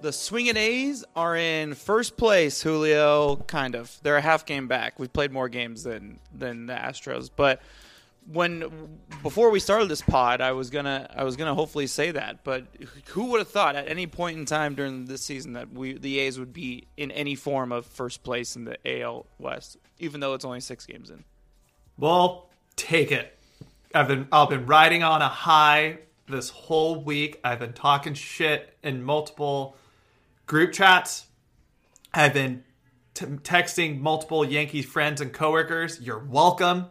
The 0.00 0.12
swinging 0.12 0.56
A's 0.56 1.04
are 1.16 1.36
in 1.36 1.74
first 1.74 2.16
place, 2.16 2.62
Julio. 2.62 3.36
Kind 3.36 3.74
of. 3.74 3.98
They're 4.02 4.16
a 4.16 4.20
half 4.20 4.46
game 4.46 4.68
back. 4.68 4.98
We've 4.98 5.12
played 5.12 5.32
more 5.32 5.48
games 5.48 5.82
than 5.82 6.20
than 6.32 6.66
the 6.66 6.74
Astros, 6.74 7.30
but 7.34 7.60
when 8.32 8.98
before 9.22 9.50
we 9.50 9.58
started 9.58 9.88
this 9.88 10.02
pod, 10.02 10.40
I 10.40 10.52
was 10.52 10.70
gonna 10.70 11.08
I 11.14 11.24
was 11.24 11.36
gonna 11.36 11.54
hopefully 11.54 11.86
say 11.86 12.10
that, 12.12 12.44
but 12.44 12.66
who 13.06 13.24
would 13.26 13.38
have 13.38 13.48
thought 13.48 13.74
at 13.74 13.88
any 13.88 14.06
point 14.06 14.38
in 14.38 14.44
time 14.44 14.74
during 14.74 15.06
this 15.06 15.22
season 15.22 15.54
that 15.54 15.72
we 15.72 15.94
the 15.94 16.18
A's 16.20 16.38
would 16.38 16.52
be 16.52 16.86
in 16.96 17.10
any 17.10 17.34
form 17.34 17.72
of 17.72 17.86
first 17.86 18.22
place 18.22 18.54
in 18.54 18.64
the 18.64 18.78
AL 19.00 19.26
West, 19.38 19.78
even 19.98 20.20
though 20.20 20.34
it's 20.34 20.44
only 20.44 20.60
six 20.60 20.84
games 20.86 21.10
in. 21.10 21.24
Well, 21.96 22.50
take 22.76 23.10
it. 23.10 23.36
I've 23.94 24.08
been 24.08 24.28
I've 24.30 24.50
been 24.50 24.66
riding 24.66 25.02
on 25.02 25.22
a 25.22 25.28
high 25.28 25.98
this 26.28 26.50
whole 26.50 27.02
week. 27.02 27.40
I've 27.42 27.58
been 27.58 27.72
talking 27.72 28.12
shit 28.14 28.76
in 28.82 29.02
multiple 29.02 29.74
group 30.48 30.72
chats. 30.72 31.26
I've 32.12 32.34
been 32.34 32.64
t- 33.14 33.26
texting 33.26 34.00
multiple 34.00 34.44
Yankees 34.44 34.86
friends 34.86 35.20
and 35.20 35.32
coworkers. 35.32 36.00
You're 36.00 36.18
welcome. 36.18 36.86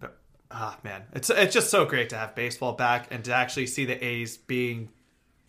but 0.00 0.18
ah 0.50 0.76
man, 0.82 1.02
it's 1.12 1.30
it's 1.30 1.54
just 1.54 1.70
so 1.70 1.84
great 1.84 2.08
to 2.08 2.16
have 2.16 2.34
baseball 2.34 2.72
back 2.72 3.06
and 3.12 3.24
to 3.26 3.32
actually 3.32 3.66
see 3.68 3.84
the 3.84 4.02
A's 4.04 4.36
being 4.36 4.88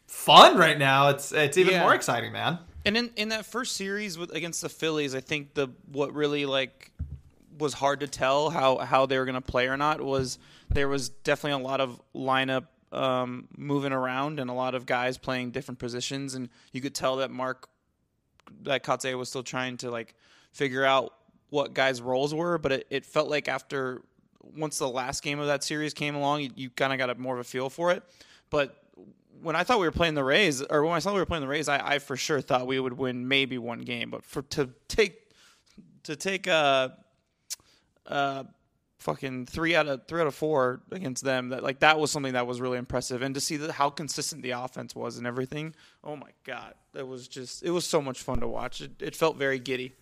fun 0.07 0.57
right 0.57 0.77
now. 0.77 1.09
It's 1.09 1.31
it's 1.31 1.57
even 1.57 1.73
Yeah. 1.73 1.81
more 1.81 1.95
exciting, 1.95 2.31
man. 2.31 2.59
And 2.87 2.95
in, 2.95 3.09
in 3.15 3.29
that 3.29 3.47
first 3.47 3.75
series 3.75 4.15
with 4.15 4.31
against 4.31 4.61
the 4.61 4.69
Phillies, 4.69 5.15
I 5.15 5.19
think 5.19 5.55
the 5.55 5.69
what 5.91 6.13
really 6.13 6.45
like 6.45 6.91
was 7.57 7.73
hard 7.73 8.01
to 8.01 8.07
tell 8.07 8.51
how 8.51 8.77
how 8.77 9.05
they 9.07 9.17
were 9.17 9.25
going 9.25 9.33
to 9.35 9.41
play 9.41 9.67
or 9.67 9.77
not 9.77 10.01
was 10.01 10.37
there 10.69 10.87
was 10.87 11.09
definitely 11.09 11.63
a 11.63 11.65
lot 11.65 11.79
of 11.81 11.99
lineup 12.13 12.65
um, 12.95 13.47
moving 13.57 13.91
around 13.91 14.39
and 14.39 14.49
a 14.49 14.53
lot 14.53 14.75
of 14.75 14.85
guys 14.85 15.17
playing 15.17 15.51
different 15.51 15.79
positions, 15.79 16.35
and 16.35 16.49
you 16.71 16.81
could 16.81 16.95
tell 16.95 17.17
that 17.17 17.31
Mark 17.31 17.67
that 18.63 18.83
Kotsay 18.83 19.17
was 19.17 19.29
still 19.29 19.43
trying 19.43 19.77
to 19.77 19.91
like 19.91 20.15
figure 20.51 20.85
out 20.85 21.13
what 21.49 21.73
guys' 21.73 22.01
roles 22.01 22.33
were, 22.33 22.57
but 22.57 22.71
it, 22.71 22.87
it 22.89 23.05
felt 23.05 23.29
like 23.29 23.47
after 23.47 24.01
once 24.55 24.77
the 24.77 24.87
last 24.87 25.23
game 25.23 25.39
of 25.39 25.47
that 25.47 25.63
series 25.63 25.93
came 25.93 26.15
along, 26.15 26.41
you, 26.41 26.51
you 26.55 26.69
kind 26.69 26.93
of 26.93 26.99
got 26.99 27.09
a 27.09 27.15
more 27.15 27.33
of 27.35 27.39
a 27.39 27.43
feel 27.43 27.69
for 27.69 27.91
it. 27.91 28.03
But 28.49 28.83
when 29.41 29.55
I 29.55 29.63
thought 29.63 29.79
we 29.79 29.85
were 29.85 29.91
playing 29.91 30.15
the 30.15 30.23
Rays, 30.23 30.61
or 30.61 30.83
when 30.83 30.93
I 30.93 30.99
saw 30.99 31.13
we 31.13 31.19
were 31.19 31.25
playing 31.25 31.41
the 31.41 31.47
Rays, 31.47 31.67
I, 31.67 31.95
I 31.95 31.99
for 31.99 32.15
sure 32.15 32.41
thought 32.41 32.67
we 32.67 32.79
would 32.79 32.93
win 32.93 33.27
maybe 33.27 33.57
one 33.57 33.81
game. 33.81 34.09
But 34.09 34.23
for 34.23 34.41
to 34.43 34.69
take 34.87 35.29
to 36.03 36.15
take 36.15 36.47
uh 36.47 36.89
uh 38.05 38.43
fucking 39.05 39.45
three 39.45 39.75
out 39.75 39.87
of 39.87 40.07
three 40.07 40.19
out 40.19 40.27
of 40.27 40.33
four 40.35 40.81
against 40.91 41.23
them, 41.23 41.49
that 41.49 41.63
like 41.63 41.79
that 41.79 41.99
was 41.99 42.11
something 42.11 42.33
that 42.33 42.47
was 42.47 42.59
really 42.59 42.79
impressive. 42.79 43.21
And 43.21 43.35
to 43.35 43.39
see 43.39 43.55
that 43.57 43.71
how 43.71 43.91
consistent 43.91 44.41
the 44.41 44.51
offense 44.51 44.95
was 44.95 45.17
and 45.17 45.27
everything, 45.27 45.75
oh 46.03 46.15
my 46.15 46.31
god, 46.43 46.73
it 46.95 47.07
was 47.07 47.27
just 47.27 47.63
it 47.63 47.69
was 47.69 47.85
so 47.85 48.01
much 48.01 48.21
fun 48.21 48.39
to 48.39 48.47
watch. 48.47 48.81
It, 48.81 48.91
it 48.99 49.15
felt 49.15 49.37
very 49.37 49.59
giddy. 49.59 49.93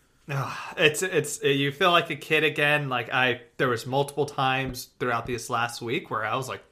It's 0.78 1.04
it's 1.04 1.44
you 1.44 1.72
feel 1.74 1.92
like 1.92 2.10
a 2.10 2.16
kid 2.16 2.46
again. 2.46 2.88
Like 2.88 3.14
I, 3.14 3.42
there 3.58 3.68
was 3.68 3.86
multiple 3.86 4.26
times 4.26 4.90
throughout 4.98 5.26
this 5.26 5.50
last 5.50 5.82
week 5.82 6.10
where 6.10 6.26
I 6.26 6.36
was 6.38 6.48
like 6.48 6.64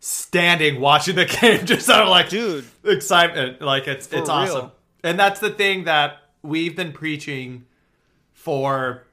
standing 0.00 0.78
watching 0.78 1.16
the 1.16 1.24
game, 1.40 1.64
just 1.64 1.88
out 1.88 2.02
of 2.02 2.08
like 2.08 2.28
Dude. 2.28 2.66
excitement. 2.84 3.62
Like 3.62 3.88
it's 3.88 4.06
it's 4.08 4.28
real. 4.28 4.30
awesome, 4.30 4.72
and 5.02 5.18
that's 5.18 5.40
the 5.40 5.50
thing 5.50 5.84
that 5.84 6.18
we've 6.42 6.76
been 6.76 6.92
preaching 6.92 7.64
for 8.34 9.05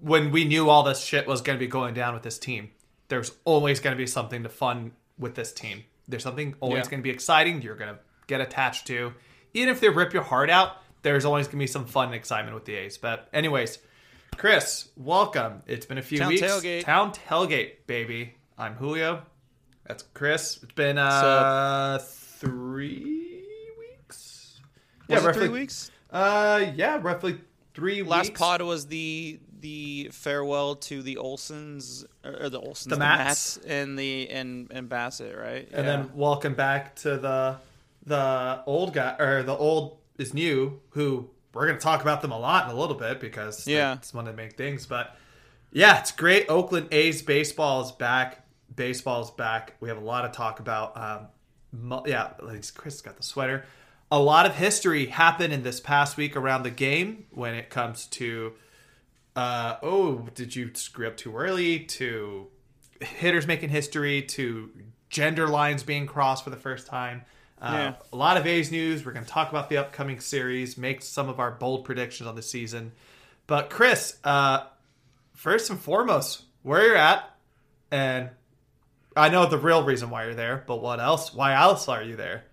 when 0.00 0.30
we 0.30 0.44
knew 0.44 0.68
all 0.68 0.82
this 0.82 1.00
shit 1.02 1.26
was 1.26 1.40
going 1.40 1.58
to 1.58 1.60
be 1.64 1.66
going 1.68 1.94
down 1.94 2.14
with 2.14 2.22
this 2.22 2.38
team. 2.38 2.70
There's 3.08 3.32
always 3.44 3.80
going 3.80 3.94
to 3.94 3.98
be 3.98 4.06
something 4.06 4.42
to 4.42 4.48
fun 4.48 4.92
with 5.18 5.34
this 5.34 5.52
team. 5.52 5.84
There's 6.08 6.22
something 6.22 6.54
always 6.60 6.84
Yeah. 6.84 6.90
going 6.90 7.00
to 7.00 7.04
be 7.04 7.10
exciting. 7.10 7.62
You're 7.62 7.76
going 7.76 7.94
to 7.94 8.00
get 8.26 8.40
attached 8.40 8.86
to, 8.88 9.12
even 9.54 9.68
if 9.70 9.80
they 9.80 9.88
rip 9.88 10.12
your 10.12 10.22
heart 10.24 10.50
out. 10.50 10.76
There's 11.02 11.24
always 11.24 11.46
going 11.46 11.58
to 11.58 11.62
be 11.62 11.66
some 11.68 11.84
fun 11.86 12.06
and 12.06 12.14
excitement 12.14 12.54
with 12.54 12.64
the 12.64 12.74
A's. 12.74 12.98
But 12.98 13.28
anyways, 13.32 13.78
Chris, 14.36 14.88
welcome. 14.96 15.62
It's 15.66 15.86
been 15.86 15.98
a 15.98 16.02
few 16.02 16.18
Town 16.18 16.28
weeks. 16.30 16.42
tailgate. 16.42 16.82
Town 16.84 17.12
tailgate, 17.12 17.72
baby. 17.86 18.34
I'm 18.58 18.74
Julio. 18.74 19.22
That's 19.86 20.02
Chris. 20.14 20.58
It's 20.62 20.72
been 20.72 20.98
uh 20.98 22.00
three 22.02 23.44
weeks. 23.78 24.60
It 25.08 25.14
roughly 25.22 25.32
three 25.46 25.48
weeks? 25.48 25.90
Uh, 26.10 26.66
yeah, 26.74 26.98
roughly 27.00 27.38
three 27.74 28.02
Last 28.02 28.28
weeks. 28.28 28.38
pod 28.40 28.62
was 28.62 28.86
the 28.88 29.38
the 29.66 30.08
farewell 30.12 30.76
to 30.76 31.02
the 31.02 31.16
Olsons 31.16 32.04
or 32.24 32.48
the 32.48 32.60
Olsons, 32.60 32.88
the, 32.88 32.96
Matts. 32.96 33.56
Matts, 33.56 33.58
and 33.66 33.98
the 33.98 34.28
and 34.30 34.70
and 34.70 34.88
Bassitt, 34.88 35.36
right? 35.36 35.66
and 35.72 35.84
Yeah. 35.86 35.96
then 35.96 36.10
welcome 36.14 36.54
back 36.54 36.94
to 36.96 37.16
the 37.16 37.56
the 38.04 38.62
old 38.66 38.94
guy 38.94 39.16
or 39.18 39.42
the 39.42 39.56
old 39.56 39.98
is 40.18 40.32
new. 40.32 40.80
Who 40.90 41.30
we're 41.52 41.66
gonna 41.66 41.80
talk 41.80 42.00
about 42.02 42.22
them 42.22 42.30
a 42.30 42.38
lot 42.38 42.70
in 42.70 42.76
a 42.76 42.78
little 42.78 42.94
bit 42.94 43.18
because 43.18 43.66
Yeah. 43.66 43.94
it's 43.94 44.14
one 44.14 44.28
of 44.28 44.36
the 44.36 44.40
main 44.40 44.52
things. 44.52 44.86
But 44.86 45.16
yeah, 45.72 45.98
it's 45.98 46.12
great. 46.12 46.48
Oakland 46.48 46.86
A's 46.92 47.22
baseball 47.22 47.82
is 47.82 47.90
back. 47.90 48.46
Baseball 48.74 49.22
is 49.22 49.30
back. 49.32 49.74
We 49.80 49.88
have 49.88 49.98
a 49.98 50.04
lot 50.04 50.22
to 50.22 50.28
talk 50.28 50.60
about. 50.60 50.96
Um, 50.96 52.02
yeah, 52.06 52.30
Chris 52.76 53.00
got 53.00 53.16
the 53.16 53.22
sweater. 53.24 53.64
A 54.12 54.20
lot 54.20 54.46
of 54.46 54.54
history 54.54 55.06
happened 55.06 55.52
in 55.52 55.64
this 55.64 55.80
past 55.80 56.16
week 56.16 56.36
around 56.36 56.62
the 56.62 56.70
game 56.70 57.26
when 57.32 57.54
it 57.54 57.68
comes 57.70 58.06
to 58.06 58.52
uh, 59.36 59.76
oh, 59.82 60.26
did 60.34 60.56
you 60.56 60.70
screw 60.74 61.06
up 61.06 61.16
too 61.16 61.36
early? 61.36 61.80
To 61.80 62.48
hitters 63.00 63.46
making 63.46 63.68
history, 63.68 64.22
to 64.22 64.70
gender 65.10 65.46
lines 65.46 65.82
being 65.82 66.06
crossed 66.06 66.42
for 66.42 66.50
the 66.50 66.56
first 66.56 66.86
time. 66.86 67.22
Uh, 67.60 67.70
Yeah. 67.72 67.94
A 68.12 68.16
lot 68.16 68.36
of 68.36 68.46
A's 68.46 68.70
news. 68.72 69.04
We're 69.04 69.12
going 69.12 69.24
to 69.24 69.30
talk 69.30 69.50
about 69.50 69.68
the 69.68 69.76
upcoming 69.76 70.20
series, 70.20 70.76
make 70.76 71.02
some 71.02 71.28
of 71.28 71.38
our 71.38 71.50
bold 71.50 71.84
predictions 71.84 72.26
on 72.26 72.34
the 72.34 72.42
season. 72.42 72.92
But 73.46 73.70
Chris, 73.70 74.16
uh, 74.24 74.64
first 75.34 75.70
and 75.70 75.78
foremost, 75.78 76.42
where 76.62 76.84
you're 76.84 76.96
at, 76.96 77.30
and 77.90 78.30
I 79.16 79.28
know 79.28 79.46
the 79.46 79.58
real 79.58 79.84
reason 79.84 80.10
why 80.10 80.24
you're 80.24 80.34
there, 80.34 80.64
but 80.66 80.82
what 80.82 80.98
else? 81.00 81.32
Why 81.32 81.54
else 81.54 81.88
are 81.88 82.02
you 82.02 82.16
there? 82.16 82.44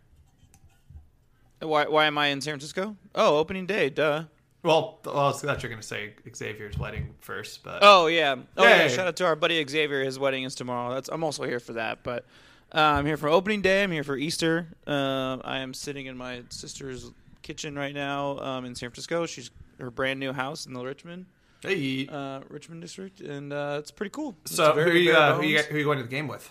Why, 1.59 1.85
why 1.87 2.05
am 2.05 2.17
I 2.17 2.27
in 2.27 2.41
San 2.41 2.53
Francisco? 2.53 2.97
Oh, 3.15 3.37
opening 3.37 3.65
day, 3.65 3.89
duh. 3.89 4.25
Well, 4.63 4.99
well 5.05 5.27
I 5.27 5.31
thought 5.33 5.61
you 5.61 5.67
were 5.67 5.73
going 5.73 5.81
to 5.81 5.87
say 5.87 6.13
Xavier's 6.33 6.77
wedding 6.77 7.13
first, 7.19 7.63
but 7.63 7.79
Oh 7.81 8.07
yeah. 8.07 8.35
Oh 8.57 8.63
yeah. 8.63 8.87
Shout 8.87 9.07
out 9.07 9.15
to 9.17 9.25
our 9.25 9.35
buddy 9.35 9.63
Xavier. 9.67 10.03
His 10.03 10.17
wedding 10.17 10.43
is 10.43 10.55
tomorrow. 10.55 10.93
That's 10.93 11.09
I'm 11.09 11.23
also 11.23 11.43
here 11.43 11.59
for 11.59 11.73
that. 11.73 12.03
But 12.03 12.25
uh, 12.73 12.79
I'm 12.79 13.05
here 13.05 13.17
for 13.17 13.29
opening 13.29 13.61
day. 13.61 13.83
I'm 13.83 13.91
here 13.91 14.03
for 14.03 14.17
Easter. 14.17 14.67
Uh, 14.87 15.37
I 15.43 15.59
am 15.59 15.73
sitting 15.73 16.07
in 16.07 16.17
my 16.17 16.43
sister's 16.49 17.11
kitchen 17.41 17.75
right 17.75 17.93
now 17.93 18.39
um, 18.39 18.65
in 18.65 18.73
San 18.73 18.89
Francisco. 18.89 19.25
She's 19.25 19.51
her 19.79 19.91
brand 19.91 20.19
new 20.19 20.33
house 20.33 20.65
in 20.65 20.73
the 20.73 20.83
Richmond 20.83 21.25
hey. 21.63 22.07
uh, 22.11 22.41
Richmond 22.49 22.81
district, 22.81 23.21
and 23.21 23.53
uh, 23.53 23.77
it's 23.79 23.91
pretty 23.91 24.11
cool. 24.11 24.35
It's 24.43 24.55
so 24.55 24.73
who 24.73 24.81
are, 24.81 24.93
you, 24.93 25.13
uh, 25.13 25.35
who, 25.35 25.43
you, 25.43 25.59
who 25.59 25.75
are 25.75 25.79
you 25.79 25.85
going 25.85 25.97
to 25.97 26.03
the 26.03 26.09
game 26.09 26.27
with? 26.27 26.49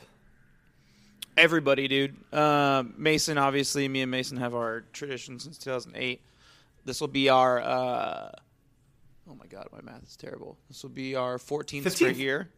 Everybody, 1.37 1.89
dude. 1.89 2.17
Uh, 2.33 2.85
Mason, 2.97 3.39
obviously, 3.39 3.89
me 3.89 4.03
and 4.03 4.11
Mason 4.11 4.37
have 4.37 4.55
our 4.55 4.85
tradition 4.93 5.39
since 5.39 5.57
2008. 5.59 6.21
This 6.85 7.01
will 7.01 7.09
be 7.09 7.29
our. 7.29 7.61
Uh, 7.61 8.31
oh 9.31 9.35
my 9.35 9.47
god, 9.47 9.69
my 9.73 9.81
math 9.83 10.03
is 10.05 10.17
terrible. 10.17 10.57
This 10.69 10.83
will 10.83 10.91
be 10.91 11.15
our 11.15 11.39
14th 11.39 11.83
15th. 11.85 11.91
straight 11.93 12.17
year. 12.17 12.49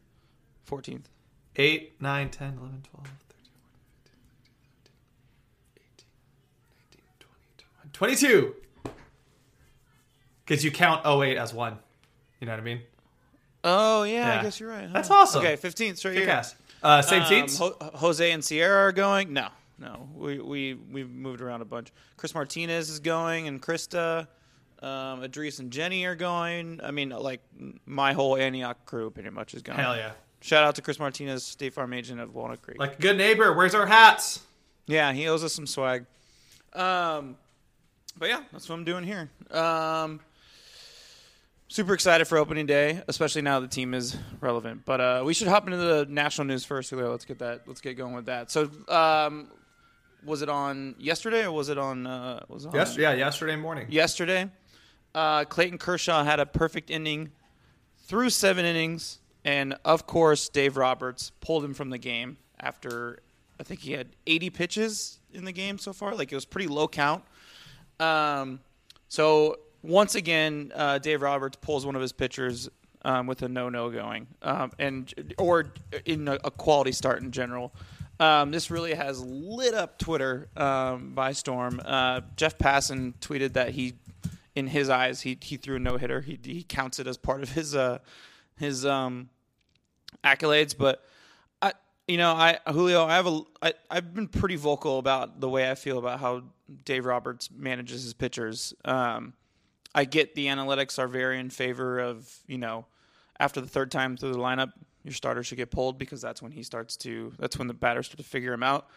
14th. 0.69 1.05
8, 1.56 2.00
9, 2.00 2.31
10, 2.31 2.49
11, 2.59 2.82
12, 2.91 3.06
13, 3.06 3.12
14 3.62 3.85
15 4.65 4.94
18 5.76 6.06
19 6.91 7.17
20 7.21 7.35
21 7.59 7.91
22. 7.93 8.55
Because 10.44 10.65
you 10.65 10.70
count 10.70 11.06
08 11.06 11.37
as 11.37 11.55
one. 11.55 11.79
You 12.41 12.47
know 12.47 12.53
what 12.53 12.61
I 12.61 12.65
mean? 12.65 12.81
Oh 13.62 14.03
yeah, 14.03 14.12
Yeah. 14.35 14.41
I 14.41 14.43
guess 14.43 14.59
you're 14.61 14.69
right. 14.70 14.87
huh? 14.87 14.93
That's 14.93 15.11
awesome. 15.11 15.41
Okay, 15.44 15.56
15th 15.56 15.97
straight 15.99 16.15
Kick 16.15 16.25
year. 16.25 16.31
ass. 16.35 16.55
Uh, 16.82 17.00
same 17.00 17.23
Um, 17.23 17.29
seats? 17.29 17.56
Ho- 17.59 17.77
Jose 17.94 18.31
and 18.31 18.44
Sierra 18.44 18.88
are 18.88 18.93
going. 18.93 19.32
No, 19.32 19.49
no, 19.79 20.09
we 20.15 20.38
we 20.38 20.75
we've 20.75 21.11
moved 21.11 21.41
around 21.41 21.62
a 21.62 21.65
bunch. 21.65 21.93
Chris 22.17 22.35
Martinez 22.35 22.91
is 22.91 23.00
going, 23.00 23.49
and 23.49 23.61
Krista, 23.61 24.29
um, 24.81 25.23
Idris 25.23 25.59
and 25.59 25.71
Jenny 25.71 26.05
are 26.06 26.15
going. 26.15 26.81
I 26.82 26.91
mean, 26.91 27.11
like 27.11 27.41
my 27.87 28.12
whole 28.12 28.37
Antioch 28.37 28.85
crew 28.87 29.11
pretty 29.11 29.31
much 29.31 29.55
is 29.55 29.62
going. 29.62 29.79
Hell 29.79 29.97
yeah. 29.97 30.12
Shout 30.41 30.65
out 30.65 30.75
to 30.75 30.82
Chris 30.82 30.99
Martinez, 30.99 31.43
State 31.44 31.73
Farm 31.73 31.93
agent 31.94 32.21
of 32.21 32.35
Walnut 32.35 32.61
Creek. 32.61 32.79
Like 32.79 32.99
a 32.99 33.03
good 33.03 33.17
neighbor, 33.17 33.53
where's 33.55 33.75
our 33.75 33.87
hats? 33.87 34.41
yeah, 34.87 35.12
he 35.12 35.26
owes 35.29 35.43
us 35.43 35.55
some 35.55 35.67
swag. 35.67 36.06
Um, 36.75 37.37
but 38.19 38.29
yeah, 38.29 38.43
that's 38.53 38.69
what 38.69 38.75
I'm 38.75 38.85
doing 38.85 39.05
here. 39.05 39.31
Um, 39.50 40.20
super 41.69 41.94
excited 41.94 42.27
for 42.27 42.38
opening 42.38 42.67
day, 42.67 43.03
especially 43.09 43.43
now 43.43 43.61
the 43.61 43.69
team 43.69 43.94
is 43.94 44.17
relevant. 44.41 44.85
But 44.85 45.00
uh, 45.00 45.23
we 45.25 45.35
should 45.35 45.49
hop 45.49 45.65
into 45.65 45.77
the 45.79 46.06
national 46.09 46.47
news 46.47 46.65
first. 46.65 46.91
Julio. 46.91 47.11
Let's 47.11 47.25
get 47.25 47.38
that. 47.38 47.62
Let's 47.67 47.81
get 47.81 47.97
going 47.97 48.15
with 48.15 48.27
that. 48.27 48.50
So, 48.50 48.70
um, 48.88 49.49
was 50.25 50.43
it 50.43 50.49
on 50.49 50.94
yesterday 50.99 51.44
or 51.44 51.53
was 51.53 51.69
it 51.69 51.79
on? 51.79 52.06
Uh, 52.06 52.44
was 52.49 52.65
it 52.65 52.69
on 52.69 52.75
Yes, 52.75 52.97
yeah, 52.97 53.12
yesterday 53.15 53.56
morning. 53.56 53.87
yesterday. 53.91 54.50
Uh, 55.15 55.44
Clayton 55.44 55.79
Kershaw 55.79 56.25
had 56.25 56.41
a 56.41 56.47
perfect 56.47 56.91
inning 56.91 57.31
through 58.06 58.31
seven 58.31 58.65
innings, 58.65 59.21
and 59.44 59.76
of 59.85 60.06
course, 60.06 60.49
Dave 60.49 60.76
Roberts 60.76 61.31
pulled 61.41 61.65
him 61.65 61.73
from 61.75 61.91
the 61.91 61.99
game 61.99 62.37
after 62.59 63.21
I 63.61 63.62
think 63.62 63.81
he 63.81 63.93
had 63.93 64.09
80 64.26 64.50
pitches 64.50 65.21
in 65.32 65.44
the 65.44 65.53
game 65.53 65.79
so 65.79 65.93
far. 65.93 66.15
Like 66.15 66.32
it 66.32 66.35
was 66.35 66.44
pretty 66.44 66.67
low 66.67 66.88
count. 66.88 67.23
Um, 68.00 68.61
so 69.09 69.59
once 69.82 70.15
again, 70.17 70.73
uh, 70.75 70.99
Dave 70.99 71.23
Roberts 71.23 71.56
pulls 71.61 71.87
one 71.87 71.94
of 71.94 72.03
his 72.03 72.12
pitchers 72.12 72.69
um, 73.05 73.27
with 73.27 73.43
a 73.43 73.49
no-no 73.49 73.91
going, 73.91 74.27
um, 74.43 74.73
and 74.79 75.12
or 75.38 75.67
in 76.06 76.27
a, 76.27 76.38
a 76.43 76.50
quality 76.50 76.91
start 76.91 77.23
in 77.23 77.31
general. 77.31 77.73
Um, 78.20 78.50
this 78.50 78.70
really 78.70 78.94
has 78.94 79.20
lit 79.20 79.75
up 79.75 79.99
Twitter 79.99 80.49
um, 80.56 81.14
by 81.14 81.32
storm. 81.32 81.81
Uh, 81.84 82.20
Jeff 82.37 82.58
Passan 82.58 83.14
tweeted 83.20 83.55
that 83.55 83.70
he, 83.70 83.94
in 84.55 84.69
his 84.69 84.88
eyes, 84.88 85.20
he 85.20 85.37
he 85.40 85.56
threw 85.56 85.76
a 85.76 85.78
no 85.81 85.96
hitter. 85.96 86.20
He 86.20 86.38
he 86.43 86.62
counts 86.62 86.99
it 86.99 87.06
as 87.06 87.16
part 87.16 87.43
of 87.43 87.52
his 87.52 87.75
uh 87.75 87.99
his 88.56 88.87
um 88.87 89.28
accolades, 90.22 90.76
but 90.76 91.05
I 91.61 91.72
you 92.06 92.16
know 92.19 92.32
I 92.32 92.58
Julio 92.70 93.05
I 93.05 93.16
have 93.16 93.26
a 93.26 93.40
I, 93.61 93.75
I've 93.90 94.14
been 94.14 94.28
pretty 94.28 94.56
vocal 94.56 94.99
about 94.99 95.40
the 95.40 95.49
way 95.49 95.69
I 95.69 95.75
feel 95.75 95.99
about 95.99 96.20
how 96.20 96.44
Dave 96.84 97.06
Roberts 97.06 97.50
manages 97.50 98.05
his 98.05 98.14
pitchers. 98.14 98.75
Um, 98.84 99.34
I 99.93 100.05
get 100.05 100.34
the 100.34 100.46
analytics 100.46 100.99
are 100.99 101.08
very 101.08 101.40
in 101.40 101.50
favor 101.50 101.99
of 101.99 102.32
you 102.46 102.58
know 102.58 102.87
after 103.40 103.60
the 103.60 103.67
third 103.67 103.90
time 103.90 104.17
through 104.17 104.32
the 104.32 104.38
lineup 104.38 104.72
your 105.05 105.12
starter 105.12 105.43
should 105.45 105.59
get 105.59 105.71
pulled 105.71 105.99
because 105.99 106.21
that's 106.21 106.43
when 106.43 106.51
he 106.53 106.62
starts 106.62 106.97
to 106.99 107.33
that's 107.39 107.56
when 107.59 107.69
the 107.69 107.75
batters 107.75 108.06
start 108.06 108.19
to 108.19 108.25
figure 108.25 108.53
him 108.53 108.62
out. 108.62 108.89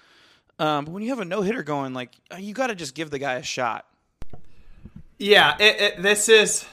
Um, 0.60 0.86
but 0.86 0.92
when 0.92 1.04
you 1.04 1.10
have 1.10 1.20
a 1.20 1.26
no 1.26 1.42
hitter 1.42 1.62
going, 1.62 1.94
like 1.94 2.14
you 2.40 2.54
got 2.54 2.68
to 2.68 2.76
just 2.76 2.96
give 2.96 3.12
the 3.12 3.20
guy 3.20 3.36
a 3.36 3.44
shot. 3.44 3.86
Yeah, 5.20 5.56
it, 5.60 5.82
it, 5.82 6.02
this 6.02 6.30
is. 6.30 6.66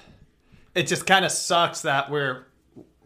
It 0.75 0.87
just 0.87 1.07
kind 1.07 1.25
of 1.25 1.31
sucks 1.31 1.83
that 1.83 2.11
we're 2.11 2.47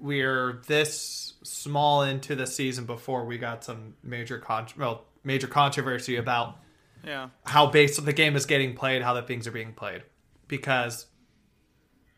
we're 0.00 0.62
this 0.66 1.34
small 1.42 2.02
into 2.02 2.34
the 2.34 2.46
season 2.46 2.84
before 2.86 3.24
we 3.24 3.36
got 3.38 3.64
some 3.64 3.94
major 4.02 4.38
con- 4.38 4.68
well 4.78 5.04
major 5.24 5.46
controversy 5.48 6.16
about 6.16 6.56
Yeah. 7.04 7.28
how 7.44 7.66
base 7.66 7.98
the 7.98 8.12
game 8.12 8.36
is 8.36 8.46
getting 8.46 8.74
played, 8.74 9.02
how 9.02 9.12
the 9.14 9.22
things 9.22 9.46
are 9.46 9.50
being 9.50 9.72
played, 9.74 10.02
because 10.46 11.06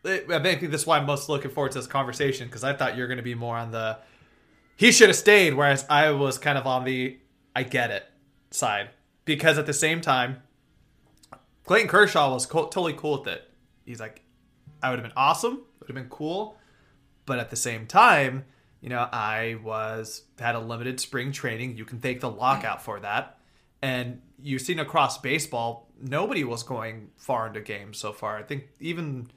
I 0.03 0.39
think 0.39 0.61
this 0.71 0.81
is 0.81 0.87
why 0.87 0.97
I'm 0.97 1.05
most 1.05 1.29
looking 1.29 1.51
forward 1.51 1.73
to 1.73 1.79
this 1.79 1.87
conversation 1.87 2.47
because 2.47 2.63
I 2.63 2.73
thought 2.73 2.95
you 2.95 3.01
were 3.01 3.07
going 3.07 3.17
to 3.17 3.23
be 3.23 3.35
more 3.35 3.57
on 3.57 3.71
the 3.71 3.99
he 4.75 4.91
should 4.91 5.09
have 5.09 5.15
stayed, 5.15 5.53
whereas 5.53 5.85
I 5.89 6.09
was 6.09 6.39
kind 6.39 6.57
of 6.57 6.65
on 6.65 6.85
the 6.85 7.19
I 7.55 7.63
get 7.63 7.91
it 7.91 8.03
side 8.49 8.89
because 9.25 9.57
at 9.57 9.65
the 9.67 9.73
same 9.73 10.01
time, 10.01 10.41
Clayton 11.65 11.87
Kershaw 11.87 12.33
was 12.33 12.45
co- 12.45 12.63
totally 12.63 12.93
cool 12.93 13.19
with 13.19 13.27
it. 13.27 13.47
He's 13.85 13.99
like, 13.99 14.23
I 14.81 14.89
would 14.89 14.97
have 14.97 15.03
been 15.03 15.13
awesome, 15.15 15.61
would 15.79 15.87
have 15.87 15.95
been 15.95 16.09
cool, 16.09 16.57
but 17.25 17.37
at 17.37 17.49
the 17.51 17.55
same 17.55 17.85
time, 17.85 18.45
you 18.81 18.89
know, 18.89 19.07
I 19.11 19.57
was 19.63 20.23
had 20.39 20.55
a 20.55 20.59
limited 20.59 20.99
spring 20.99 21.31
training. 21.31 21.77
You 21.77 21.85
can 21.85 21.99
thank 21.99 22.19
the 22.21 22.31
lockout 22.31 22.81
for 22.81 22.99
that. 23.01 23.37
And 23.83 24.21
you've 24.41 24.61
seen 24.61 24.79
across 24.79 25.19
baseball, 25.19 25.91
nobody 26.01 26.43
was 26.43 26.63
going 26.63 27.11
far 27.17 27.47
into 27.47 27.61
games 27.61 27.99
so 27.99 28.11
far. 28.11 28.37
I 28.37 28.43
think 28.43 28.69
even 28.79 29.29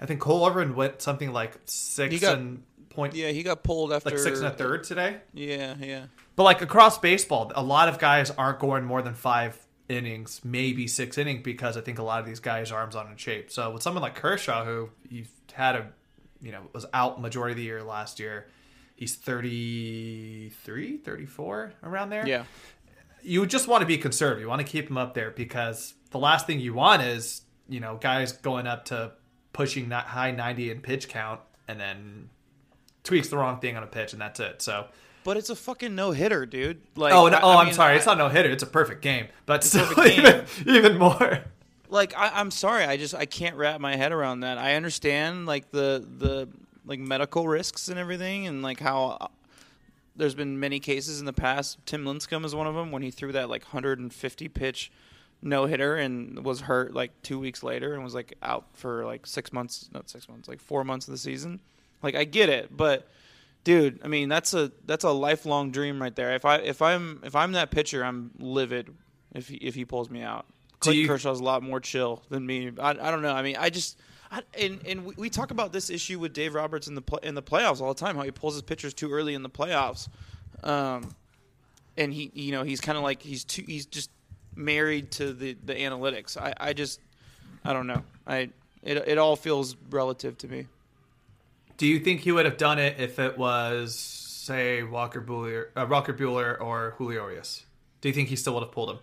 I 0.00 0.06
think 0.06 0.20
Cole 0.20 0.46
Irvin 0.46 0.74
went 0.74 1.00
something 1.02 1.32
like 1.32 1.58
six 1.64 2.20
got- 2.20 2.38
and 2.38 2.62
point 2.90 3.14
Yeah, 3.14 3.28
he 3.28 3.42
got 3.42 3.62
pulled 3.62 3.92
after 3.92 4.10
like 4.10 4.18
six 4.18 4.38
and 4.38 4.48
a 4.48 4.50
third 4.50 4.84
today. 4.84 5.18
Yeah, 5.34 5.74
yeah. 5.80 6.06
But 6.34 6.42
like 6.44 6.62
across 6.62 6.98
baseball, 6.98 7.52
a 7.54 7.62
lot 7.62 7.88
of 7.88 7.98
guys 7.98 8.30
aren't 8.30 8.58
going 8.58 8.84
more 8.84 9.02
than 9.02 9.14
five 9.14 9.58
innings, 9.88 10.40
maybe 10.44 10.86
six 10.86 11.16
innings, 11.16 11.42
because 11.42 11.76
I 11.76 11.80
think 11.80 11.98
a 11.98 12.02
lot 12.02 12.20
of 12.20 12.26
these 12.26 12.40
guys' 12.40 12.72
arms 12.72 12.96
aren't 12.96 13.10
in 13.10 13.16
shape. 13.16 13.50
So 13.50 13.70
with 13.72 13.82
someone 13.82 14.02
like 14.02 14.14
Kershaw, 14.16 14.64
who 14.64 14.90
you've 15.08 15.30
had 15.52 15.76
a, 15.76 15.86
you 16.42 16.52
know, 16.52 16.62
was 16.72 16.86
out 16.92 17.20
majority 17.20 17.52
of 17.52 17.56
the 17.56 17.62
year 17.62 17.82
last 17.82 18.18
year, 18.18 18.48
he's 18.96 19.14
33, 19.14 20.98
34, 20.98 21.72
around 21.82 22.10
there. 22.10 22.26
Yeah. 22.26 22.44
You 23.22 23.46
just 23.46 23.68
want 23.68 23.82
to 23.82 23.86
be 23.86 23.98
conservative. 23.98 24.40
You 24.42 24.48
want 24.48 24.60
to 24.60 24.66
keep 24.66 24.88
him 24.88 24.98
up 24.98 25.14
there 25.14 25.30
because 25.30 25.94
the 26.10 26.18
last 26.18 26.46
thing 26.46 26.60
you 26.60 26.74
want 26.74 27.02
is, 27.02 27.42
you 27.68 27.80
know, 27.80 27.96
guys 27.96 28.32
going 28.32 28.66
up 28.66 28.84
to 28.86 29.12
pushing 29.56 29.88
that 29.88 30.04
high 30.06 30.30
90 30.30 30.70
in 30.70 30.80
pitch 30.80 31.08
count 31.08 31.40
and 31.66 31.80
then 31.80 32.28
tweaks 33.02 33.28
the 33.28 33.36
wrong 33.36 33.58
thing 33.60 33.76
on 33.76 33.82
a 33.82 33.86
pitch 33.86 34.12
and 34.12 34.20
that's 34.20 34.38
it. 34.40 34.60
So, 34.62 34.86
But 35.24 35.36
it's 35.36 35.50
a 35.50 35.56
fucking 35.56 35.94
no 35.94 36.10
hitter, 36.12 36.44
dude. 36.46 36.80
Like 36.94 37.12
Oh, 37.14 37.28
no, 37.28 37.38
oh, 37.42 37.50
I 37.50 37.64
I'm 37.64 37.72
sorry. 37.72 37.94
I- 37.94 37.96
it's 37.96 38.06
not 38.06 38.18
no 38.18 38.28
hitter. 38.28 38.50
It's 38.50 38.62
a 38.62 38.66
perfect 38.66 39.02
game, 39.02 39.28
but 39.46 39.64
still, 39.64 39.86
perfect 39.86 40.18
even, 40.66 40.76
even 40.76 40.98
more. 40.98 41.40
like 41.88 42.14
I, 42.16 42.30
I'm 42.34 42.50
sorry, 42.50 42.84
I 42.84 42.96
just 42.96 43.14
I 43.14 43.26
can't 43.26 43.56
wrap 43.56 43.80
my 43.80 43.96
head 43.96 44.12
around 44.12 44.40
that. 44.40 44.58
I 44.58 44.74
understand 44.74 45.46
like 45.46 45.70
the 45.70 46.04
the 46.18 46.48
like 46.84 47.00
medical 47.00 47.48
risks 47.48 47.88
and 47.88 47.98
everything, 47.98 48.46
and 48.46 48.62
like 48.62 48.78
how 48.80 49.18
uh, 49.20 49.28
there's 50.16 50.34
been 50.34 50.58
many 50.60 50.78
cases 50.80 51.18
in 51.20 51.26
the 51.26 51.32
past. 51.32 51.78
Tim 51.86 52.04
Lincecum 52.04 52.44
is 52.44 52.54
one 52.54 52.66
of 52.66 52.74
them 52.74 52.90
when 52.92 53.02
he 53.02 53.10
threw 53.10 53.32
that 53.32 53.48
like 53.48 53.62
150 53.64 54.48
pitch 54.48 54.90
no 55.46 55.64
hitter 55.66 55.94
and 55.96 56.44
was 56.44 56.60
hurt 56.60 56.92
like 56.92 57.22
two 57.22 57.38
weeks 57.38 57.62
later 57.62 57.94
and 57.94 58.02
was 58.02 58.14
like 58.14 58.34
out 58.42 58.66
for 58.74 59.04
like 59.04 59.26
six 59.26 59.52
months, 59.52 59.88
not 59.94 60.10
six 60.10 60.28
months, 60.28 60.48
like 60.48 60.60
four 60.60 60.84
months 60.84 61.06
of 61.06 61.12
the 61.12 61.18
season. 61.18 61.60
Like 62.02 62.14
I 62.14 62.24
get 62.24 62.48
it, 62.48 62.76
but 62.76 63.08
dude, 63.64 64.00
I 64.04 64.08
mean 64.08 64.28
that's 64.28 64.52
a 64.54 64.72
that's 64.84 65.04
a 65.04 65.10
lifelong 65.10 65.70
dream 65.70 66.02
right 66.02 66.14
there. 66.14 66.34
If 66.34 66.44
I 66.44 66.56
if 66.56 66.82
I'm 66.82 67.20
if 67.24 67.36
I'm 67.36 67.52
that 67.52 67.70
pitcher, 67.70 68.04
I'm 68.04 68.32
livid 68.38 68.92
if 69.34 69.48
he, 69.48 69.56
if 69.56 69.74
he 69.74 69.84
pulls 69.84 70.10
me 70.10 70.22
out. 70.22 70.46
Clayton 70.80 71.02
you- 71.02 71.08
Kershaw's 71.08 71.40
a 71.40 71.44
lot 71.44 71.62
more 71.62 71.80
chill 71.80 72.22
than 72.28 72.44
me. 72.44 72.72
I, 72.78 72.90
I 72.90 73.10
don't 73.10 73.22
know. 73.22 73.32
I 73.32 73.42
mean, 73.42 73.56
I 73.58 73.70
just 73.70 73.98
I, 74.30 74.42
and 74.58 74.80
and 74.84 75.06
we, 75.06 75.14
we 75.16 75.30
talk 75.30 75.52
about 75.52 75.72
this 75.72 75.90
issue 75.90 76.18
with 76.18 76.32
Dave 76.32 76.54
Roberts 76.54 76.88
in 76.88 76.94
the 76.96 77.02
play, 77.02 77.20
in 77.22 77.34
the 77.34 77.42
playoffs 77.42 77.80
all 77.80 77.94
the 77.94 77.98
time. 78.00 78.16
How 78.16 78.22
he 78.22 78.32
pulls 78.32 78.54
his 78.54 78.62
pitchers 78.62 78.92
too 78.94 79.12
early 79.12 79.34
in 79.34 79.42
the 79.42 79.48
playoffs, 79.50 80.08
um, 80.64 81.14
and 81.96 82.12
he 82.12 82.30
you 82.34 82.52
know 82.52 82.64
he's 82.64 82.80
kind 82.80 82.98
of 82.98 83.04
like 83.04 83.22
he's 83.22 83.44
too 83.44 83.64
he's 83.66 83.86
just 83.86 84.10
married 84.56 85.10
to 85.12 85.32
the 85.32 85.56
the 85.64 85.74
analytics. 85.74 86.36
I 86.36 86.54
I 86.58 86.72
just 86.72 87.00
I 87.64 87.72
don't 87.72 87.86
know. 87.86 88.02
I 88.26 88.50
it 88.82 88.96
it 89.06 89.18
all 89.18 89.36
feels 89.36 89.76
relative 89.90 90.38
to 90.38 90.48
me. 90.48 90.66
Do 91.76 91.86
you 91.86 92.00
think 92.00 92.22
he 92.22 92.32
would 92.32 92.46
have 92.46 92.56
done 92.56 92.78
it 92.78 92.98
if 92.98 93.18
it 93.18 93.36
was, 93.36 93.94
say, 93.94 94.82
Walker 94.82 95.20
Buehler, 95.20 95.66
uh, 95.76 95.86
Walker 95.88 96.14
Buehler 96.14 96.58
or 96.58 96.94
Julio 96.96 97.28
Urias? 97.28 97.66
Do 98.00 98.08
you 98.08 98.14
think 98.14 98.30
he 98.30 98.36
still 98.36 98.54
would 98.54 98.62
have 98.62 98.72
pulled 98.72 98.88
him? 98.88 98.98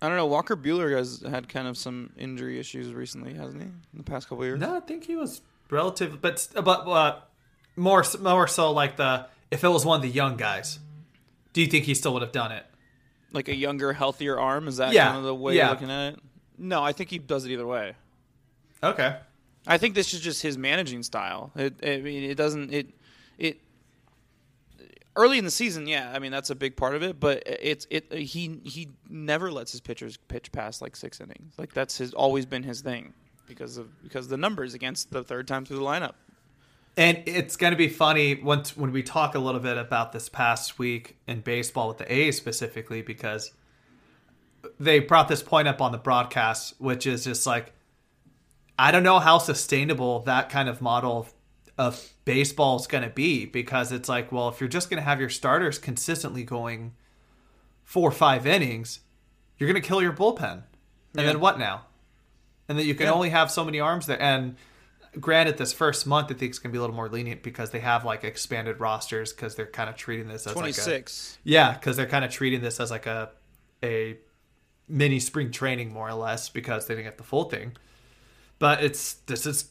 I 0.00 0.08
don't 0.08 0.16
know. 0.16 0.26
Walker 0.26 0.56
Buehler 0.56 0.96
has 0.96 1.22
had 1.22 1.48
kind 1.48 1.68
of 1.68 1.78
some 1.78 2.12
injury 2.18 2.58
issues 2.58 2.92
recently, 2.92 3.34
hasn't 3.34 3.62
he? 3.62 3.68
In 3.68 3.80
the 3.94 4.02
past 4.02 4.28
couple 4.28 4.44
years. 4.44 4.58
No, 4.58 4.76
I 4.76 4.80
think 4.80 5.04
he 5.04 5.14
was 5.14 5.42
relative, 5.70 6.20
but 6.20 6.48
but 6.56 6.88
uh, 6.88 7.20
more 7.76 8.04
more 8.20 8.48
so 8.48 8.72
like 8.72 8.96
the 8.96 9.26
if 9.52 9.62
it 9.62 9.68
was 9.68 9.84
one 9.86 9.96
of 9.96 10.02
the 10.02 10.08
young 10.08 10.36
guys. 10.36 10.80
Do 11.52 11.60
you 11.60 11.68
think 11.68 11.84
he 11.84 11.94
still 11.94 12.14
would 12.14 12.22
have 12.22 12.32
done 12.32 12.50
it? 12.50 12.64
Like 13.32 13.48
a 13.48 13.54
younger, 13.54 13.92
healthier 13.92 14.38
arm. 14.38 14.68
Is 14.68 14.76
that 14.76 14.92
Yeah, 14.92 15.06
kind 15.06 15.18
of 15.18 15.24
the 15.24 15.34
way 15.34 15.56
yeah. 15.56 15.64
you're 15.64 15.70
looking 15.70 15.90
at 15.90 16.14
it? 16.14 16.20
No, 16.58 16.82
I 16.82 16.92
think 16.92 17.10
he 17.10 17.18
does 17.18 17.44
it 17.44 17.50
either 17.50 17.66
way. 17.66 17.94
Okay. 18.82 19.16
I 19.66 19.78
think 19.78 19.94
this 19.94 20.12
is 20.12 20.20
just 20.20 20.42
his 20.42 20.58
managing 20.58 21.02
style. 21.02 21.52
It, 21.56 21.74
I 21.82 21.98
mean, 22.00 22.24
it 22.24 22.34
doesn't 22.36 22.72
it 22.72 22.88
it 23.38 23.60
early 25.16 25.38
in 25.38 25.44
the 25.44 25.50
season, 25.50 25.86
yeah. 25.86 26.12
I 26.14 26.18
mean, 26.18 26.32
that's 26.32 26.50
a 26.50 26.54
big 26.54 26.76
part 26.76 26.94
of 26.94 27.02
it. 27.02 27.20
But 27.20 27.42
it's 27.46 27.86
it 27.90 28.12
he 28.12 28.60
he 28.64 28.88
never 29.08 29.50
lets 29.52 29.72
his 29.72 29.80
pitchers 29.80 30.16
pitch 30.16 30.52
past 30.52 30.82
like 30.82 30.96
six 30.96 31.20
innings. 31.20 31.54
Like 31.58 31.72
that's 31.72 31.98
his 31.98 32.12
always 32.12 32.46
been 32.46 32.62
his 32.62 32.80
thing 32.80 33.12
because 33.46 33.76
of 33.76 34.02
because 34.02 34.28
the 34.28 34.36
numbers 34.36 34.74
against 34.74 35.10
the 35.10 35.22
third 35.22 35.46
time 35.46 35.64
through 35.64 35.78
the 35.78 35.84
lineup. 35.84 36.14
And 36.96 37.22
it's 37.26 37.56
going 37.56 37.70
to 37.70 37.76
be 37.76 37.88
funny 37.88 38.34
once 38.34 38.76
when 38.76 38.92
we 38.92 39.02
talk 39.02 39.34
a 39.34 39.38
little 39.38 39.60
bit 39.60 39.78
about 39.78 40.12
this 40.12 40.28
past 40.28 40.78
week 40.78 41.16
in 41.26 41.40
baseball 41.40 41.88
with 41.88 41.98
the 41.98 42.12
A's 42.12 42.36
specifically 42.36 43.00
because 43.00 43.52
they 44.78 44.98
brought 44.98 45.28
this 45.28 45.42
point 45.42 45.68
up 45.68 45.80
on 45.80 45.92
the 45.92 45.98
broadcast, 45.98 46.74
which 46.78 47.06
is 47.06 47.24
just 47.24 47.46
like 47.46 47.72
I 48.78 48.90
don't 48.90 49.02
know 49.02 49.18
how 49.20 49.38
sustainable 49.38 50.20
that 50.20 50.50
kind 50.50 50.68
of 50.68 50.80
model 50.82 51.18
of, 51.20 51.34
of 51.78 52.12
baseball 52.24 52.76
is 52.76 52.86
going 52.86 53.04
to 53.04 53.10
be 53.10 53.44
because 53.46 53.92
it's 53.92 54.08
like, 54.08 54.32
well, 54.32 54.48
if 54.48 54.60
you're 54.60 54.68
just 54.68 54.90
going 54.90 55.00
to 55.00 55.04
have 55.04 55.20
your 55.20 55.28
starters 55.28 55.78
consistently 55.78 56.42
going 56.42 56.92
four 57.84 58.08
or 58.08 58.12
five 58.12 58.46
innings, 58.46 59.00
you're 59.58 59.70
going 59.70 59.80
to 59.80 59.86
kill 59.86 60.02
your 60.02 60.12
bullpen. 60.12 60.62
And 61.14 61.28
then 61.28 61.40
what 61.40 61.58
now? 61.58 61.84
And 62.68 62.78
then 62.78 62.86
you 62.86 62.94
can 62.94 63.06
Yeah. 63.06 63.12
only 63.12 63.30
have 63.30 63.50
so 63.50 63.64
many 63.64 63.78
arms 63.80 64.06
there. 64.06 64.20
And 64.20 64.56
granted, 65.18 65.58
this 65.58 65.72
first 65.72 66.06
month, 66.06 66.26
I 66.30 66.34
think 66.34 66.50
it's 66.50 66.58
going 66.58 66.70
to 66.70 66.72
be 66.72 66.78
a 66.78 66.80
little 66.80 66.96
more 66.96 67.08
lenient 67.08 67.42
because 67.42 67.70
they 67.70 67.80
have 67.80 68.04
like 68.04 68.24
expanded 68.24 68.80
rosters 68.80 69.32
because 69.32 69.54
they're 69.54 69.66
kind 69.66 69.90
of 69.90 69.96
treating 69.96 70.28
this 70.28 70.46
as 70.46 70.52
Twenty 70.52 70.68
like 70.68 70.78
a 70.78 70.80
six. 70.80 71.38
yeah, 71.44 71.72
because 71.72 71.96
they're 71.96 72.06
kind 72.06 72.24
of 72.24 72.30
treating 72.30 72.60
this 72.60 72.80
as 72.80 72.90
like 72.90 73.06
a 73.06 73.30
a 73.82 74.18
mini 74.88 75.18
spring 75.20 75.50
training 75.50 75.92
more 75.92 76.08
or 76.08 76.14
less 76.14 76.48
because 76.48 76.86
they 76.86 76.94
didn't 76.94 77.06
get 77.06 77.18
the 77.18 77.24
full 77.24 77.44
thing. 77.44 77.76
But 78.58 78.82
it's 78.82 79.14
this 79.14 79.46
is 79.46 79.70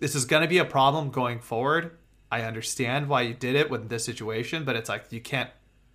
this 0.00 0.14
is 0.14 0.24
going 0.24 0.42
to 0.42 0.48
be 0.48 0.58
a 0.58 0.64
problem 0.64 1.10
going 1.10 1.40
forward. 1.40 1.96
I 2.30 2.42
understand 2.42 3.08
why 3.08 3.22
you 3.22 3.34
did 3.34 3.54
it 3.54 3.70
with 3.70 3.88
this 3.88 4.04
situation, 4.04 4.64
but 4.64 4.76
it's 4.76 4.88
like 4.88 5.06
you 5.10 5.20
can't. 5.20 5.50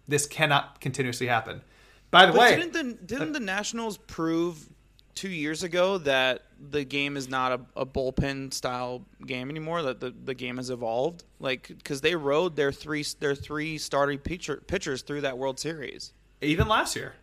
This 0.07 0.25
cannot 0.25 0.81
continuously 0.81 1.27
happen. 1.27 1.61
By 2.09 2.25
the 2.25 2.33
But 2.33 2.41
way, 2.41 2.55
didn't 2.55 2.73
the 2.73 3.05
didn't 3.05 3.29
uh, 3.29 3.33
the 3.33 3.39
Nationals 3.39 3.97
prove 3.97 4.67
two 5.15 5.29
years 5.29 5.63
ago 5.63 5.97
that 5.99 6.43
the 6.59 6.83
game 6.83 7.17
is 7.17 7.27
not 7.29 7.51
a, 7.51 7.81
a 7.81 7.85
bullpen 7.85 8.53
style 8.53 9.03
game 9.25 9.49
anymore? 9.49 9.81
That 9.83 9.99
the, 9.99 10.11
the 10.11 10.33
game 10.33 10.57
has 10.57 10.69
evolved, 10.69 11.23
like 11.39 11.67
because 11.67 12.01
they 12.01 12.15
rode 12.15 12.55
their 12.55 12.71
three 12.71 13.05
their 13.19 13.35
three 13.35 13.77
starting 13.77 14.19
pitcher, 14.19 14.57
pitchers 14.67 15.01
through 15.01 15.21
that 15.21 15.37
World 15.37 15.59
Series. 15.59 16.13
even 16.41 16.67
last 16.67 16.95
year, 16.95 17.13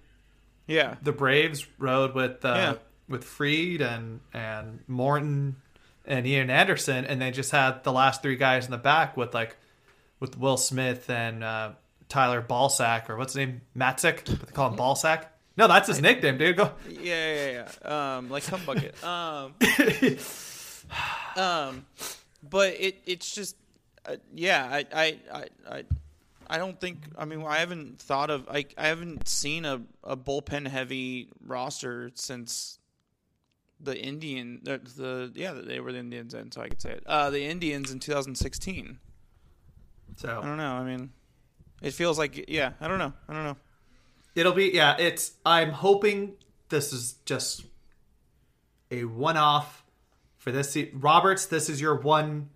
Yeah, 0.66 0.96
the 1.02 1.12
Braves 1.12 1.66
rode 1.78 2.14
with 2.14 2.44
uh, 2.44 2.54
Yeah. 2.56 2.74
with 3.08 3.24
Fried 3.24 3.80
and 3.80 4.20
and 4.32 4.80
Morton 4.88 5.56
and 6.06 6.26
Ian 6.26 6.50
Anderson, 6.50 7.04
and 7.04 7.20
they 7.20 7.30
just 7.30 7.50
had 7.50 7.84
the 7.84 7.92
last 7.92 8.22
three 8.22 8.36
guys 8.36 8.64
in 8.64 8.70
the 8.70 8.78
back 8.78 9.16
with 9.16 9.34
like 9.34 9.56
with 10.20 10.36
Will 10.38 10.56
Smith 10.56 11.08
and 11.10 11.44
uh, 11.44 11.70
Tyler 12.08 12.42
Balsack 12.42 13.08
or 13.08 13.16
what's 13.16 13.34
his 13.34 13.46
name 13.46 13.60
Matzek, 13.76 14.24
they 14.24 14.52
call 14.52 14.70
him 14.70 14.76
Balsack. 14.78 15.26
No, 15.58 15.66
that's 15.66 15.88
his 15.88 16.00
nickname, 16.00 16.38
dude. 16.38 16.56
Go. 16.56 16.70
yeah, 16.88 17.34
yeah, 17.34 17.64
yeah. 17.84 18.16
Um, 18.16 18.30
like 18.30 18.44
cum 18.44 18.60
bucket. 18.64 18.94
Um, 19.02 19.54
um, 21.36 21.84
but 22.48 22.74
it 22.78 23.02
it's 23.04 23.34
just 23.34 23.56
uh, 24.06 24.16
yeah. 24.32 24.68
I 24.70 24.86
I 24.94 25.18
I. 25.34 25.44
I 25.68 25.84
I 26.50 26.56
don't 26.56 26.80
think. 26.80 27.00
I 27.18 27.26
mean, 27.26 27.44
I 27.44 27.58
haven't 27.58 27.98
thought 27.98 28.30
of. 28.30 28.48
I 28.48 28.64
I 28.78 28.86
haven't 28.86 29.28
seen 29.28 29.66
a, 29.66 29.82
a 30.02 30.16
bullpen 30.16 30.66
heavy 30.66 31.28
roster 31.44 32.10
since 32.14 32.78
the 33.80 34.00
Indian. 34.00 34.60
The, 34.62 34.78
the 34.78 35.32
yeah, 35.34 35.52
they 35.52 35.80
were 35.80 35.92
the 35.92 35.98
Indians, 35.98 36.32
and 36.32 36.54
so 36.54 36.62
I 36.62 36.68
could 36.68 36.80
say 36.80 36.92
it. 36.92 37.02
Uh, 37.04 37.28
the 37.28 37.44
Indians 37.44 37.90
in 37.90 37.98
2016. 37.98 38.98
So 40.16 40.40
I 40.40 40.46
don't 40.46 40.56
know. 40.56 40.72
I 40.72 40.84
mean, 40.84 41.10
it 41.82 41.92
feels 41.92 42.16
like 42.16 42.48
yeah. 42.48 42.72
I 42.80 42.88
don't 42.88 42.98
know. 42.98 43.12
I 43.28 43.32
don't 43.34 43.44
know. 43.44 43.56
It'll 44.38 44.52
be 44.52 44.70
yeah. 44.72 44.96
It's 44.98 45.32
I'm 45.44 45.70
hoping 45.72 46.34
this 46.70 46.92
is 46.92 47.14
just 47.24 47.64
a 48.90 49.04
one-off 49.04 49.84
for 50.36 50.50
this. 50.52 50.70
Se- 50.72 50.90
Roberts, 50.94 51.46
this 51.46 51.68
is 51.68 51.80
your 51.80 51.96
one 51.96 52.48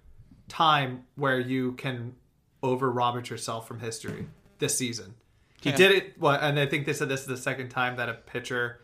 time 0.49 1.05
where 1.17 1.39
you 1.41 1.73
can 1.73 2.15
over 2.63 2.91
Roberts 2.91 3.29
yourself 3.31 3.67
from 3.67 3.81
history 3.81 4.27
this 4.59 4.77
season. 4.79 5.15
He 5.61 5.71
Yeah. 5.71 5.77
did 5.77 5.91
it, 5.93 6.19
what, 6.19 6.41
and 6.43 6.59
I 6.59 6.67
think 6.67 6.87
they 6.87 6.93
said 6.93 7.09
this 7.09 7.21
is 7.21 7.27
the 7.27 7.37
second 7.37 7.69
time 7.71 7.97
that 7.97 8.09
a 8.09 8.15
pitcher 8.15 8.81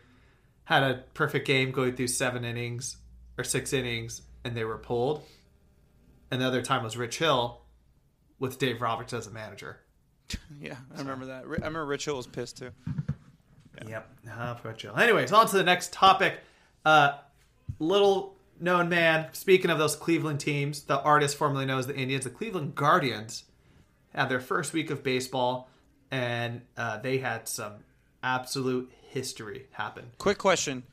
had 0.65 0.83
a 0.83 1.03
perfect 1.13 1.45
game 1.47 1.71
going 1.71 1.95
through 1.95 2.07
seven 2.07 2.43
innings 2.45 2.97
or 3.37 3.43
six 3.43 3.73
innings 3.73 4.21
and 4.43 4.55
they 4.55 4.63
were 4.63 4.77
pulled. 4.77 5.23
And 6.31 6.41
the 6.41 6.45
other 6.47 6.61
time 6.61 6.83
was 6.83 6.95
Rich 6.97 7.17
Hill 7.19 7.61
with 8.37 8.59
Dave 8.59 8.81
Roberts 8.81 9.13
as 9.13 9.27
a 9.27 9.31
manager. 9.31 9.79
Yeah, 10.61 10.75
I 10.93 10.99
remember 10.99 11.27
that. 11.27 11.47
Ri- 11.47 11.59
I 11.61 11.67
remember 11.67 11.85
Rich 11.85 12.07
was 12.07 12.27
pissed 12.27 12.57
too. 12.57 12.71
Yep. 13.87 14.09
Uh, 14.29 14.55
Rich 14.63 14.81
Hill. 14.81 14.97
Anyways, 14.97 15.31
on 15.31 15.47
to 15.47 15.55
the 15.55 15.63
next 15.63 15.93
topic. 15.93 16.39
Uh, 16.83 17.13
little 17.79 18.35
known 18.59 18.89
man. 18.89 19.27
Speaking 19.31 19.71
of 19.71 19.77
those 19.77 19.95
Cleveland 19.95 20.39
teams, 20.39 20.81
the 20.81 20.99
artist 21.01 21.37
formerly 21.37 21.65
known 21.65 21.79
as 21.79 21.87
the 21.87 21.95
Indians, 21.95 22.25
the 22.25 22.29
Cleveland 22.29 22.75
Guardians, 22.75 23.45
had 24.13 24.27
their 24.29 24.39
first 24.41 24.73
week 24.73 24.89
of 24.89 25.03
baseball, 25.03 25.69
and 26.11 26.61
uh, 26.77 26.97
they 26.97 27.19
had 27.19 27.47
some 27.47 27.75
absolute 28.21 28.91
history 29.09 29.67
happen. 29.71 30.11
Quick 30.17 30.37
question: 30.37 30.83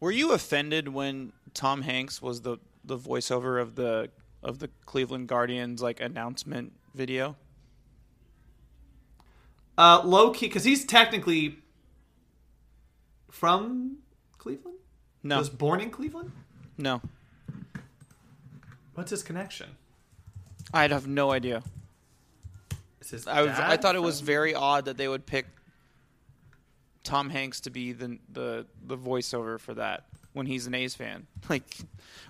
Were 0.00 0.12
you 0.12 0.32
offended 0.32 0.88
when 0.88 1.32
Tom 1.54 1.82
Hanks 1.82 2.22
was 2.22 2.42
the 2.42 2.58
the 2.84 2.98
voiceover 2.98 3.60
of 3.60 3.74
the 3.74 4.10
of 4.42 4.60
the 4.60 4.68
Cleveland 4.84 5.26
Guardians 5.28 5.82
like 5.82 6.00
announcement 6.00 6.72
video? 6.94 7.36
Uh, 9.78 10.00
low 10.04 10.30
key, 10.30 10.46
because 10.46 10.64
he's 10.64 10.84
technically 10.84 11.58
from 13.30 13.98
Cleveland. 14.38 14.78
No, 15.22 15.38
Was 15.38 15.50
born 15.50 15.80
in 15.80 15.90
Cleveland. 15.90 16.32
no, 16.78 17.00
What's 18.94 19.10
his 19.10 19.22
connection? 19.22 19.68
I'd 20.72 20.90
have 20.90 21.06
no 21.06 21.30
idea. 21.30 21.62
I 23.26 23.42
was, 23.42 23.58
I 23.58 23.76
thought 23.76 23.94
it 23.94 24.02
was 24.02 24.20
very 24.20 24.54
odd 24.54 24.86
that 24.86 24.96
they 24.96 25.06
would 25.06 25.26
pick 25.26 25.46
Tom 27.04 27.28
Hanks 27.30 27.60
to 27.62 27.70
be 27.70 27.92
the 27.92 28.18
the 28.32 28.66
the 28.84 28.96
voiceover 28.96 29.60
for 29.60 29.74
that 29.74 30.06
when 30.32 30.46
he's 30.46 30.66
an 30.66 30.74
A's 30.74 30.94
fan. 30.94 31.26
Like, 31.48 31.76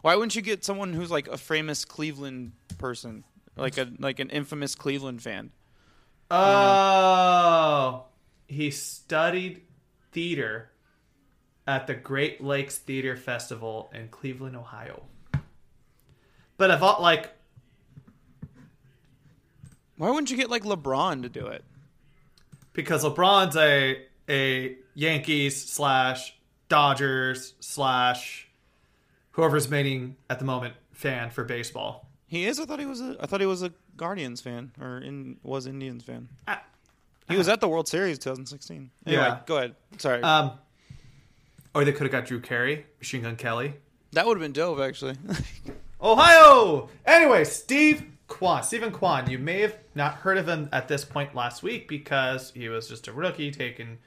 why 0.03 0.15
wouldn't 0.17 0.37
you 0.37 0.43
get 0.43 0.65
someone 0.65 0.93
who's 0.93 1.11
like 1.11 1.29
a 1.29 1.39
famous 1.39 1.85
Cleveland 1.87 2.53
person, 2.77 3.25
like 3.57 3.79
a 3.79 3.89
like 3.99 4.19
an 4.19 4.29
infamous 4.29 4.75
Cleveland 4.75 5.23
fan? 5.23 5.51
Oh, 6.31 8.05
he 8.49 8.71
studied 8.71 9.63
theater 10.13 10.71
at 11.67 11.87
the 11.87 11.95
Great 11.95 12.43
Lakes 12.43 12.79
Theater 12.79 13.17
Festival 13.17 13.91
in 13.95 14.09
Cleveland, 14.09 14.57
Ohio. 14.57 15.03
But 16.57 16.71
I 16.71 16.79
thought, 16.79 17.03
like 17.03 17.31
Why 19.97 20.09
wouldn't 20.11 20.31
you 20.31 20.37
get 20.37 20.51
like 20.51 20.65
LeBron 20.65 21.23
to 21.23 21.29
do 21.29 21.47
it? 21.47 21.65
because 22.73 23.05
LeBron's 23.05 23.57
a 23.57 24.03
a 24.29 24.77
Yankees 24.95 25.65
slash 25.71 26.37
Dodgers 26.69 27.55
slash 27.61 28.49
whoever's 29.33 29.71
mating 29.71 30.17
at 30.29 30.39
the 30.41 30.45
moment 30.45 30.75
fan 30.93 31.31
for 31.31 31.45
baseball. 31.45 32.09
He 32.27 32.45
is. 32.45 32.59
I 32.61 32.65
thought 32.67 32.81
he 32.81 32.87
was 32.87 33.01
a. 33.01 33.17
I 33.21 33.27
thought 33.27 33.41
he 33.41 33.47
was 33.47 33.63
a 33.63 33.73
Guardians 33.97 34.41
fan 34.41 34.73
or 34.81 34.99
in 34.99 35.39
was 35.43 35.67
Indians 35.67 36.05
fan. 36.05 36.29
Ah. 36.47 36.63
He 37.29 37.37
was 37.37 37.49
at 37.49 37.61
the 37.61 37.69
World 37.69 37.89
Series 37.89 38.19
2016. 38.21 38.91
Anyway, 39.05 39.23
Yeah. 39.23 39.41
go 39.47 39.57
ahead. 39.57 39.75
Sorry, 39.99 40.23
Um, 40.23 40.53
or 41.75 41.85
they 41.85 41.91
could 41.93 42.03
have 42.03 42.13
got 42.13 42.25
Drew 42.27 42.41
Carey, 42.41 42.87
Machine 43.01 43.23
Gun 43.23 43.37
Kelly. 43.37 43.75
that 44.13 44.27
would 44.27 44.37
have 44.37 44.43
been 44.43 44.53
dope 44.53 44.79
actually. 44.81 45.17
Ohio. 46.03 46.89
Anyway, 47.05 47.45
Steve 47.45 48.05
Kwan, 48.29 48.63
Steven 48.63 48.93
Kwan. 48.93 49.29
You 49.31 49.39
may 49.39 49.61
have 49.63 49.77
not 49.95 50.15
heard 50.15 50.39
of 50.39 50.49
him 50.49 50.69
at 50.73 50.89
this 50.89 51.05
point 51.05 51.35
last 51.35 51.63
week 51.63 51.89
because 51.89 52.53
he 52.55 52.69
was 52.69 52.89
just 52.89 53.09
a 53.09 53.13
rookie, 53.13 53.51
taking, 53.51 53.99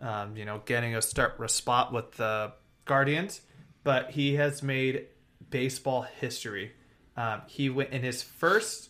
um, 0.00 0.36
you 0.36 0.44
know, 0.44 0.60
getting 0.66 0.94
a 0.94 1.02
start 1.02 1.36
a 1.42 1.48
spot 1.48 1.92
with 1.92 2.12
the 2.12 2.52
Guardians. 2.84 3.40
But 3.84 4.10
he 4.10 4.34
has 4.34 4.62
made 4.62 5.06
baseball 5.50 6.02
history 6.02 6.72
Um, 7.16 7.42
he 7.46 7.68
went 7.68 7.90
in 7.90 8.02
his 8.02 8.22
first, 8.22 8.89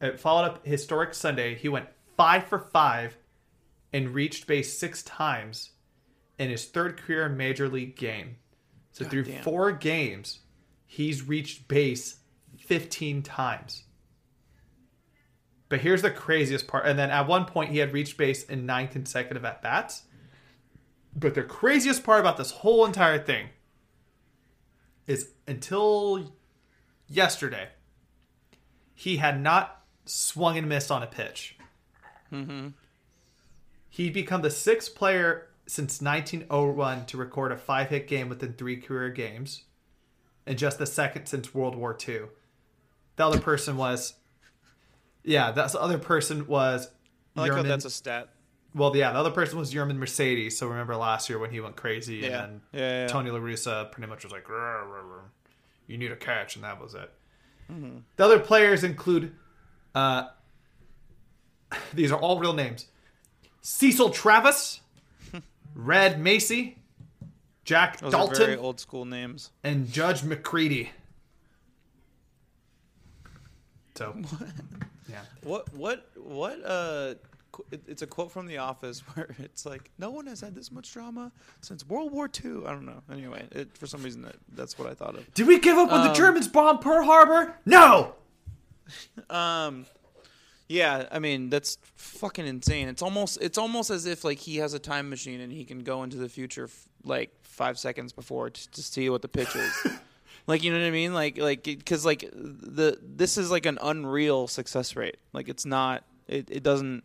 uh, 0.00 0.16
followed 0.16 0.44
up 0.44 0.66
historic 0.66 1.14
Sunday. 1.14 1.54
He 1.54 1.68
went 1.68 1.88
five 2.16 2.44
for 2.46 2.58
five, 2.58 3.16
and 3.92 4.10
reached 4.10 4.46
base 4.46 4.78
six 4.78 5.02
times 5.02 5.70
in 6.38 6.50
his 6.50 6.66
third 6.66 6.96
career 6.98 7.28
major 7.28 7.68
league 7.68 7.96
game. 7.96 8.36
So 8.92 9.04
through 9.04 9.24
damn. 9.24 9.42
four 9.42 9.72
games, 9.72 10.40
he's 10.86 11.26
reached 11.26 11.68
base 11.68 12.18
fifteen 12.58 13.22
times. 13.22 13.84
But 15.68 15.80
here's 15.80 16.02
the 16.02 16.10
craziest 16.10 16.66
part. 16.66 16.86
And 16.86 16.98
then 16.98 17.10
at 17.10 17.28
one 17.28 17.44
point, 17.44 17.70
he 17.70 17.78
had 17.78 17.92
reached 17.92 18.16
base 18.16 18.42
in 18.44 18.66
nine 18.66 18.88
consecutive 18.88 19.44
at 19.44 19.62
bats. 19.62 20.04
But 21.14 21.34
the 21.34 21.42
craziest 21.42 22.04
part 22.04 22.20
about 22.20 22.36
this 22.36 22.50
whole 22.50 22.86
entire 22.86 23.18
thing 23.18 23.48
is 25.06 25.32
until 25.46 26.32
yesterday, 27.06 27.68
he 28.94 29.16
had 29.18 29.40
not 29.40 29.77
swung 30.08 30.56
and 30.58 30.68
missed 30.68 30.90
on 30.90 31.02
a 31.02 31.06
pitch. 31.06 31.56
He'd 33.90 34.12
become 34.12 34.42
the 34.42 34.50
sixth 34.50 34.94
player 34.94 35.48
since 35.66 36.00
1901 36.00 37.06
to 37.06 37.16
record 37.16 37.52
a 37.52 37.56
five 37.56 37.90
hit 37.90 38.06
game 38.08 38.28
within 38.28 38.52
three 38.54 38.76
career 38.76 39.10
games, 39.10 39.64
and 40.46 40.58
just 40.58 40.78
the 40.78 40.86
second 40.86 41.26
since 41.26 41.54
World 41.54 41.74
War 41.74 41.96
II. 42.06 42.22
The 43.16 43.26
other 43.26 43.40
person 43.40 43.76
was, 43.76 44.14
yeah, 45.24 45.50
that 45.52 45.74
other 45.74 45.98
person 45.98 46.46
was. 46.46 46.88
I 47.36 47.42
like 47.42 47.52
how 47.52 47.62
that's 47.62 47.84
a 47.84 47.90
stat. 47.90 48.28
well, 48.74 48.94
yeah, 48.96 49.12
the 49.12 49.18
other 49.18 49.30
person 49.30 49.58
was 49.58 49.72
Yermín 49.72 49.96
Mercedes. 49.96 50.58
So 50.58 50.68
remember 50.68 50.96
last 50.96 51.28
year 51.28 51.38
when 51.38 51.50
he 51.50 51.60
went 51.60 51.76
crazy, 51.76 52.16
Yeah. 52.16 52.44
and 52.44 52.60
Yeah, 52.72 52.80
yeah, 52.80 53.00
yeah. 53.02 53.06
Tony 53.08 53.30
La 53.30 53.38
Russa 53.38 53.90
pretty 53.90 54.08
much 54.08 54.24
was 54.24 54.32
like, 54.32 54.44
"Rrr, 54.44 54.82
rrr, 54.84 55.02
rrr. 55.04 55.20
"You 55.86 55.98
need 55.98 56.12
a 56.12 56.16
catch," 56.16 56.54
and 56.56 56.64
that 56.64 56.80
was 56.80 56.94
it. 56.94 57.10
Mm-hmm. 57.70 57.98
The 58.16 58.24
other 58.24 58.38
players 58.38 58.82
include, 58.84 59.34
uh, 59.98 60.28
these 61.94 62.12
are 62.12 62.18
all 62.18 62.38
real 62.38 62.52
names: 62.54 62.86
Cecil 63.62 64.10
Travis, 64.10 64.80
Red 65.74 66.20
Macy, 66.20 66.78
Jack 67.64 67.98
Those 68.00 68.14
are 68.14 68.26
very 68.28 68.38
Dalton, 68.54 68.58
old 68.64 68.80
school 68.80 69.04
names. 69.04 69.50
and 69.64 69.90
Judge 69.90 70.22
McCready. 70.24 70.90
So, 73.96 74.14
yeah. 75.10 75.20
What 75.42 75.72
what 75.74 76.06
what 76.16 76.60
uh 76.64 77.14
it's 77.72 78.02
a 78.02 78.06
quote 78.06 78.30
from 78.30 78.46
The 78.46 78.58
Office 78.58 79.00
where 79.14 79.34
it's 79.40 79.66
like 79.66 79.90
no 79.98 80.10
one 80.10 80.26
has 80.28 80.40
had 80.40 80.54
this 80.54 80.70
much 80.70 80.92
drama 80.92 81.32
since 81.60 81.84
World 81.88 82.12
War 82.12 82.30
II. 82.44 82.64
I 82.66 82.70
don't 82.70 82.86
know. 82.86 83.02
Anyway, 83.12 83.44
it, 83.50 83.76
for 83.76 83.88
some 83.88 84.02
reason 84.04 84.22
that, 84.22 84.36
that's 84.54 84.78
what 84.78 84.88
I 84.88 84.94
thought 84.94 85.16
of. 85.16 85.34
Did 85.34 85.48
we 85.48 85.58
give 85.58 85.76
up 85.76 85.90
when 85.90 86.02
the 86.02 86.10
Um, 86.10 86.14
Germans 86.14 86.46
bombed 86.46 86.80
Pearl 86.82 87.04
Harbor? 87.04 87.56
No. 87.66 88.14
Um, 89.30 89.84
yeah, 90.68 91.06
I 91.10 91.18
mean 91.18 91.50
that's 91.50 91.78
fucking 91.96 92.46
insane. 92.46 92.88
It's 92.88 93.02
almost 93.02 93.38
it's 93.40 93.58
almost 93.58 93.90
as 93.90 94.06
if 94.06 94.24
like 94.24 94.38
he 94.38 94.56
has 94.56 94.74
a 94.74 94.78
time 94.78 95.08
machine 95.08 95.40
and 95.40 95.52
he 95.52 95.64
can 95.64 95.80
go 95.80 96.02
into 96.02 96.16
the 96.16 96.28
future 96.28 96.64
f- 96.64 96.88
like 97.04 97.30
five 97.42 97.78
seconds 97.78 98.12
before 98.12 98.50
to, 98.50 98.70
to 98.70 98.82
see 98.82 99.08
what 99.08 99.22
the 99.22 99.28
pitch 99.28 99.56
is. 99.56 99.86
like 100.46 100.62
you 100.62 100.72
know 100.72 100.78
what 100.78 100.86
I 100.86 100.90
mean? 100.90 101.14
Like 101.14 101.38
like 101.38 101.64
because 101.64 102.04
like 102.04 102.20
the 102.32 102.98
this 103.02 103.38
is 103.38 103.50
like 103.50 103.66
an 103.66 103.78
unreal 103.82 104.46
success 104.46 104.94
rate. 104.96 105.16
Like 105.32 105.48
it's 105.48 105.64
not. 105.64 106.04
It 106.26 106.48
it 106.50 106.62
doesn't. 106.62 107.02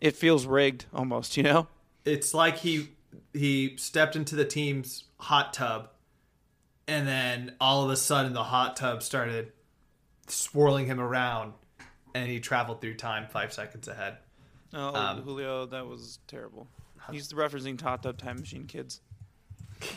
It 0.00 0.14
feels 0.14 0.46
rigged 0.46 0.86
almost. 0.94 1.36
You 1.36 1.42
know. 1.42 1.68
it's 2.04 2.32
like 2.32 2.58
he 2.58 2.90
he 3.32 3.76
stepped 3.76 4.14
into 4.14 4.36
the 4.36 4.44
team's 4.44 5.04
hot 5.18 5.52
tub 5.52 5.88
and 6.86 7.06
then 7.06 7.54
all 7.60 7.84
of 7.84 7.90
a 7.90 7.96
sudden 7.96 8.32
the 8.32 8.44
hot 8.44 8.76
tub 8.76 9.02
started 9.02 9.52
swirling 10.28 10.86
him 10.86 11.00
around 11.00 11.52
and 12.14 12.28
he 12.28 12.40
traveled 12.40 12.80
through 12.80 12.94
time 12.94 13.26
five 13.28 13.52
seconds 13.52 13.88
ahead 13.88 14.16
Oh, 14.72 14.94
Um, 14.94 15.22
Julio, 15.22 15.66
that 15.66 15.86
was 15.86 16.18
terrible. 16.26 16.66
He's 17.12 17.32
referencing 17.32 17.80
Hot 17.82 18.02
Tub 18.02 18.18
Time 18.18 18.40
Machine 18.40 18.66
Kids. 18.66 19.00
it 19.80 19.88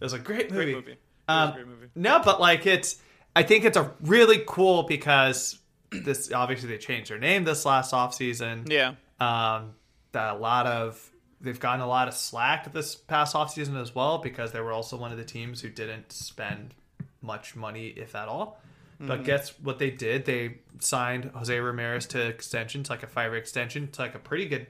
was 0.00 0.12
a 0.12 0.18
great 0.18 0.50
movie, 0.50 0.72
Great 0.72 0.86
movie. 0.86 0.96
Um, 1.28 1.52
great 1.52 1.66
movie. 1.66 1.86
no 1.94 2.20
but 2.24 2.40
like 2.40 2.66
it's 2.66 2.96
i 3.36 3.42
think 3.44 3.64
it's 3.64 3.76
a 3.76 3.92
really 4.00 4.42
cool 4.46 4.82
because 4.84 5.58
this 5.92 6.32
obviously 6.32 6.68
they 6.68 6.78
changed 6.78 7.10
their 7.10 7.18
name 7.18 7.44
this 7.44 7.64
last 7.64 7.92
offseason 7.92 8.68
Yeah. 8.70 8.94
Um, 9.20 9.74
that 10.12 10.34
a 10.34 10.38
lot 10.38 10.66
of 10.66 11.08
they've 11.40 11.60
gotten 11.60 11.80
a 11.80 11.86
lot 11.86 12.08
of 12.08 12.14
slack 12.14 12.72
this 12.72 12.94
past 12.96 13.34
offseason 13.36 13.80
as 13.80 13.94
well 13.94 14.18
because 14.18 14.50
they 14.52 14.60
were 14.60 14.72
also 14.72 14.96
one 14.96 15.12
of 15.12 15.18
the 15.18 15.24
teams 15.24 15.60
who 15.60 15.68
didn't 15.68 16.10
spend 16.12 16.74
much 17.22 17.54
money, 17.54 17.88
if 17.88 18.14
at 18.14 18.26
all. 18.28 18.60
But 19.00 19.22
mm. 19.22 19.24
guess 19.24 19.58
what 19.62 19.78
they 19.78 19.90
did? 19.90 20.26
They 20.26 20.58
signed 20.78 21.30
Jose 21.34 21.58
Ramirez 21.58 22.06
to 22.08 22.20
extension, 22.26 22.82
to 22.82 22.92
like 22.92 23.02
a 23.02 23.06
five 23.06 23.32
year 23.32 23.38
extension, 23.38 23.88
to 23.92 24.02
like 24.02 24.14
a 24.14 24.18
pretty 24.18 24.46
good, 24.46 24.66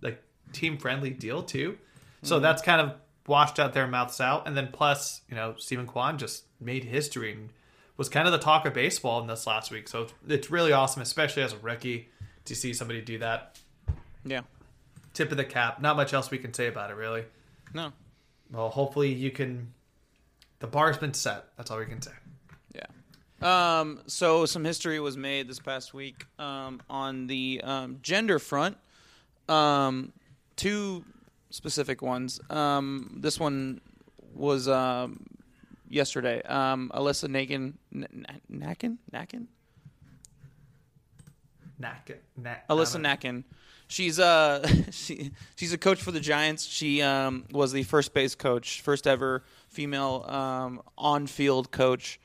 like 0.00 0.22
team 0.52 0.78
friendly 0.78 1.10
deal 1.10 1.42
too. 1.42 1.76
So 2.22 2.38
mm. 2.38 2.42
that's 2.42 2.62
kind 2.62 2.80
of 2.80 2.94
washed 3.26 3.58
out 3.58 3.72
their 3.72 3.88
mouths 3.88 4.20
out. 4.20 4.46
And 4.46 4.56
then 4.56 4.68
plus, 4.72 5.22
you 5.28 5.34
know, 5.34 5.54
Steven 5.58 5.86
Kwan 5.86 6.16
just 6.16 6.44
made 6.60 6.84
history 6.84 7.32
and 7.32 7.50
was 7.96 8.08
kind 8.08 8.26
of 8.26 8.32
the 8.32 8.38
talk 8.38 8.66
of 8.66 8.72
baseball 8.72 9.20
in 9.20 9.26
this 9.26 9.46
last 9.48 9.72
week. 9.72 9.88
So 9.88 10.02
it's, 10.02 10.12
it's 10.28 10.50
really 10.50 10.72
awesome, 10.72 11.02
especially 11.02 11.42
as 11.42 11.52
a 11.52 11.58
rookie, 11.58 12.08
to 12.44 12.54
see 12.54 12.72
somebody 12.72 13.00
do 13.00 13.18
that 13.18 13.58
Yeah. 14.24 14.42
tip 15.12 15.30
of 15.32 15.36
the 15.36 15.44
cap. 15.44 15.80
Not 15.80 15.96
much 15.96 16.14
else 16.14 16.30
we 16.30 16.38
can 16.38 16.54
say 16.54 16.68
about 16.68 16.90
it, 16.90 16.94
really. 16.94 17.24
No. 17.74 17.92
Well, 18.52 18.68
hopefully 18.70 19.12
you 19.12 19.30
can. 19.30 19.72
The 20.60 20.66
bar's 20.68 20.98
been 20.98 21.14
set. 21.14 21.46
That's 21.56 21.70
all 21.70 21.78
we 21.78 21.86
can 21.86 22.00
say. 22.00 22.12
Um, 23.42 24.00
so 24.06 24.46
some 24.46 24.64
history 24.64 25.00
was 25.00 25.16
made 25.16 25.48
this 25.48 25.58
past 25.58 25.92
week 25.92 26.26
um, 26.38 26.80
on 26.88 27.26
the 27.26 27.60
um, 27.64 27.98
gender 28.00 28.38
front. 28.38 28.76
Um, 29.48 30.12
two 30.54 31.04
specific 31.50 32.02
ones. 32.02 32.40
Um, 32.50 33.18
this 33.20 33.40
one 33.40 33.80
was 34.32 34.68
um, 34.68 35.26
yesterday. 35.88 36.40
Um, 36.42 36.90
Alyssa 36.94 37.28
Nakken, 37.28 37.74
Nakken, 37.92 38.98
Nakken, 39.12 39.46
knack, 42.36 42.68
Alyssa 42.68 43.00
Nakken. 43.00 43.44
She's 43.88 44.18
uh 44.18 44.66
she 44.90 45.32
she's 45.56 45.72
a 45.72 45.78
coach 45.78 46.00
for 46.00 46.12
the 46.12 46.20
Giants. 46.20 46.64
She 46.64 47.02
um 47.02 47.44
was 47.50 47.72
the 47.72 47.82
first 47.82 48.14
base 48.14 48.34
coach, 48.34 48.80
first 48.80 49.06
ever 49.06 49.42
female 49.68 50.24
um 50.28 50.80
on 50.96 51.26
field 51.26 51.70
coach 51.72 52.20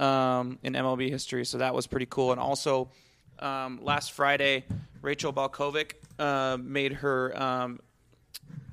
um 0.00 0.58
in 0.62 0.72
MLB 0.72 1.10
history. 1.10 1.44
So 1.44 1.58
that 1.58 1.74
was 1.74 1.86
pretty 1.86 2.06
cool. 2.06 2.32
And 2.32 2.40
also 2.40 2.90
um 3.38 3.80
last 3.82 4.12
Friday, 4.12 4.64
Rachel 5.02 5.32
Balkovec 5.32 5.92
uh, 6.18 6.58
made 6.60 6.92
her 6.94 7.40
um 7.40 7.80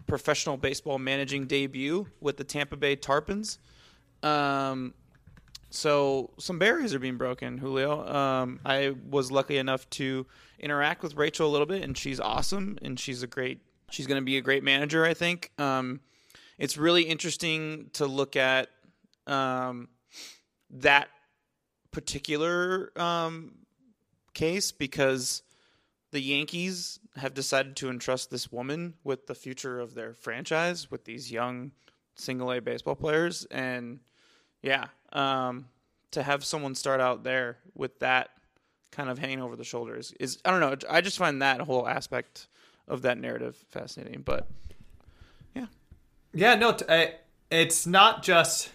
professional 0.08 0.58
baseball 0.58 0.98
managing 0.98 1.48
debut 1.48 2.08
with 2.22 2.38
the 2.38 2.44
Tampa 2.44 2.78
Bay 2.78 2.96
Tarpons. 2.96 3.58
Um 4.24 4.94
so 5.70 6.32
some 6.40 6.60
barriers 6.60 6.94
are 6.94 7.00
being 7.00 7.18
broken, 7.18 7.58
Julio. 7.58 8.08
Um, 8.08 8.60
I 8.66 8.96
was 9.10 9.32
lucky 9.32 9.58
enough 9.58 9.90
to 9.92 10.26
interact 10.60 11.04
with 11.04 11.16
Rachel 11.16 11.48
a 11.48 11.52
little 11.52 11.68
bit, 11.68 11.84
and 11.84 11.98
she's 11.98 12.20
awesome, 12.20 12.78
and 12.82 13.00
she's 13.00 13.22
a 13.22 13.28
great. 13.28 13.60
She's 13.90 14.08
going 14.08 14.20
to 14.20 14.26
be 14.26 14.38
a 14.38 14.42
great 14.42 14.64
manager, 14.64 15.06
I 15.06 15.14
think. 15.14 15.52
Um, 15.58 16.02
it's 16.58 16.78
really 16.78 17.04
interesting 17.04 17.90
to 17.94 18.06
look 18.06 18.36
at 18.36 18.70
that 20.70 21.10
particular 21.98 22.92
um, 22.96 23.56
case 24.36 24.72
because 24.72 25.42
the 26.12 26.20
Yankees 26.20 27.00
have 27.16 27.34
decided 27.34 27.76
to 27.78 27.90
entrust 27.90 28.30
this 28.30 28.52
woman 28.52 28.94
with 29.04 29.26
the 29.26 29.34
future 29.34 29.80
of 29.80 29.96
their 29.96 30.14
franchise 30.14 30.92
with 30.92 31.06
these 31.06 31.32
young 31.32 31.72
single 32.14 32.52
A 32.52 32.62
baseball 32.62 32.96
players, 32.96 33.48
and 33.50 34.00
yeah, 34.62 34.86
um, 35.12 35.70
to 36.12 36.22
have 36.22 36.46
someone 36.46 36.76
start 36.76 37.02
out 37.02 37.24
there 37.24 37.58
with 37.74 37.98
that 37.98 38.30
kind 38.92 39.10
of 39.10 39.18
hanging 39.18 39.42
over 39.42 39.56
the 39.56 39.64
shoulders 39.64 40.14
is 40.20 40.38
I 40.46 40.52
don't 40.52 40.60
know. 40.60 40.76
I 40.88 41.02
just 41.02 41.18
find 41.18 41.42
that 41.42 41.62
whole 41.62 41.88
aspect 41.88 42.48
of 42.88 43.02
that 43.02 43.18
narrative 43.18 43.56
fascinating. 43.70 44.22
But 44.22 44.48
yeah, 45.56 45.66
Yeah, 46.32 46.54
no, 46.54 46.74
t- 46.74 46.86
I, 46.88 47.16
it's 47.50 47.88
not 47.88 48.22
just 48.22 48.70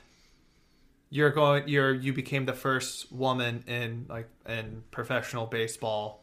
you're 1.12 1.31
going. 1.31 1.68
You're 1.68 1.92
you 1.92 2.14
became 2.14 2.46
the 2.46 2.55
first 2.55 3.12
woman 3.12 3.64
in 3.66 4.07
like 4.09 4.31
in 4.48 4.83
professional 4.90 5.44
baseball 5.44 6.22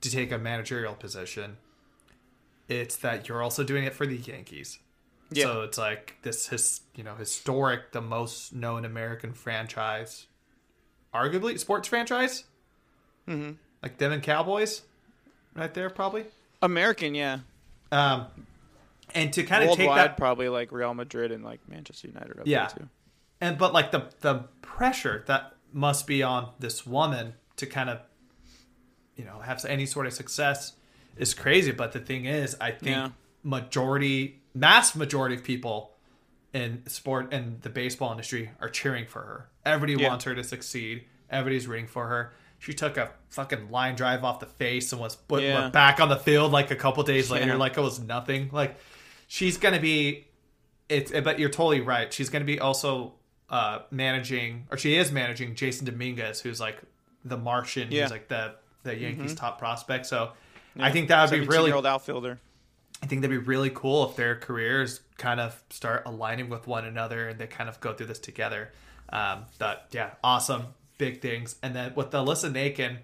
to 0.00 0.10
take 0.10 0.30
a 0.30 0.38
managerial 0.38 0.94
position. 0.94 1.56
It's 2.68 2.96
that 2.98 3.28
you're 3.28 3.42
also 3.42 3.64
doing 3.64 3.82
it 3.82 3.94
for 3.94 4.06
the 4.06 4.16
Yankees. 4.16 4.78
Yeah. 5.32 5.46
So 5.46 5.62
it's 5.62 5.76
like 5.76 6.18
this 6.22 6.46
his 6.46 6.82
you 6.94 7.02
know 7.02 7.16
historic, 7.16 7.90
the 7.90 8.00
most 8.00 8.54
known 8.54 8.84
American 8.84 9.32
franchise, 9.32 10.26
arguably 11.12 11.58
sports 11.58 11.88
franchise. 11.88 12.44
Mm-hmm. 13.26 13.52
Like 13.82 13.98
them 13.98 14.12
and 14.12 14.22
Cowboys, 14.22 14.82
right 15.56 15.74
there 15.74 15.90
probably. 15.90 16.26
American, 16.62 17.16
yeah, 17.16 17.40
Um, 17.90 18.26
and 19.16 19.32
to 19.32 19.42
kind 19.42 19.68
of 19.68 19.76
take 19.76 19.88
that 19.90 20.16
probably 20.16 20.48
like 20.48 20.70
Real 20.70 20.94
Madrid 20.94 21.32
and 21.32 21.42
like 21.42 21.58
Manchester 21.68 22.06
United. 22.06 22.38
Up 22.38 22.46
Yeah. 22.46 22.68
there 22.68 22.76
too. 22.78 22.88
And 23.42 23.58
but 23.58 23.74
like 23.74 23.90
the 23.90 24.06
the 24.20 24.44
pressure 24.62 25.24
that 25.26 25.52
must 25.72 26.06
be 26.06 26.22
on 26.22 26.50
this 26.58 26.86
woman 26.86 27.34
to 27.56 27.66
kind 27.66 27.90
of, 27.90 27.98
you 29.16 29.24
know, 29.24 29.40
have 29.40 29.62
any 29.66 29.84
sort 29.86 30.06
of 30.06 30.12
success 30.12 30.72
is 31.16 31.34
crazy. 31.34 31.72
But 31.72 31.92
the 31.92 31.98
thing 32.00 32.24
is, 32.24 32.56
I 32.60 32.70
think 32.70 32.96
Yeah. 32.96 33.08
majority, 33.42 34.42
mass 34.54 34.94
majority 34.94 35.34
of 35.34 35.44
people 35.44 35.92
in 36.52 36.82
sport 36.86 37.32
and 37.32 37.60
the 37.62 37.70
baseball 37.70 38.10
industry 38.10 38.50
are 38.60 38.68
cheering 38.68 39.06
for 39.06 39.20
her. 39.22 39.48
Everybody 39.64 40.00
Yeah. 40.02 40.08
wants 40.10 40.24
her 40.24 40.34
to 40.34 40.44
succeed. 40.44 41.04
Everybody's 41.30 41.66
rooting 41.66 41.86
for 41.86 42.08
her. 42.08 42.32
She 42.58 42.74
took 42.74 42.96
a 42.96 43.10
fucking 43.30 43.70
line 43.70 43.96
drive 43.96 44.22
off 44.24 44.38
the 44.40 44.46
face 44.46 44.92
and 44.92 45.00
was 45.00 45.16
put 45.16 45.42
Yeah. 45.42 45.68
back 45.70 46.00
on 46.00 46.08
the 46.10 46.16
field 46.18 46.52
like 46.52 46.70
a 46.70 46.76
couple 46.76 47.02
days 47.02 47.30
later, 47.30 47.56
like 47.56 47.76
it 47.76 47.80
was 47.80 47.98
nothing. 47.98 48.50
Like 48.52 48.76
she's 49.26 49.56
gonna 49.56 49.80
be. 49.80 50.28
It's 50.88 51.10
but 51.10 51.38
you're 51.38 51.48
totally 51.48 51.80
right. 51.80 52.12
She's 52.12 52.28
gonna 52.28 52.44
be 52.44 52.60
also 52.60 53.14
uh, 53.52 53.80
managing, 53.92 54.66
or 54.70 54.76
she 54.78 54.96
is 54.96 55.12
managing 55.12 55.54
Jasson 55.54 55.84
Dominguez, 55.84 56.40
who's 56.40 56.58
like 56.58 56.78
the 57.24 57.36
Martian, 57.36 57.92
Yeah. 57.92 58.02
who's 58.02 58.10
like 58.10 58.26
the 58.28 58.54
the 58.82 58.96
Yankees' 58.96 59.34
top 59.36 59.60
prospect. 59.60 60.06
So 60.06 60.32
I 60.76 60.90
think 60.90 61.06
that 61.08 61.30
would 61.30 61.38
be 61.40 61.46
really 61.46 61.70
old 61.70 61.86
outfielder. 61.86 62.40
I 63.00 63.06
think 63.06 63.20
that'd 63.22 63.30
be 63.30 63.44
really 63.46 63.70
cool 63.70 64.08
if 64.10 64.16
their 64.16 64.34
careers 64.36 65.00
kind 65.18 65.38
of 65.38 65.62
start 65.70 66.02
aligning 66.06 66.48
with 66.48 66.66
one 66.66 66.84
another 66.84 67.28
and 67.28 67.38
they 67.38 67.46
kind 67.46 67.68
of 67.68 67.78
go 67.80 67.92
through 67.92 68.06
this 68.06 68.18
together. 68.18 68.72
Um, 69.12 69.44
but 69.58 69.86
yeah, 69.92 70.10
awesome, 70.24 70.66
big 70.98 71.20
things. 71.20 71.56
And 71.62 71.76
then 71.76 71.92
with 71.94 72.10
the 72.10 72.24
Alyssa 72.24 72.50
Nakken, 72.52 72.98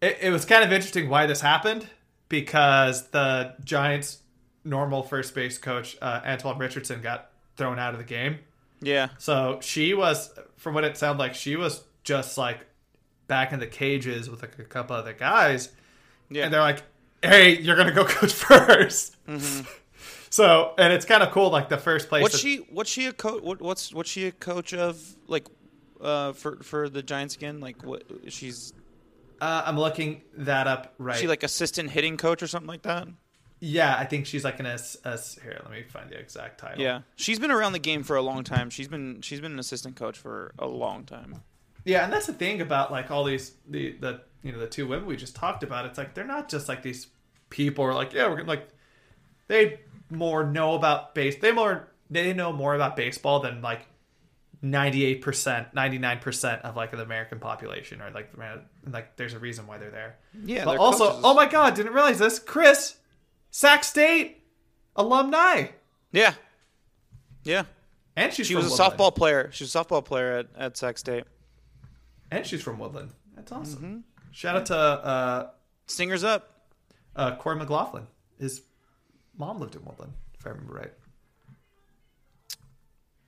it, 0.00 0.18
it 0.22 0.30
was 0.30 0.44
kind 0.44 0.64
of 0.64 0.72
interesting 0.72 1.08
why 1.08 1.26
this 1.26 1.40
happened 1.40 1.86
because 2.28 3.08
the 3.08 3.54
Giants' 3.64 4.18
normal 4.64 5.02
first 5.02 5.34
base 5.34 5.58
coach 5.58 5.96
uh, 6.02 6.20
Antoan 6.24 6.58
Richardson 6.58 7.00
got 7.02 7.30
thrown 7.56 7.78
out 7.78 7.92
of 7.94 7.98
the 7.98 8.04
game. 8.06 8.38
Yeah, 8.82 9.08
So 9.18 9.58
she 9.62 9.94
was, 9.94 10.30
from 10.56 10.74
what 10.74 10.84
it 10.84 10.96
sounded 10.96 11.20
like, 11.20 11.34
she 11.34 11.56
was 11.56 11.82
just 12.04 12.36
like 12.36 12.66
back 13.28 13.52
in 13.52 13.60
the 13.60 13.66
cages 13.66 14.28
with 14.28 14.42
like 14.42 14.58
a 14.58 14.64
couple 14.64 14.96
other 14.96 15.12
guys 15.12 15.70
yeah. 16.28 16.44
and 16.44 16.52
they're 16.52 16.60
like, 16.60 16.82
"Hey, 17.22 17.56
you're 17.58 17.76
gonna 17.76 17.92
go 17.92 18.04
coach 18.18 18.32
1st 18.34 19.66
So, 20.30 20.72
and 20.78 20.92
it's 20.94 21.04
kind 21.04 21.22
of 21.22 21.30
cool. 21.30 21.50
Like 21.50 21.68
the 21.68 21.76
first 21.76 22.08
place. 22.08 22.22
What's 22.22 22.34
that- 22.34 22.40
she? 22.40 22.56
What's 22.70 22.90
she 22.90 23.06
a 23.06 23.12
coach? 23.12 23.42
What, 23.42 23.60
what's 23.60 23.92
what's 23.92 24.08
she 24.08 24.26
a 24.26 24.32
coach 24.32 24.72
of? 24.72 24.98
Like, 25.28 25.46
uh, 26.00 26.32
for 26.32 26.56
for 26.62 26.88
the 26.88 27.02
Giants 27.02 27.36
again? 27.36 27.60
Like, 27.60 27.84
what? 27.84 28.02
She's 28.28 28.72
Uh, 29.42 29.62
I'm 29.66 29.78
looking 29.78 30.22
that 30.38 30.66
up 30.66 30.94
right. 30.98 31.18
she 31.18 31.28
like 31.28 31.42
assistant 31.42 31.90
hitting 31.90 32.16
coach 32.16 32.42
or 32.42 32.46
something 32.46 32.66
like 32.68 32.82
that. 32.82 33.08
Yeah, 33.64 33.96
I 33.96 34.04
think 34.06 34.26
she's 34.26 34.42
like 34.44 34.58
an 34.58 34.66
S. 34.66 34.96
S 35.04 35.38
here, 35.40 35.56
let 35.62 35.70
me 35.70 35.84
find 35.84 36.10
the 36.10 36.18
exact 36.18 36.58
title. 36.58 36.82
Yeah, 36.82 37.02
she's 37.14 37.38
been 37.38 37.52
around 37.52 37.72
the 37.72 37.78
game 37.78 38.02
for 38.02 38.16
a 38.16 38.22
long 38.22 38.42
time. 38.42 38.70
She's 38.70 38.88
been 38.88 39.20
she's 39.22 39.40
been 39.40 39.52
an 39.52 39.58
assistant 39.60 39.94
coach 39.94 40.18
for 40.18 40.52
a 40.58 40.66
long 40.66 41.04
time. 41.04 41.42
yeah, 41.84 42.02
and 42.04 42.12
that's 42.12 42.26
the 42.26 42.32
thing 42.32 42.60
about 42.60 42.90
like 42.90 43.10
all 43.12 43.22
these 43.24 43.52
the 43.68 43.92
the 44.00 44.20
you 44.42 44.50
know 44.50 44.58
the 44.58 44.66
two 44.66 44.88
women 44.88 45.06
we 45.06 45.16
just 45.16 45.36
talked 45.36 45.62
about. 45.62 45.86
It's 45.86 45.96
like 45.96 46.14
they're 46.14 46.24
not 46.24 46.48
just 46.48 46.68
like 46.68 46.82
these 46.82 47.06
people 47.50 47.84
are 47.84 47.94
like 47.94 48.12
yeah 48.12 48.26
we're 48.28 48.36
gonna 48.38 48.48
like 48.48 48.68
they 49.46 49.78
more 50.10 50.44
know 50.44 50.74
about 50.74 51.14
base. 51.14 51.36
They 51.36 51.52
more 51.52 51.88
they 52.10 52.32
know 52.32 52.52
more 52.52 52.74
about 52.74 52.96
baseball 52.96 53.40
than 53.40 53.62
like. 53.62 53.86
98% 54.64 55.74
99% 55.74 56.60
of 56.60 56.76
like 56.76 56.92
the 56.92 57.02
american 57.02 57.40
population 57.40 58.00
or 58.00 58.12
like 58.12 58.38
man 58.38 58.60
like 58.88 59.16
there's 59.16 59.34
a 59.34 59.38
reason 59.40 59.66
why 59.66 59.76
they're 59.76 59.90
there 59.90 60.16
Yeah, 60.44 60.64
But 60.64 60.78
also, 60.78 61.08
coaches. 61.08 61.20
oh 61.24 61.34
my 61.34 61.46
god, 61.46 61.74
didn't 61.74 61.92
realize 61.94 62.20
this. 62.20 62.38
Chris, 62.38 62.94
Sac 63.54 63.84
State 63.84 64.42
alumni, 64.96 65.66
Yeah, 66.10 66.34
yeah. 67.44 67.64
and 68.16 68.32
she's 68.32 68.46
She 68.46 68.54
was 68.56 68.66
a 68.66 68.70
Woodland. 68.70 68.92
softball 68.98 69.14
player. 69.14 69.50
She 69.52 69.62
was 69.64 69.74
a 69.74 69.78
softball 69.78 70.02
player 70.04 70.32
at 70.38 70.46
at 70.56 70.76
Sac 70.78 70.96
State. 70.98 71.24
and 72.30 72.46
she's 72.46 72.62
from 72.62 72.78
Woodland. 72.78 73.10
That's 73.36 73.52
awesome. 73.52 73.76
Mm-hmm. 73.82 73.98
Shout 74.32 74.56
out 74.56 74.66
to 74.66 74.76
uh, 74.76 75.50
Stingers 75.86 76.24
up. 76.24 76.68
uh, 77.14 77.36
Corey 77.36 77.56
McLaughlin. 77.56 78.06
His 78.38 78.62
mom 79.36 79.58
lived 79.60 79.76
in 79.76 79.84
Woodland, 79.84 80.14
if 80.38 80.46
I 80.46 80.50
remember 80.50 80.72
right. 80.74 80.92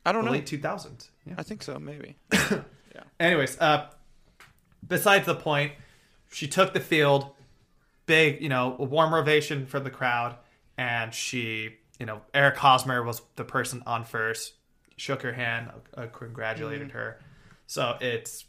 I 0.07 0.13
don't 0.13 0.23
The 0.25 0.31
know. 0.31 0.33
late 0.33 0.47
2000s. 0.47 1.09
Yeah. 1.27 1.35
I 1.39 1.43
think 1.43 1.63
so, 1.63 1.79
maybe. 1.79 2.17
yeah. 2.33 2.61
Anyways, 3.21 3.59
uh, 3.61 3.87
besides 4.87 5.27
the 5.27 5.35
point, 5.35 5.73
she 6.31 6.47
took 6.47 6.73
the 6.75 6.81
field, 6.81 7.31
big, 8.07 8.43
you 8.43 8.49
know, 8.49 8.77
a 8.79 8.85
warm 8.85 9.15
ovation 9.15 9.67
from 9.67 9.85
the 9.85 9.91
crowd, 9.91 10.37
and 10.77 11.13
she, 11.15 11.77
you 11.99 12.07
know, 12.07 12.23
Eric 12.33 12.57
Hosmer 12.57 13.03
was 13.03 13.23
the 13.37 13.45
person 13.45 13.83
on 13.87 14.05
first, 14.05 14.55
shook 14.97 15.23
her 15.23 15.33
hand, 15.33 15.71
uh, 15.97 16.07
congratulated 16.07 16.93
her. 16.93 17.21
So 17.67 17.97
it's 18.01 18.45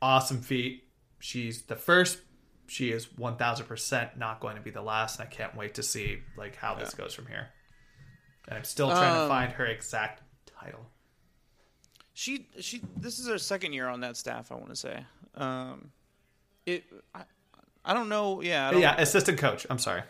awesome 0.00 0.40
feat. 0.40 0.84
She's 1.18 1.62
the 1.62 1.76
first. 1.76 2.18
She 2.66 2.90
is 2.90 3.16
one 3.16 3.36
thousand 3.36 3.66
percent 3.66 4.18
not 4.18 4.40
going 4.40 4.56
to 4.56 4.62
be 4.62 4.70
the 4.70 4.82
last, 4.82 5.18
and 5.18 5.26
I 5.28 5.30
can't 5.30 5.56
wait 5.56 5.74
to 5.74 5.82
see 5.82 6.18
like 6.36 6.56
how 6.56 6.74
this 6.74 6.94
goes 6.94 7.14
from 7.14 7.26
here. 7.26 7.48
And 8.46 8.56
I'm 8.56 8.64
still 8.64 8.90
trying 8.90 9.14
to 9.14 9.20
Um, 9.22 9.28
find 9.28 9.52
her 9.52 9.66
exact 9.66 10.22
title. 10.46 10.86
She 12.14 12.48
she. 12.60 12.82
This 12.96 13.18
is 13.18 13.28
her 13.28 13.38
second 13.38 13.72
year 13.72 13.88
on 13.88 14.00
that 14.00 14.16
staff. 14.16 14.52
I 14.52 14.56
want 14.56 14.68
to 14.68 14.76
say. 14.76 15.04
Um, 15.34 15.92
it. 16.66 16.84
I, 17.14 17.22
I 17.84 17.94
don't 17.94 18.08
know. 18.08 18.40
Yeah. 18.42 18.68
I 18.68 18.70
don't, 18.72 18.80
yeah, 18.82 19.00
assistant 19.00 19.38
coach. 19.38 19.66
I'm 19.70 19.78
sorry, 19.78 20.02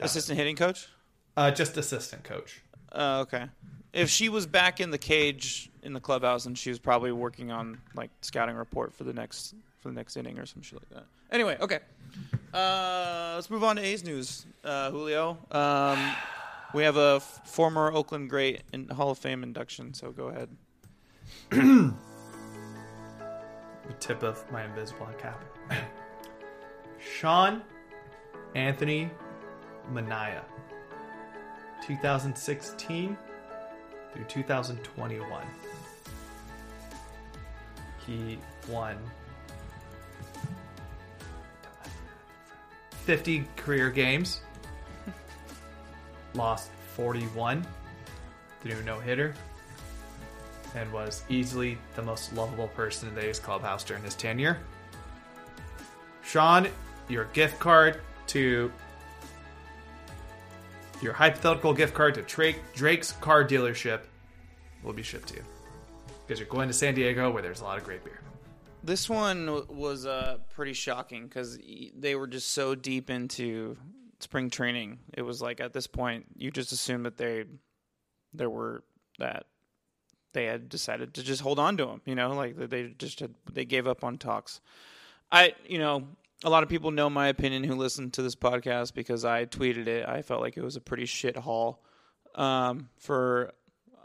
Assistant 0.00 0.38
hitting 0.38 0.56
coach. 0.56 0.88
uh, 1.36 1.50
just 1.50 1.76
assistant 1.76 2.24
coach. 2.24 2.60
Uh, 2.92 3.20
okay. 3.26 3.46
If 3.92 4.08
she 4.08 4.28
was 4.28 4.46
back 4.46 4.80
in 4.80 4.90
the 4.90 4.98
cage 4.98 5.70
in 5.82 5.92
the 5.94 6.00
clubhouse, 6.00 6.46
and 6.46 6.56
she 6.56 6.70
was 6.70 6.78
probably 6.78 7.10
working 7.12 7.50
on 7.50 7.78
like 7.94 8.10
scouting 8.20 8.54
report 8.56 8.94
for 8.94 9.04
the 9.04 9.12
next 9.12 9.54
for 9.80 9.88
the 9.88 9.94
next 9.94 10.16
inning 10.16 10.38
or 10.38 10.46
some 10.46 10.62
shit 10.62 10.78
like 10.80 10.90
that. 10.90 11.06
Anyway, 11.32 11.56
okay. 11.60 11.78
Uh, 12.52 13.32
let's 13.36 13.48
move 13.50 13.62
on 13.64 13.76
to 13.76 13.82
A's 13.82 14.04
news. 14.04 14.44
Uh, 14.64 14.90
Julio, 14.90 15.38
um, 15.52 15.98
we 16.74 16.82
have 16.82 16.96
a 16.96 17.14
f- 17.16 17.40
former 17.44 17.92
Oakland 17.92 18.28
great 18.30 18.62
in 18.72 18.88
Hall 18.88 19.10
of 19.10 19.18
Fame 19.18 19.42
induction. 19.42 19.94
So 19.94 20.10
go 20.10 20.26
ahead. 20.28 20.48
the 21.50 21.94
tip 24.00 24.22
of 24.22 24.44
my 24.52 24.64
invisible 24.64 25.06
cap. 25.18 25.40
Sean 27.00 27.62
Anthony 28.54 29.10
Manaea, 29.92 30.42
2016 31.86 33.16
through 34.12 34.24
2021. 34.24 35.42
He 38.06 38.38
won 38.68 38.98
50 43.04 43.44
career 43.56 43.90
games, 43.90 44.40
lost 46.34 46.70
41 46.96 47.66
through 48.60 48.82
no 48.82 49.00
hitter, 49.00 49.34
and 50.74 50.92
was 50.92 51.22
easily 51.28 51.78
the 51.96 52.02
most 52.02 52.34
lovable 52.34 52.68
person 52.68 53.08
in 53.08 53.14
the 53.14 53.26
A's 53.26 53.38
clubhouse 53.38 53.84
during 53.84 54.02
his 54.02 54.14
tenure. 54.14 54.58
Sean, 56.22 56.68
your 57.10 57.24
gift 57.26 57.58
card 57.58 58.00
to 58.28 58.72
your 61.02 61.12
hypothetical 61.12 61.72
gift 61.72 61.94
card 61.94 62.14
to 62.14 62.22
Drake, 62.22 62.60
Drake's 62.74 63.12
car 63.12 63.44
dealership 63.44 64.02
will 64.82 64.92
be 64.92 65.02
shipped 65.02 65.28
to 65.28 65.36
you 65.36 65.44
because 66.26 66.38
you're 66.38 66.48
going 66.48 66.68
to 66.68 66.74
San 66.74 66.94
Diego 66.94 67.30
where 67.30 67.42
there's 67.42 67.60
a 67.60 67.64
lot 67.64 67.78
of 67.78 67.84
great 67.84 68.04
beer. 68.04 68.20
This 68.82 69.10
one 69.10 69.66
was 69.68 70.06
uh, 70.06 70.38
pretty 70.54 70.72
shocking 70.72 71.24
because 71.24 71.58
they 71.94 72.14
were 72.14 72.26
just 72.26 72.50
so 72.50 72.74
deep 72.74 73.10
into 73.10 73.76
spring 74.20 74.48
training. 74.48 75.00
It 75.12 75.22
was 75.22 75.42
like 75.42 75.60
at 75.60 75.72
this 75.72 75.86
point, 75.86 76.26
you 76.36 76.50
just 76.50 76.72
assumed 76.72 77.04
that 77.04 77.16
they 77.16 77.44
there 78.32 78.48
were 78.48 78.82
that 79.18 79.46
they 80.32 80.46
had 80.46 80.68
decided 80.68 81.14
to 81.14 81.22
just 81.22 81.42
hold 81.42 81.58
on 81.58 81.76
to 81.76 81.88
him. 81.88 82.00
You 82.06 82.14
know, 82.14 82.32
like 82.32 82.56
they 82.56 82.94
just 82.96 83.20
had 83.20 83.34
they 83.52 83.64
gave 83.64 83.86
up 83.86 84.04
on 84.04 84.16
talks. 84.16 84.60
I, 85.32 85.52
you 85.66 85.78
know, 85.78 86.04
a 86.44 86.50
lot 86.50 86.62
of 86.62 86.68
people 86.68 86.90
know 86.90 87.10
my 87.10 87.28
opinion 87.28 87.64
who 87.64 87.74
listen 87.74 88.10
to 88.12 88.22
this 88.22 88.34
podcast 88.34 88.94
because 88.94 89.24
I 89.24 89.44
tweeted 89.46 89.86
it. 89.86 90.08
I 90.08 90.22
felt 90.22 90.40
like 90.40 90.56
it 90.56 90.62
was 90.62 90.76
a 90.76 90.80
pretty 90.80 91.06
shit 91.06 91.36
haul 91.36 91.82
um, 92.34 92.88
for 92.96 93.52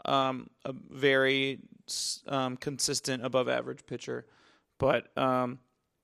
um, 0.04 0.50
a 0.64 0.72
very 0.72 1.60
um, 2.26 2.56
consistent, 2.56 3.24
above 3.24 3.48
average 3.48 3.86
pitcher. 3.86 4.26
But 4.78 5.16
um, 5.16 5.58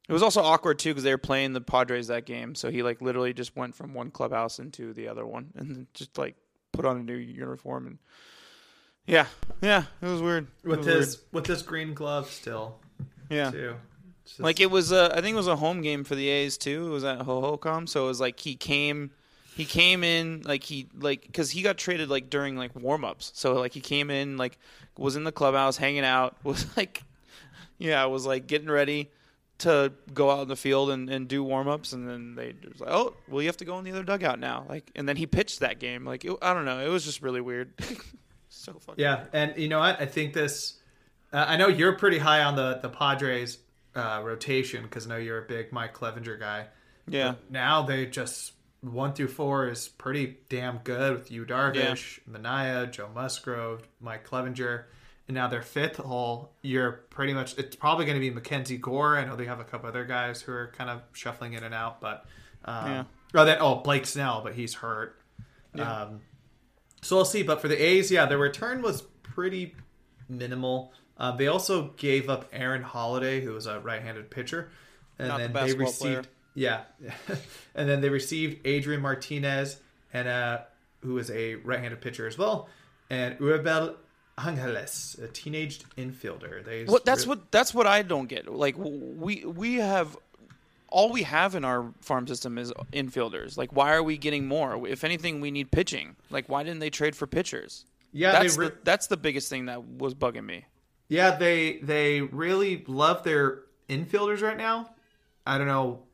it 0.09 0.13
was 0.13 0.23
also 0.23 0.43
awkward 0.43 0.79
too 0.79 0.91
because 0.91 1.05
they 1.05 1.13
were 1.13 1.19
playing 1.19 1.53
the 1.53 1.61
Padres 1.61 2.09
that 2.09 2.27
game. 2.27 2.55
So 2.55 2.71
he 2.71 2.83
like 2.83 3.03
literally 3.03 3.35
just 3.35 3.55
went 3.57 3.75
from 3.75 3.95
one 3.95 4.11
clubhouse 4.11 4.59
into 4.59 4.93
the 4.95 5.09
other 5.09 5.27
one 5.27 5.53
and 5.57 5.87
just 5.95 6.17
like 6.17 6.37
put 6.73 6.87
on 6.87 6.97
a 6.97 7.03
new 7.03 7.17
uniform 7.17 7.87
and 7.87 7.99
yeah, 9.05 9.27
yeah, 9.61 9.85
it 10.01 10.07
was 10.07 10.23
weird. 10.23 10.47
It 10.63 10.69
With 10.69 10.79
was 10.79 10.87
his 10.87 11.23
with 11.33 11.47
his 11.47 11.63
green 11.63 11.93
glove 11.93 12.31
still 12.31 12.79
yeah. 13.29 13.51
too. 13.51 13.75
Just- 14.25 14.41
Like 14.41 14.61
it 14.61 14.71
was, 14.71 14.93
a, 14.93 15.11
I 15.17 15.21
think 15.21 15.35
it 15.35 15.39
was 15.39 15.49
a 15.49 15.57
home 15.57 15.83
game 15.83 16.05
for 16.05 16.15
the 16.15 16.29
A's 16.29 16.57
too. 16.59 16.87
It 16.87 16.91
was 16.91 17.05
at 17.05 17.21
Hohokam, 17.21 17.89
so 17.89 18.05
it 18.05 18.09
was 18.09 18.21
like 18.21 18.39
he 18.39 18.55
came, 18.55 19.11
he 19.57 19.65
came 19.65 20.03
in 20.05 20.43
like 20.45 20.63
he 20.65 20.89
like 20.99 21.23
because 21.23 21.51
he 21.51 21.61
got 21.63 21.77
traded 21.77 22.09
like 22.09 22.31
during 22.31 22.57
like 22.57 22.75
warm 22.75 23.05
ups. 23.05 23.33
So 23.35 23.55
like 23.55 23.73
he 23.75 23.81
came 23.81 24.11
in 24.11 24.37
like 24.37 24.59
was 24.97 25.17
in 25.17 25.25
the 25.25 25.33
clubhouse 25.33 25.77
hanging 25.77 26.05
out 26.05 26.37
was 26.45 26.75
like, 26.77 27.03
yeah, 27.79 28.05
was 28.07 28.25
like 28.27 28.47
getting 28.47 28.71
ready 28.71 29.11
to 29.59 29.93
go 30.13 30.31
out 30.31 30.43
in 30.43 30.49
the 30.49 30.57
field 30.57 30.91
and, 30.91 31.09
and 31.11 31.29
do 31.29 31.45
warm 31.45 31.69
ups, 31.69 31.93
and 31.93 32.09
then 32.09 32.35
they 32.35 32.55
was 32.69 32.81
like, 32.81 32.91
oh, 32.91 33.15
well, 33.29 33.43
you 33.43 33.49
have 33.49 33.57
to 33.59 33.65
go 33.65 33.79
in 33.79 33.85
the 33.85 33.93
other 33.93 34.03
dugout 34.03 34.41
now. 34.41 34.65
Like, 34.69 34.91
and 34.97 35.09
then 35.09 35.17
he 35.17 35.27
pitched 35.27 35.61
that 35.61 35.79
game. 35.79 36.05
Like, 36.05 36.25
it, 36.25 36.37
I 36.43 36.53
don't 36.55 36.65
know, 36.65 36.81
it 36.81 36.89
was 36.89 37.05
just 37.05 37.23
really 37.23 37.41
weird. 37.41 37.73
so 38.49 38.73
fucking 38.73 39.01
Yeah, 39.03 39.25
and 39.33 39.55
you 39.57 39.69
know 39.69 39.79
what? 39.79 40.01
I 40.01 40.07
think 40.07 40.33
this. 40.33 40.79
Uh, 41.33 41.45
I 41.47 41.57
know 41.57 41.69
you're 41.69 41.93
pretty 41.97 42.19
high 42.19 42.43
on 42.43 42.57
the 42.57 42.79
the 42.83 42.89
Padres 42.89 43.59
uh, 43.95 44.21
rotation 44.25 44.83
because 44.83 45.07
I 45.07 45.11
know 45.11 45.17
you're 45.17 45.39
a 45.45 45.47
big 45.47 45.73
Mike 45.73 45.95
Clevinger 45.95 46.39
guy. 46.39 46.67
yeah. 47.09 47.35
Now 47.51 47.83
they 47.83 48.07
just 48.07 48.53
one 48.81 49.13
through 49.13 49.29
four 49.29 49.69
is 49.69 49.89
pretty 49.89 50.39
damn 50.49 50.79
good 50.79 51.13
with 51.15 51.31
Yu 51.31 51.45
Darvish, 51.45 52.19
Manaea, 52.29 52.91
Joe 52.91 53.09
Musgrove, 53.15 53.87
Mike 54.01 54.27
Clevinger, 54.29 54.85
and 55.29 55.35
now 55.37 55.47
their 55.47 55.63
fifth 55.63 55.97
hole. 55.97 56.51
You're 56.63 56.93
pretty 57.11 57.33
much. 57.33 57.57
It's 57.59 57.77
probably 57.77 58.07
going 58.07 58.17
to 58.17 58.21
be 58.21 58.31
Mackenzie 58.31 58.79
Gore. 58.79 59.17
I 59.17 59.25
know 59.25 59.37
they 59.37 59.47
have 59.47 59.61
a 59.61 59.65
couple 59.65 59.89
other 59.89 60.05
guys 60.05 60.41
who 60.43 60.53
are 60.53 60.73
kind 60.77 60.91
of 60.91 61.03
shuffling 61.13 61.53
in 61.53 61.63
and 61.63 61.75
out, 61.75 62.01
but 62.01 62.25
um, 62.65 62.87
Yeah. 62.91 63.05
Oh, 63.35 63.45
then 63.45 63.59
oh 63.61 63.77
Blake 63.77 64.05
Snell, 64.07 64.41
but 64.43 64.55
he's 64.55 64.75
hurt. 64.75 65.19
Um, 65.79 66.21
so 67.03 67.17
we'll 67.17 67.25
see. 67.25 67.43
But 67.43 67.61
for 67.61 67.69
the 67.69 67.81
A's, 67.81 68.11
yeah, 68.11 68.27
their 68.27 68.39
return 68.39 68.83
was 68.83 69.03
pretty 69.23 69.75
minimal. 70.29 70.93
Uh, 71.23 71.31
they 71.31 71.47
also 71.47 71.93
gave 71.97 72.29
up 72.29 72.49
Aaron 72.53 72.83
Holiday, 72.83 73.41
who 73.41 73.53
was 73.53 73.67
a 73.67 73.79
right-handed 73.79 74.29
pitcher, 74.29 74.71
and 75.21 75.29
Not 75.29 75.37
the 75.37 75.43
then 75.45 75.53
they 75.53 75.61
basketball 75.61 75.87
received 75.87 76.29
yeah, 76.55 76.81
and 77.75 77.89
then 77.89 78.01
they 78.01 78.09
received 78.09 78.67
Adrian 78.67 79.01
Martinez, 79.01 79.79
and 80.13 80.27
uh, 80.27 80.59
who 81.01 81.17
is 81.19 81.31
a 81.31 81.55
right-handed 81.55 82.01
pitcher 82.01 82.27
as 82.27 82.37
well, 82.37 82.69
and 83.09 83.39
Euribiel 83.39 83.95
Angeles, 84.37 85.17
a 85.23 85.29
teenaged 85.29 85.85
infielder. 85.97 86.65
They 86.65 86.85
What 86.87 87.05
that's 87.05 87.25
what 87.25 87.53
that's 87.53 87.73
what 87.73 87.87
I 87.87 88.03
don't 88.03 88.27
get. 88.27 88.53
Like 88.53 88.75
we 88.77 89.45
we 89.45 89.77
have 89.77 90.17
all 90.89 91.11
we 91.11 91.23
have 91.23 91.55
in 91.55 91.65
our 91.65 91.93
farm 92.01 92.27
system 92.27 92.59
is 92.59 92.73
infielders. 92.93 93.57
Like 93.57 93.73
why 93.73 93.95
are 93.95 94.03
we 94.03 94.19
getting 94.19 94.47
more? 94.47 94.89
If 94.89 95.05
anything, 95.05 95.41
we 95.41 95.53
need 95.53 95.71
pitching. 95.71 96.17
Like 96.31 96.49
why 96.49 96.65
didn't 96.65 96.81
they 96.81 96.91
trade 96.91 97.15
for 97.15 97.29
pitchers? 97.29 97.87
yeah 98.13 98.33
That's 98.33 98.57
they 98.57 98.65
re- 98.65 98.69
the, 98.69 98.77
that's 98.85 99.07
the 99.07 99.17
biggest 99.17 99.49
thing 99.49 99.67
that 99.67 99.85
was 99.85 100.15
bugging 100.15 100.45
me. 100.45 100.67
Yeah 101.13 101.37
they 101.37 101.79
they 101.83 102.21
really 102.23 102.85
love 102.87 103.23
their 103.23 103.61
infielders 103.89 104.41
right 104.41 104.57
now. 104.57 104.91
I 105.47 105.59
don't 105.59 105.67
know 105.67 106.05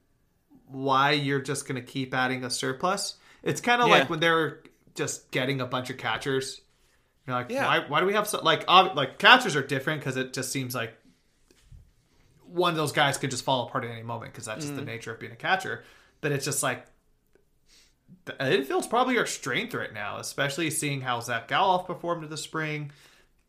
why 0.66 1.12
you're 1.12 1.40
just 1.40 1.68
going 1.68 1.80
to 1.80 1.86
keep 1.86 2.12
adding 2.12 2.42
a 2.44 2.50
surplus. 2.50 3.14
It's 3.44 3.60
kind 3.60 3.80
of 3.80 3.88
Yeah. 3.88 3.94
like 3.98 4.10
when 4.10 4.18
they're 4.20 4.60
just 4.96 5.30
getting 5.30 5.60
a 5.60 5.66
bunch 5.66 5.88
of 5.90 5.98
catchers. 5.98 6.60
You're 7.26 7.36
like, 7.36 7.50
Yeah. 7.50 7.64
why, 7.66 7.88
why 7.88 8.00
do 8.00 8.06
we 8.06 8.14
have 8.14 8.26
so 8.26 8.40
like 8.42 8.64
ob- 8.68 8.96
like 8.96 9.18
catchers 9.18 9.54
are 9.54 9.62
different 9.62 10.00
because 10.00 10.16
it 10.16 10.32
just 10.32 10.50
seems 10.50 10.74
like 10.74 10.94
one 12.44 12.70
of 12.70 12.76
those 12.76 12.92
guys 12.92 13.18
could 13.18 13.30
just 13.30 13.44
fall 13.44 13.68
apart 13.68 13.84
at 13.84 13.90
any 13.90 14.02
moment 14.02 14.32
because 14.32 14.46
that's 14.46 14.60
just 14.62 14.72
Mm-hmm. 14.74 14.84
the 14.84 14.90
nature 14.90 15.12
of 15.12 15.20
being 15.20 15.32
a 15.32 15.36
catcher. 15.36 15.84
But 16.20 16.32
it's 16.32 16.44
just 16.44 16.62
like 16.62 16.84
the 18.24 18.34
infield's 18.52 18.86
probably 18.88 19.16
our 19.18 19.26
strength 19.26 19.74
right 19.74 19.92
now, 19.92 20.16
especially 20.18 20.70
seeing 20.70 21.02
how 21.02 21.20
Zack 21.20 21.46
Gelof 21.48 21.86
performed 21.86 22.24
in 22.24 22.30
the 22.30 22.36
spring. 22.36 22.90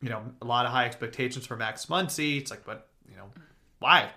You 0.02 0.10
know, 0.10 0.24
a 0.42 0.46
lot 0.46 0.66
of 0.66 0.72
high 0.72 0.86
expectations 0.86 1.46
for 1.46 1.56
Max 1.58 1.88
Muncy. 1.88 2.38
It's 2.38 2.52
like, 2.52 2.66
but 2.66 2.88
you 3.10 3.18
know, 3.18 3.26
why? 3.80 4.10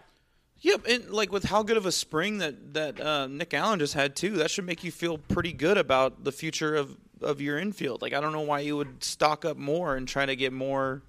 Yep, 0.61 0.87
and 0.89 1.11
like 1.11 1.33
with 1.33 1.45
how 1.45 1.65
good 1.65 1.77
of 1.77 1.87
a 1.87 1.93
spring 1.93 2.39
that 2.39 2.75
that 2.75 3.01
uh, 3.01 3.27
Nick 3.27 3.53
Allen 3.53 3.81
just 3.81 3.95
had 3.95 4.15
too, 4.15 4.37
that 4.37 4.51
should 4.51 4.65
make 4.65 4.85
you 4.85 4.93
feel 4.93 5.19
pretty 5.19 5.53
good 5.53 5.77
about 5.77 6.23
the 6.23 6.31
future 6.31 6.77
of 6.77 6.97
of 7.21 7.41
your 7.41 7.59
infield. 7.59 8.01
Like 8.01 8.13
I 8.13 8.21
don't 8.21 8.33
know 8.33 8.43
why 8.43 8.61
you 8.61 8.77
would 8.77 9.03
stock 9.03 9.45
up 9.45 9.57
more 9.57 9.97
and 9.97 10.07
try 10.07 10.25
to 10.25 10.37
get 10.37 10.53
more 10.53 11.03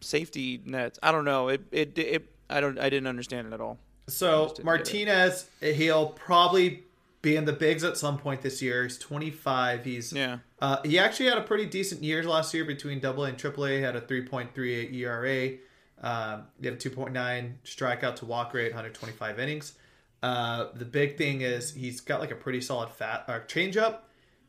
safety 0.00 0.60
nets. 0.64 0.98
I 1.02 1.12
don't 1.12 1.24
know. 1.24 1.48
It 1.48 1.62
it 1.70 1.96
it. 1.96 2.34
I 2.50 2.60
don't. 2.60 2.80
I 2.80 2.90
didn't 2.90 3.06
understand 3.06 3.46
it 3.46 3.52
at 3.52 3.60
all. 3.60 3.78
So 4.08 4.54
Martinez, 4.64 5.48
he'll 5.60 6.08
probably 6.08 6.82
be 7.22 7.36
in 7.36 7.44
the 7.44 7.52
bigs 7.52 7.84
at 7.84 7.96
some 7.96 8.18
point 8.18 8.42
this 8.42 8.60
year. 8.60 8.82
He's 8.82 8.98
25. 8.98 9.84
He's 9.84 10.12
Yeah. 10.12 10.38
Uh, 10.60 10.82
he 10.84 10.98
actually 10.98 11.26
had 11.28 11.38
a 11.38 11.42
pretty 11.42 11.66
decent 11.66 12.02
year 12.02 12.22
last 12.24 12.52
year 12.52 12.64
between 12.64 12.98
Double 13.00 13.24
A 13.24 13.28
and 13.28 13.38
Triple 13.38 13.64
A. 13.66 13.80
Had 13.80 13.94
a 13.96 14.00
3.38 14.00 14.92
ERA. 14.92 15.58
Um, 16.02 16.46
he 16.60 16.66
had 16.66 16.74
a 16.74 16.78
2.9 16.78 17.54
strikeout 17.64 18.16
to 18.16 18.26
walk 18.26 18.52
rate, 18.54 18.72
125 18.72 19.38
innings. 19.38 19.74
Uh, 20.20 20.66
the 20.74 20.84
big 20.84 21.16
thing 21.16 21.40
is 21.42 21.72
he's 21.74 22.00
got 22.00 22.20
like 22.20 22.32
a 22.32 22.36
pretty 22.36 22.60
solid 22.60 22.90
fat 22.90 23.24
uh, 23.28 23.38
changeup. 23.46 23.98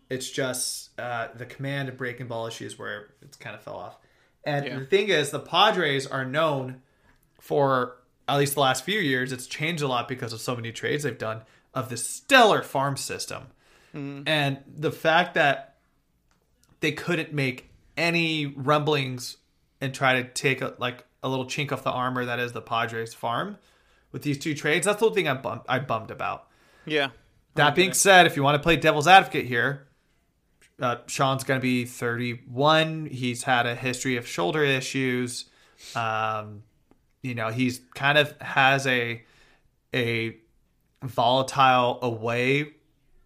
It's 0.10 0.30
just 0.30 1.00
uh, 1.00 1.30
the 1.36 1.46
command 1.46 1.90
and 1.90 1.98
breaking 1.98 2.28
ball 2.28 2.48
issues 2.48 2.78
where 2.78 3.14
it's 3.22 3.38
kind 3.38 3.56
of 3.56 3.62
fell 3.62 3.78
off. 3.78 3.98
And 4.44 4.66
Yeah. 4.66 4.80
the 4.80 4.86
thing 4.86 5.10
is, 5.10 5.30
the 5.30 5.40
Padres 5.40 6.06
are 6.08 6.26
known 6.26 6.82
for 7.40 7.98
at 8.28 8.38
least 8.38 8.56
the 8.56 8.60
last 8.62 8.84
few 8.84 9.00
years. 9.00 9.32
It's 9.32 9.48
changed 9.48 9.84
a 9.84 9.88
lot 9.88 10.08
because 10.08 10.34
of 10.34 10.42
so 10.42 10.56
many 10.56 10.72
trades 10.72 11.04
they've 11.04 11.18
done 11.18 11.42
of 11.74 11.90
this 11.90 12.08
stellar 12.08 12.62
farm 12.62 12.98
system. 12.98 13.44
And 14.28 14.58
the 14.68 14.92
fact 14.92 15.36
that 15.36 15.76
they 16.80 16.92
couldn't 16.92 17.32
make 17.32 17.70
any 17.96 18.48
rumblings 18.48 19.38
and 19.80 19.94
try 19.94 20.22
to 20.22 20.28
take 20.28 20.62
a, 20.62 20.74
like 20.80 21.06
a 21.22 21.30
little 21.30 21.46
chink 21.46 21.72
off 21.72 21.84
the 21.84 21.92
armor 21.92 22.26
that 22.26 22.40
is 22.40 22.54
the 22.54 22.62
Padres 22.62 23.14
farm 23.14 23.58
with 24.12 24.24
these 24.24 24.38
two 24.38 24.54
trades. 24.56 24.86
That's 24.86 25.00
the 25.00 25.06
whole 25.06 25.14
thing 25.14 25.28
I'm 25.28 25.42
bummed, 25.42 25.62
I'm 25.70 25.86
bummed 25.86 26.12
about. 26.12 26.48
Yeah. 26.86 27.10
That 27.56 27.76
being 27.76 27.94
said, 27.94 28.26
if 28.26 28.36
you 28.36 28.44
want 28.44 28.56
to 28.56 28.64
play 28.64 28.78
devil's 28.78 29.08
advocate 29.08 29.46
here, 29.46 29.88
uh, 30.80 30.98
Sean's 31.06 31.44
going 31.44 31.60
to 31.60 31.62
be 31.62 31.86
31. 31.86 33.06
He's 33.06 33.44
had 33.44 33.68
a 33.68 33.76
history 33.76 34.18
of 34.18 34.28
shoulder 34.28 34.64
issues. 34.64 35.46
Um, 35.96 36.64
you 37.22 37.36
know, 37.36 37.50
he's 37.50 37.80
kind 37.94 38.18
of 38.18 38.34
has 38.42 38.88
a 38.88 39.24
a 39.94 40.38
volatile 41.04 42.00
away 42.02 42.74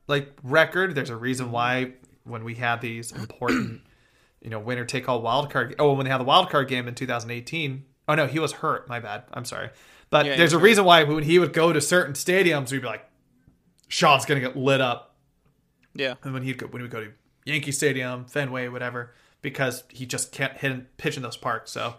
like 0.07 0.31
record. 0.43 0.95
There's 0.95 1.09
a 1.09 1.15
reason 1.15 1.51
why 1.51 1.93
when 2.23 2.43
we 2.43 2.55
had 2.55 2.81
these 2.81 3.11
important, 3.11 3.81
you 4.41 4.49
know, 4.49 4.59
winner 4.59 4.85
take 4.85 5.07
all 5.07 5.21
wild 5.21 5.51
card. 5.51 5.75
Oh, 5.79 5.93
when 5.93 6.05
they 6.05 6.11
had 6.11 6.19
the 6.19 6.25
wild 6.25 6.49
card 6.49 6.67
game 6.67 6.87
in 6.87 6.95
2018. 6.95 7.85
Oh 8.07 8.15
no, 8.15 8.25
he 8.25 8.39
was 8.39 8.53
hurt. 8.53 8.87
My 8.87 8.99
bad. 8.99 9.23
I'm 9.33 9.45
sorry. 9.45 9.69
But 10.09 10.25
Yeah, 10.25 10.37
there's 10.37 10.53
a 10.53 10.57
was 10.57 10.63
reason 10.63 10.85
why 10.85 11.03
when 11.03 11.23
he 11.23 11.39
would 11.39 11.53
go 11.53 11.73
to 11.73 11.81
certain 11.81 12.13
stadiums, 12.13 12.71
we'd 12.71 12.81
be 12.81 12.87
like, 12.87 13.05
Sean's 13.89 14.25
gonna 14.25 14.39
get 14.39 14.55
lit 14.55 14.81
up. 14.81 15.15
Yeah. 15.93 16.15
And 16.23 16.33
when 16.33 16.43
he'd 16.43 16.57
go, 16.57 16.67
when 16.67 16.81
we 16.81 16.87
go 16.87 17.03
to 17.03 17.11
Yankee 17.45 17.71
Stadium, 17.71 18.25
Fenway, 18.25 18.67
whatever, 18.67 19.13
because 19.41 19.83
he 19.89 20.05
just 20.05 20.31
can't 20.31 20.53
hit 20.57 20.97
pitch 20.97 21.17
in 21.17 21.23
those 21.23 21.37
parks. 21.37 21.71
So, 21.71 21.95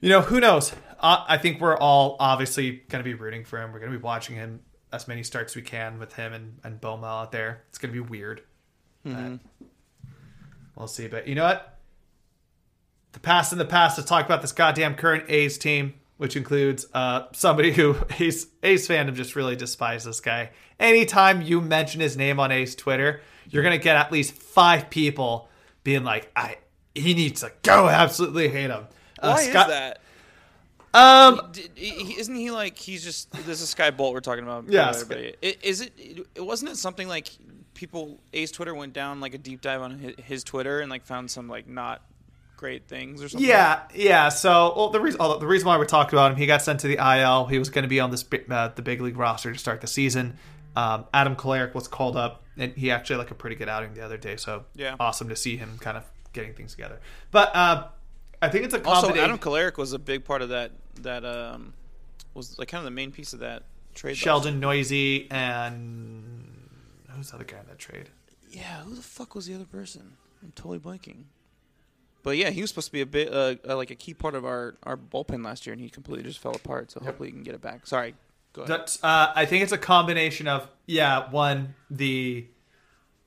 you 0.00 0.08
know, 0.08 0.20
who 0.22 0.40
knows? 0.40 0.72
Uh, 1.00 1.24
I 1.26 1.38
think 1.38 1.60
we're 1.60 1.76
all 1.76 2.16
obviously 2.20 2.82
going 2.88 3.02
to 3.02 3.08
be 3.08 3.14
rooting 3.14 3.44
for 3.44 3.60
him. 3.60 3.72
We're 3.72 3.78
going 3.80 3.92
to 3.92 3.98
be 3.98 4.02
watching 4.02 4.36
him 4.36 4.60
as 4.92 5.08
many 5.08 5.22
starts 5.22 5.54
we 5.56 5.62
can 5.62 5.98
with 5.98 6.14
him 6.14 6.32
and 6.32 6.58
and 6.64 6.80
Bowmel 6.80 7.04
out 7.08 7.32
there. 7.32 7.62
It's 7.68 7.78
going 7.78 7.94
to 7.94 8.02
be 8.02 8.08
weird. 8.08 8.42
But 9.04 9.38
we'll 10.76 10.88
see. 10.88 11.08
But 11.08 11.26
you 11.26 11.34
know 11.34 11.44
what? 11.44 11.78
The 13.12 13.20
past 13.20 13.52
in 13.52 13.58
the 13.58 13.64
past. 13.64 13.98
Let's 13.98 14.08
talk 14.08 14.24
about 14.24 14.42
this 14.42 14.52
goddamn 14.52 14.94
current 14.94 15.24
A's 15.28 15.58
team, 15.58 15.94
which 16.16 16.36
includes 16.36 16.86
uh, 16.92 17.24
somebody 17.32 17.72
who 17.72 17.96
A's, 18.18 18.46
A's 18.62 18.86
fandom 18.86 19.14
just 19.14 19.34
really 19.36 19.56
despises 19.56 20.04
this 20.04 20.20
guy. 20.20 20.50
Anytime 20.78 21.42
you 21.42 21.60
mention 21.60 22.00
his 22.00 22.16
name 22.16 22.38
on 22.38 22.52
A's 22.52 22.74
Twitter, 22.74 23.20
you're 23.48 23.62
gonna 23.62 23.78
get 23.78 23.96
at 23.96 24.12
least 24.12 24.32
five 24.32 24.90
people 24.90 25.48
being 25.82 26.04
like, 26.04 26.30
"I 26.36 26.58
he 26.94 27.14
needs 27.14 27.40
to 27.40 27.52
go." 27.62 27.88
Absolutely 27.88 28.48
hate 28.48 28.70
him. 28.70 28.86
Uh, 29.18 29.32
Why 29.32 29.42
Scott- 29.42 29.68
is 29.68 29.74
that? 29.74 30.00
Um, 30.92 31.52
isn't 31.76 32.34
he 32.34 32.50
like 32.50 32.76
he's 32.78 33.04
just 33.04 33.30
this 33.46 33.60
is 33.60 33.68
Sky 33.70 33.90
Bolt 33.90 34.12
we're 34.14 34.20
talking 34.20 34.44
about? 34.44 34.68
Yeah. 34.68 34.88
I- 34.88 35.56
Is 35.62 35.80
it? 35.80 35.92
It 36.34 36.44
wasn't 36.44 36.72
it 36.72 36.76
something 36.76 37.06
like 37.08 37.28
people 37.74 38.18
A's 38.32 38.50
Twitter 38.50 38.74
went 38.74 38.92
down 38.92 39.20
like 39.20 39.34
a 39.34 39.38
deep 39.38 39.60
dive 39.60 39.80
on 39.82 39.98
his, 39.98 40.14
his 40.24 40.44
Twitter 40.44 40.80
and 40.80 40.90
like 40.90 41.04
found 41.04 41.30
some 41.30 41.48
like 41.48 41.68
not 41.68 42.02
great 42.56 42.88
things 42.88 43.22
or 43.22 43.28
something. 43.28 43.48
Yeah, 43.48 43.82
yeah. 43.94 44.28
So, 44.28 44.74
well, 44.76 44.90
the 44.90 45.00
reason 45.00 45.18
oh, 45.22 45.38
the 45.38 45.46
reason 45.46 45.66
why 45.68 45.78
we're 45.78 45.84
talking 45.86 46.18
about 46.18 46.32
him, 46.32 46.36
he 46.36 46.46
got 46.46 46.60
sent 46.62 46.80
to 46.80 46.88
the 46.88 46.98
IL. 46.98 47.46
He 47.46 47.58
was 47.58 47.70
going 47.70 47.84
to 47.84 47.88
be 47.88 48.00
on 48.00 48.10
this 48.10 48.24
uh, 48.50 48.68
the 48.74 48.82
big 48.82 49.00
league 49.00 49.16
roster 49.16 49.52
to 49.52 49.58
start 49.58 49.80
the 49.80 49.86
season. 49.86 50.36
Um, 50.76 51.06
Adam 51.14 51.36
Kolarek 51.36 51.74
was 51.74 51.88
called 51.88 52.16
up, 52.16 52.42
and 52.56 52.72
he 52.74 52.90
actually 52.90 53.14
had 53.14 53.20
like 53.20 53.30
a 53.30 53.34
pretty 53.34 53.56
good 53.56 53.68
outing 53.68 53.94
the 53.94 54.02
other 54.02 54.16
day. 54.18 54.36
So, 54.36 54.64
Yeah. 54.74 54.94
awesome 55.00 55.28
to 55.30 55.36
see 55.36 55.56
him 55.56 55.78
kind 55.80 55.96
of 55.96 56.04
getting 56.32 56.52
things 56.54 56.72
together. 56.72 57.00
But 57.32 57.54
uh, 57.56 57.86
I 58.42 58.48
think 58.48 58.64
it's 58.66 58.74
a 58.74 58.82
Also. 58.84 59.14
Adam 59.14 59.38
Kolarek 59.38 59.76
was 59.78 59.92
a 59.92 59.98
big 59.98 60.24
part 60.24 60.42
of 60.42 60.50
that. 60.50 60.70
That 61.02 61.24
um 61.24 61.72
was 62.34 62.58
like 62.58 62.68
kind 62.68 62.80
of 62.80 62.84
the 62.84 62.90
main 62.90 63.10
piece 63.12 63.32
of 63.32 63.40
that 63.40 63.64
trade. 63.94 64.16
Sheldon 64.16 64.60
Neuse 64.60 65.26
and 65.30 66.68
who's 67.10 67.30
the 67.30 67.36
other 67.36 67.44
guy 67.44 67.58
in 67.60 67.66
that 67.66 67.78
trade? 67.78 68.10
Yeah, 68.50 68.82
who 68.82 68.94
the 68.94 69.02
fuck 69.02 69.34
was 69.34 69.46
the 69.46 69.54
other 69.54 69.64
person? 69.64 70.12
I'm 70.42 70.52
totally 70.54 70.78
blanking. 70.78 71.24
But 72.22 72.36
yeah, 72.36 72.50
he 72.50 72.60
was 72.60 72.70
supposed 72.70 72.88
to 72.88 72.92
be 72.92 73.00
a 73.00 73.06
bit 73.06 73.32
uh, 73.32 73.54
uh, 73.68 73.76
like 73.76 73.90
a 73.90 73.94
key 73.94 74.12
part 74.14 74.34
of 74.34 74.44
our 74.44 74.76
our 74.82 74.96
bullpen 74.96 75.44
last 75.44 75.66
year, 75.66 75.72
and 75.72 75.80
he 75.80 75.88
completely 75.88 76.24
just 76.24 76.38
fell 76.38 76.54
apart. 76.54 76.90
So 76.90 77.00
hopefully 77.00 77.28
he 77.28 77.32
can 77.32 77.42
get 77.42 77.54
it 77.54 77.62
back. 77.62 77.86
Sorry, 77.86 78.14
go 78.52 78.62
ahead. 78.62 78.80
That's, 78.80 79.02
uh, 79.02 79.32
I 79.34 79.46
think 79.46 79.62
it's 79.62 79.72
a 79.72 79.78
combination 79.78 80.46
of 80.46 80.68
yeah, 80.86 81.30
one 81.30 81.74
the 81.90 82.46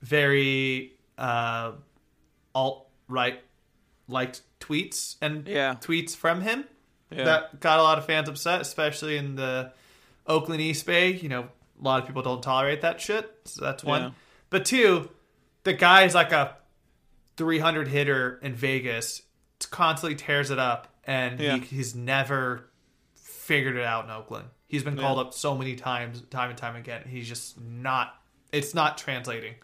very 0.02 0.92
uh, 1.18 1.72
alt 2.54 2.86
right 3.08 3.40
liked 4.08 4.42
tweets 4.60 5.16
and 5.20 5.46
Yeah. 5.48 5.74
tweets 5.80 6.14
from 6.14 6.42
him, 6.42 6.64
Yeah. 7.10 7.24
that 7.24 7.60
got 7.60 7.78
a 7.78 7.82
lot 7.82 7.98
of 7.98 8.06
fans 8.06 8.28
upset, 8.28 8.60
especially 8.60 9.16
in 9.16 9.36
the 9.36 9.72
Oakland 10.26 10.60
East 10.60 10.84
Bay. 10.86 11.12
You 11.12 11.28
know, 11.28 11.42
a 11.42 11.82
lot 11.84 12.00
of 12.00 12.06
people 12.06 12.22
don't 12.22 12.42
tolerate 12.42 12.80
that 12.82 13.00
shit. 13.00 13.30
So 13.44 13.64
that's 13.64 13.84
one. 13.84 14.02
Yeah. 14.02 14.10
But 14.50 14.64
two, 14.64 15.10
the 15.64 15.72
guy 15.72 16.04
is 16.04 16.14
like 16.14 16.32
a 16.32 16.56
300 17.36 17.88
hitter 17.88 18.38
in 18.42 18.54
Vegas, 18.54 19.22
constantly 19.70 20.16
tears 20.16 20.50
it 20.50 20.58
up, 20.58 20.88
and 21.04 21.38
Yeah. 21.40 21.56
he, 21.56 21.76
he's 21.76 21.94
never 21.94 22.68
figured 23.14 23.76
it 23.76 23.84
out 23.84 24.04
in 24.04 24.10
Oakland. 24.10 24.46
He's 24.66 24.82
been 24.82 24.96
called 24.96 25.18
up 25.18 25.34
so 25.34 25.56
many 25.56 25.76
times, 25.76 26.22
time 26.30 26.50
and 26.50 26.58
time 26.58 26.74
again. 26.74 27.02
He's 27.06 27.28
just 27.28 27.60
not. 27.60 28.14
It's 28.50 28.74
not 28.74 28.98
translating. 28.98 29.54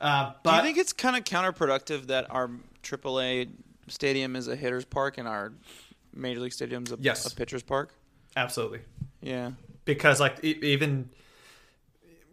Uh, 0.00 0.32
but 0.42 0.50
Do 0.50 0.56
you 0.58 0.62
think 0.62 0.78
it's 0.78 0.92
kind 0.92 1.16
of 1.16 1.24
counterproductive 1.24 2.08
that 2.08 2.30
our 2.30 2.50
AAA 2.82 3.50
stadium 3.88 4.36
is 4.36 4.48
a 4.48 4.56
hitter's 4.56 4.84
park 4.84 5.16
and 5.18 5.26
our 5.28 5.52
Major 6.14 6.40
League 6.40 6.52
Stadium's 6.52 6.92
a, 6.92 6.96
Yes. 7.00 7.30
a 7.30 7.34
pitcher's 7.34 7.62
park? 7.62 7.94
absolutely 8.36 8.80
Yeah. 9.20 9.52
because 9.84 10.18
like 10.20 10.42
even 10.42 11.10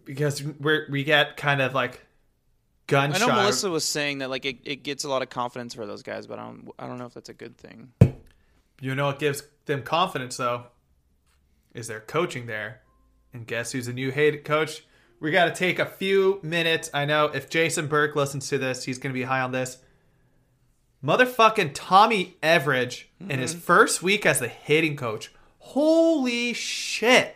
because 0.06 0.42
we're 0.44 0.88
we 0.90 1.04
get 1.04 1.38
kind 1.38 1.62
of 1.62 1.74
like 1.74 2.06
gunshots. 2.88 3.22
I 3.24 3.28
know 3.28 3.34
Melissa 3.36 3.70
was 3.70 3.86
saying 3.86 4.20
that 4.20 4.30
like 4.30 4.46
it, 4.46 4.60
it 4.64 4.84
gets 4.84 5.04
a 5.04 5.10
lot 5.10 5.22
of 5.22 5.30
confidence 5.30 5.74
for 5.74 5.86
those 5.86 6.02
guys, 6.04 6.26
but 6.28 6.40
I 6.40 6.44
don't 6.46 6.70
I 6.80 6.88
don't 6.88 6.98
know 6.98 7.06
if 7.06 7.14
that's 7.14 7.30
a 7.30 7.34
good 7.34 7.58
thing. 7.58 7.92
You 8.82 8.96
know 8.96 9.08
what 9.08 9.20
gives 9.20 9.44
them 9.66 9.84
confidence 9.84 10.38
though 10.38 10.66
is 11.74 11.88
their 11.88 12.00
coaching 12.00 12.46
there. 12.48 12.82
And 13.34 13.46
guess 13.46 13.72
who's 13.74 13.86
the 13.86 13.94
new 13.94 14.10
head 14.12 14.44
coach? 14.44 14.84
We 15.20 15.30
got 15.32 15.46
to 15.46 15.52
take 15.52 15.78
a 15.78 15.86
few 15.86 16.40
minutes. 16.42 16.90
I 16.94 17.06
know 17.06 17.26
if 17.26 17.50
Jason 17.50 17.86
Burke 17.88 18.16
listens 18.16 18.48
to 18.50 18.58
this, 18.58 18.86
he's 18.86 18.98
going 18.98 19.14
to 19.14 19.20
be 19.20 19.24
high 19.26 19.42
on 19.42 19.52
this. 19.52 19.78
Motherfucking 21.04 21.72
Tommy 21.74 22.38
Everidge 22.44 23.06
in 23.22 23.40
his 23.40 23.54
first 23.54 24.04
week 24.04 24.26
as 24.26 24.40
the 24.40 24.48
hitting 24.48 24.96
coach. 24.96 25.32
Holy 25.60 26.54
shit. 26.54 27.36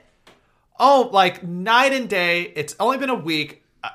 Oh, 0.79 1.09
like 1.13 1.43
night 1.43 1.93
and 1.93 2.09
day. 2.09 2.51
It's 2.55 2.75
only 2.79 2.97
been 2.97 3.09
a 3.09 3.15
week. 3.15 3.63
Uh, 3.83 3.89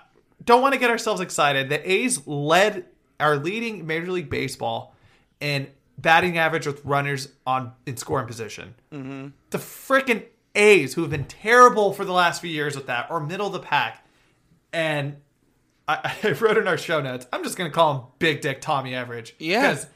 Don't 0.45 0.63
want 0.63 0.75
to 0.75 0.81
get 0.81 0.91
ourselves 0.91 1.21
excited. 1.21 1.69
The 1.69 1.91
A's 1.91 2.27
led 2.27 2.87
are 3.21 3.37
leading 3.37 3.87
Major 3.87 4.13
League 4.13 4.31
Baseball 4.31 4.95
in 5.41 5.69
batting 5.99 6.39
average 6.39 6.67
with 6.67 6.85
runners 6.85 7.29
on 7.47 7.73
in 7.85 7.97
scoring 7.97 8.27
position. 8.27 8.75
Mm-hmm. 8.93 9.29
The 9.51 9.59
freaking 9.59 10.25
A's, 10.55 10.95
who 10.95 11.03
have 11.03 11.11
been 11.11 11.25
terrible 11.25 11.93
for 11.93 12.05
the 12.05 12.13
last 12.13 12.41
few 12.41 12.51
years 12.51 12.75
with 12.75 12.87
that, 12.87 13.11
are 13.11 13.21
middle 13.21 13.49
of 13.49 13.53
the 13.53 13.61
pack. 13.61 14.07
And 14.73 15.17
I, 15.89 16.15
I 16.23 16.33
wrote 16.33 16.59
in 16.59 16.69
our 16.69 16.79
show 16.79 17.01
notes. 17.01 17.27
I'm 17.33 17.43
just 17.43 17.57
gonna 17.57 17.71
call 17.71 17.95
him 17.95 18.03
Big 18.19 18.41
Dick 18.41 18.61
Tommy 18.61 18.95
Average. 18.95 19.35
Yeah. 19.39 19.71
Because 19.71 19.87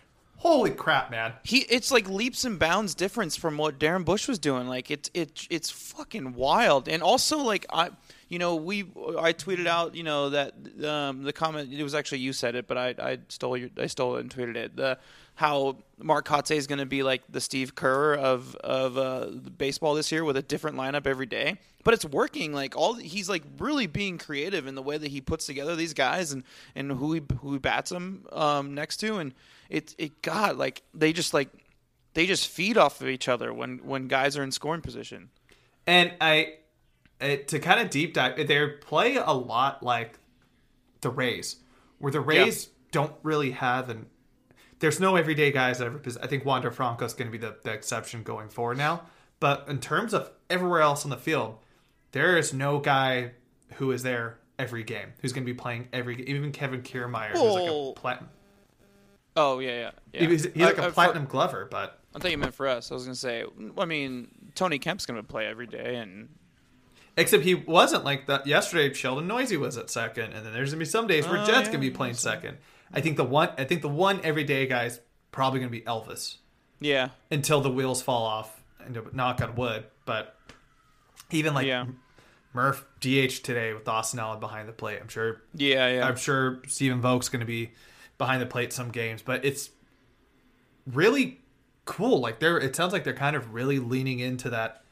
holy 0.42 0.72
crap, 0.72 1.08
man. 1.10 1.32
He 1.44 1.58
it's 1.58 1.92
like 1.92 2.08
leaps 2.08 2.44
and 2.44 2.58
bounds 2.58 2.96
difference 2.96 3.36
from 3.36 3.56
what 3.58 3.78
Darren 3.78 4.04
Bush 4.04 4.26
was 4.26 4.40
doing. 4.40 4.66
Like 4.66 4.90
it's 4.90 5.08
it 5.14 5.46
it's 5.50 5.70
fucking 5.70 6.34
wild. 6.34 6.88
And 6.88 7.00
also 7.00 7.38
like 7.38 7.64
I 7.72 7.90
you 8.28 8.40
know 8.40 8.56
we 8.56 8.80
I 8.80 9.32
tweeted 9.32 9.68
out 9.68 9.94
you 9.94 10.02
know 10.02 10.30
that 10.30 10.54
um, 10.84 11.22
the 11.22 11.32
comment 11.32 11.72
it 11.72 11.82
was 11.82 11.94
actually 11.94 12.18
you 12.18 12.32
said 12.32 12.56
it 12.56 12.66
but 12.66 12.76
I 12.76 12.94
I 12.98 13.18
stole 13.28 13.56
your 13.56 13.70
I 13.78 13.86
stole 13.86 14.16
it 14.16 14.20
and 14.22 14.34
tweeted 14.34 14.56
it 14.56 14.76
the 14.76 14.98
how 15.36 15.76
Mark 15.98 16.26
Kotsay 16.26 16.56
is 16.56 16.66
going 16.66 16.80
to 16.80 16.86
be 16.86 17.02
like 17.02 17.22
the 17.28 17.40
Steve 17.40 17.74
Kerr 17.76 18.14
of 18.14 18.56
of 18.56 18.98
uh, 18.98 19.26
baseball 19.56 19.94
this 19.94 20.10
year 20.10 20.24
with 20.24 20.36
a 20.36 20.42
different 20.42 20.76
lineup 20.76 21.06
every 21.06 21.26
day. 21.26 21.58
But 21.84 21.94
it's 21.94 22.04
working. 22.04 22.52
Like 22.52 22.76
all 22.76 22.94
he's 22.94 23.28
like 23.28 23.44
really 23.58 23.86
being 23.86 24.18
creative 24.18 24.66
in 24.66 24.74
the 24.74 24.82
way 24.82 24.98
that 24.98 25.08
he 25.08 25.20
puts 25.20 25.46
together 25.46 25.76
these 25.76 25.94
guys 25.94 26.32
and 26.32 26.42
and 26.74 26.90
who 26.90 27.12
he 27.12 27.22
who 27.40 27.52
he 27.52 27.58
bats 27.58 27.90
them 27.90 28.26
um, 28.32 28.74
next 28.74 28.96
to 28.98 29.18
and 29.18 29.34
it 29.72 29.94
it 29.98 30.22
God 30.22 30.56
like 30.56 30.82
they 30.94 31.12
just 31.12 31.32
like 31.32 31.48
they 32.14 32.26
just 32.26 32.48
feed 32.48 32.76
off 32.76 33.00
of 33.00 33.08
each 33.08 33.26
other 33.26 33.52
when 33.52 33.78
when 33.78 34.06
guys 34.06 34.36
are 34.36 34.44
in 34.44 34.52
scoring 34.52 34.82
position. 34.82 35.30
And 35.86 36.12
I, 36.20 36.58
it, 37.20 37.48
to 37.48 37.58
kind 37.58 37.80
of 37.80 37.90
deep 37.90 38.14
dive, 38.14 38.46
they 38.46 38.68
play 38.68 39.16
a 39.16 39.32
lot 39.32 39.82
like 39.82 40.18
the 41.00 41.10
Rays, 41.10 41.56
where 41.98 42.12
the 42.12 42.20
Rays 42.20 42.68
don't 42.92 43.14
really 43.22 43.52
have 43.52 43.88
an. 43.88 44.06
There's 44.78 45.00
no 45.00 45.16
everyday 45.16 45.50
guys 45.50 45.78
that 45.78 45.86
ever. 45.86 45.98
pos- 45.98 46.18
I 46.18 46.26
think 46.26 46.44
Wander 46.44 46.70
Franco 46.70 47.04
is 47.04 47.14
going 47.14 47.28
to 47.28 47.32
be 47.32 47.38
the, 47.38 47.56
the 47.62 47.72
exception 47.72 48.22
going 48.22 48.48
forward 48.48 48.78
now. 48.78 49.06
But 49.40 49.64
in 49.68 49.80
terms 49.80 50.12
of 50.12 50.30
everywhere 50.50 50.82
else 50.82 51.04
on 51.04 51.10
the 51.10 51.16
field, 51.16 51.58
there 52.12 52.36
is 52.36 52.52
no 52.52 52.78
guy 52.78 53.32
who 53.74 53.90
is 53.90 54.02
there 54.02 54.38
every 54.58 54.84
game 54.84 55.14
who's 55.20 55.32
going 55.32 55.44
to 55.44 55.52
be 55.52 55.56
playing 55.56 55.88
every. 55.92 56.16
game. 56.16 56.26
Even 56.28 56.52
Kevin 56.52 56.82
Kiermaier, 56.82 57.30
who's 57.30 57.54
like 57.54 57.70
a 57.70 57.92
platinum. 57.96 58.28
Oh 59.36 59.58
yeah, 59.60 59.70
yeah. 59.70 59.90
yeah. 60.12 60.28
He's, 60.28 60.44
he's 60.44 60.56
like 60.56 60.78
I- 60.78 60.82
a 60.82 60.86
I- 60.86 60.88
for- 60.88 60.94
platinum 60.94 61.24
glover, 61.26 61.66
but 61.70 61.98
I 62.14 62.18
thought 62.18 62.30
you 62.30 62.38
meant 62.38 62.54
for 62.54 62.68
us. 62.68 62.90
I 62.90 62.94
was 62.94 63.04
gonna 63.04 63.14
say. 63.14 63.44
I 63.78 63.84
mean, 63.84 64.28
Tony 64.54 64.78
Kemp's 64.78 65.06
gonna 65.06 65.22
play 65.22 65.46
every 65.46 65.66
day, 65.66 65.96
and 65.96 66.28
Except 67.16 67.42
he 67.44 67.54
wasn't 67.54 68.04
like 68.04 68.26
that 68.26 68.46
yesterday. 68.46 68.92
Sheldon 68.94 69.26
Neuse 69.28 69.52
was 69.58 69.76
at 69.76 69.90
second, 69.90 70.32
and 70.32 70.46
then 70.46 70.52
there's 70.52 70.70
gonna 70.70 70.78
be 70.78 70.84
some 70.86 71.06
days 71.06 71.26
where 71.28 71.38
Oh, 71.40 71.44
Jed's 71.46 71.60
yeah, 71.68 71.72
gonna 71.72 71.78
be 71.78 71.90
playing 71.90 72.14
second. 72.14 72.56
I 72.92 73.00
think 73.00 73.16
the 73.16 73.24
one, 73.24 73.50
I 73.58 73.64
think 73.64 73.82
the 73.82 73.88
one 73.88 74.20
everyday 74.24 74.66
guy's 74.66 75.00
probably 75.30 75.60
gonna 75.60 75.70
be 75.70 75.82
Elvis 75.82 76.36
yeah, 76.80 77.10
until 77.30 77.60
the 77.60 77.70
wheels 77.70 78.02
fall 78.02 78.24
off. 78.24 78.58
And 78.84 78.98
knock 79.12 79.40
on 79.40 79.54
wood, 79.54 79.84
but 80.06 80.36
even 81.30 81.54
like 81.54 81.66
Yeah. 81.66 81.86
Murph 82.52 82.84
DH 83.00 83.42
today 83.42 83.72
with 83.72 83.86
Austin 83.88 84.18
Allen 84.18 84.40
behind 84.40 84.68
the 84.68 84.72
plate. 84.72 84.98
I'm 85.00 85.08
sure. 85.08 85.40
yeah, 85.54 85.88
yeah. 85.88 86.06
I'm 86.08 86.16
sure 86.16 86.60
Stephen 86.66 87.00
Vogt's 87.00 87.28
gonna 87.28 87.44
be 87.44 87.70
behind 88.22 88.40
the 88.40 88.46
plate 88.46 88.72
some 88.72 88.90
games, 88.90 89.20
but 89.20 89.44
it's 89.44 89.70
really 90.86 91.40
cool. 91.84 92.20
Like 92.20 92.38
they're, 92.38 92.58
it 92.58 92.76
sounds 92.76 92.92
like 92.92 93.02
they're 93.02 93.14
kind 93.14 93.34
of 93.34 93.52
really 93.52 93.80
leaning 93.80 94.20
into 94.20 94.50
that, 94.50 94.84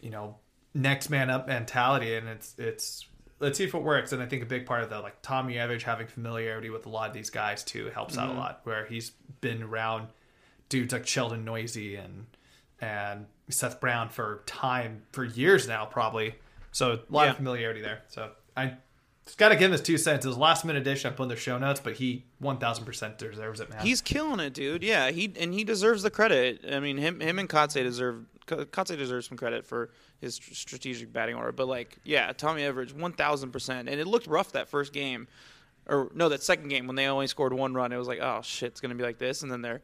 you 0.00 0.08
know, 0.08 0.36
next 0.72 1.10
man 1.10 1.28
up 1.28 1.46
mentality, 1.46 2.14
and 2.16 2.26
it's 2.26 2.54
it's. 2.58 3.06
Let's 3.40 3.58
see 3.58 3.64
if 3.64 3.74
it 3.74 3.82
works. 3.82 4.12
And 4.12 4.22
I 4.22 4.26
think 4.26 4.42
a 4.42 4.46
big 4.46 4.64
part 4.64 4.82
of 4.82 4.90
that, 4.90 5.02
like 5.02 5.20
Tommy 5.20 5.58
Evans 5.58 5.82
having 5.82 6.06
familiarity 6.06 6.70
with 6.70 6.86
a 6.86 6.88
lot 6.88 7.08
of 7.08 7.14
these 7.14 7.28
guys 7.30 7.62
too, 7.62 7.90
helps 7.90 8.16
out 8.16 8.28
a 8.28 8.30
mm-hmm. 8.30 8.38
lot. 8.38 8.60
Where 8.64 8.86
he's 8.86 9.10
been 9.42 9.62
around 9.62 10.08
dudes 10.70 10.92
like 10.92 11.06
Sheldon 11.06 11.44
Neuse 11.44 11.76
and 11.76 12.26
and 12.80 13.26
Seth 13.50 13.80
Brown 13.80 14.08
for 14.08 14.42
time 14.46 15.02
for 15.12 15.24
years 15.24 15.68
now, 15.68 15.84
probably. 15.84 16.36
So 16.72 16.92
a 16.92 16.98
lot 17.10 17.24
Yeah. 17.24 17.30
of 17.30 17.36
familiarity 17.36 17.82
there. 17.82 18.02
So 18.08 18.30
I 18.56 18.74
just 19.26 19.38
got 19.38 19.48
to 19.50 19.56
give 19.56 19.66
him 19.66 19.72
his 19.72 19.80
two 19.80 19.96
cents. 19.96 20.24
His 20.24 20.36
last 20.36 20.64
minute 20.64 20.82
addition. 20.82 21.12
I 21.12 21.14
put 21.14 21.24
in 21.24 21.28
the 21.30 21.36
show 21.36 21.58
notes, 21.58 21.80
but 21.80 21.94
he 21.94 22.24
one 22.38 22.58
thousand 22.58 22.84
percent 22.84 23.18
deserves 23.18 23.60
it, 23.60 23.70
man. 23.70 23.80
He's 23.80 24.00
killing 24.00 24.40
it, 24.40 24.52
dude. 24.52 24.82
Yeah, 24.82 25.10
he 25.10 25.32
and 25.38 25.54
he 25.54 25.64
deserves 25.64 26.02
the 26.02 26.10
credit. 26.10 26.64
I 26.70 26.80
mean, 26.80 26.98
him 26.98 27.20
him 27.20 27.38
and 27.38 27.48
Kotsay 27.48 27.82
deserve 27.82 28.26
Kotsay 28.46 28.98
deserves 28.98 29.28
some 29.28 29.38
credit 29.38 29.64
for 29.64 29.90
his 30.20 30.34
strategic 30.34 31.12
batting 31.12 31.34
order. 31.34 31.52
But 31.52 31.68
like, 31.68 31.98
yeah, 32.04 32.32
Tommy 32.32 32.62
Everidge, 32.62 32.92
one 32.92 33.12
thousand 33.12 33.52
percent. 33.52 33.88
And 33.88 34.00
it 34.00 34.06
looked 34.06 34.26
rough 34.26 34.52
that 34.52 34.68
first 34.68 34.92
game, 34.92 35.26
or 35.86 36.10
no, 36.14 36.28
that 36.28 36.42
second 36.42 36.68
game 36.68 36.86
when 36.86 36.96
they 36.96 37.06
only 37.06 37.26
scored 37.26 37.54
one 37.54 37.72
run. 37.72 37.92
It 37.92 37.96
was 37.96 38.08
like, 38.08 38.20
oh 38.20 38.40
shit, 38.42 38.72
it's 38.72 38.80
gonna 38.80 38.94
be 38.94 39.04
like 39.04 39.18
this. 39.18 39.42
And 39.42 39.50
then 39.50 39.62
they're 39.62 39.82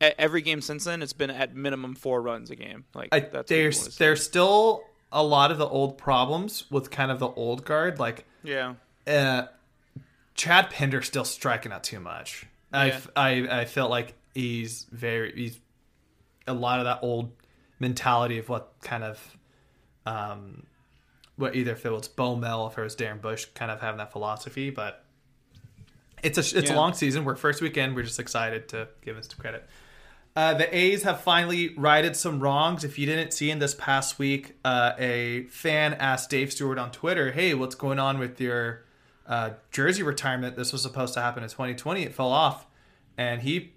every 0.00 0.42
game 0.42 0.60
since 0.60 0.84
then, 0.84 1.02
it's 1.02 1.12
been 1.12 1.30
at 1.30 1.54
minimum 1.54 1.94
four 1.94 2.22
runs 2.22 2.50
a 2.50 2.56
game. 2.56 2.84
Like 2.94 3.08
I, 3.12 3.20
that's 3.20 3.34
what 3.34 3.46
there's 3.48 3.76
people 3.76 3.82
wanna 3.84 3.92
see. 3.92 4.04
there's 4.04 4.22
still 4.24 4.84
a 5.14 5.22
lot 5.22 5.52
of 5.52 5.58
the 5.58 5.66
old 5.66 5.96
problems 5.96 6.64
with 6.70 6.90
kind 6.90 7.10
of 7.10 7.20
the 7.20 7.28
old 7.28 7.64
guard, 7.64 7.98
like 8.00 8.26
yeah. 8.42 8.74
uh, 9.06 9.46
Chad 10.34 10.68
Pinder 10.70 11.00
still 11.00 11.24
striking 11.24 11.72
out 11.72 11.84
too 11.84 12.00
much. 12.00 12.46
Yeah. 12.72 12.98
I, 13.16 13.30
I 13.30 13.60
I 13.60 13.64
felt 13.64 13.90
like 13.90 14.14
he's 14.34 14.86
very 14.90 15.32
he's 15.34 15.60
a 16.46 16.52
lot 16.52 16.80
of 16.80 16.84
that 16.84 16.98
old 17.02 17.30
mentality 17.78 18.38
of 18.38 18.48
what 18.48 18.74
kind 18.82 19.04
of 19.04 19.36
um 20.04 20.66
what 21.36 21.54
either 21.54 21.72
if 21.72 21.86
it 21.86 21.90
was 21.90 22.08
Bo 22.08 22.34
Mel 22.34 22.66
if 22.66 22.76
it 22.76 22.82
was 22.82 22.96
Darren 22.96 23.20
Bush 23.20 23.46
kind 23.54 23.70
of 23.70 23.80
having 23.80 23.98
that 23.98 24.10
philosophy, 24.10 24.70
but 24.70 25.04
it's 26.24 26.38
a 26.38 26.58
it's 26.58 26.70
a 26.70 26.74
long 26.74 26.92
season. 26.92 27.24
We're 27.24 27.36
first 27.36 27.62
weekend. 27.62 27.94
We're 27.94 28.02
just 28.02 28.18
excited 28.18 28.68
to 28.70 28.88
give 29.02 29.16
us 29.16 29.28
the 29.28 29.36
credit. 29.36 29.68
Uh, 30.36 30.52
the 30.54 30.76
A's 30.76 31.04
have 31.04 31.20
finally 31.20 31.74
righted 31.76 32.16
some 32.16 32.40
wrongs. 32.40 32.82
If 32.82 32.98
you 32.98 33.06
didn't 33.06 33.32
see 33.32 33.50
in 33.50 33.60
this 33.60 33.74
past 33.74 34.18
week, 34.18 34.56
uh, 34.64 34.92
a 34.98 35.44
fan 35.44 35.94
asked 35.94 36.30
Dave 36.30 36.52
Stewart 36.52 36.76
on 36.76 36.90
Twitter, 36.90 37.30
"Hey, 37.30 37.54
what's 37.54 37.76
going 37.76 38.00
on 38.00 38.18
with 38.18 38.40
your 38.40 38.84
uh, 39.28 39.50
jersey 39.70 40.02
retirement? 40.02 40.56
This 40.56 40.72
was 40.72 40.82
supposed 40.82 41.14
to 41.14 41.20
happen 41.20 41.44
in 41.44 41.48
2020. 41.48 42.02
It 42.02 42.14
fell 42.14 42.32
off," 42.32 42.66
and 43.16 43.42
he 43.42 43.74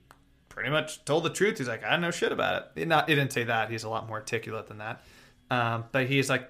pretty 0.50 0.72
much 0.72 1.06
told 1.06 1.24
the 1.26 1.30
truth. 1.30 1.60
He's 1.60 1.68
like, 1.68 1.84
"I 1.84 1.96
know 1.98 2.10
shit 2.10 2.32
about 2.32 2.72
it." 2.76 2.88
Not, 2.88 3.08
he 3.08 3.14
didn't 3.14 3.34
say 3.34 3.44
that. 3.44 3.70
He's 3.70 3.84
a 3.84 3.90
lot 3.90 4.08
more 4.08 4.18
articulate 4.18 4.66
than 4.66 4.80
that. 4.80 5.04
Um, 5.52 5.86
but 5.92 6.08
he's 6.08 6.28
like, 6.28 6.50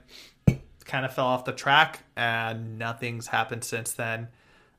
kind 0.85 1.05
of 1.05 1.13
fell 1.13 1.27
off 1.27 1.43
the 1.43 1.51
track, 1.51 1.99
and 2.15 2.79
nothing's 2.79 3.27
happened 3.27 3.65
since 3.65 3.91
then. 3.91 4.29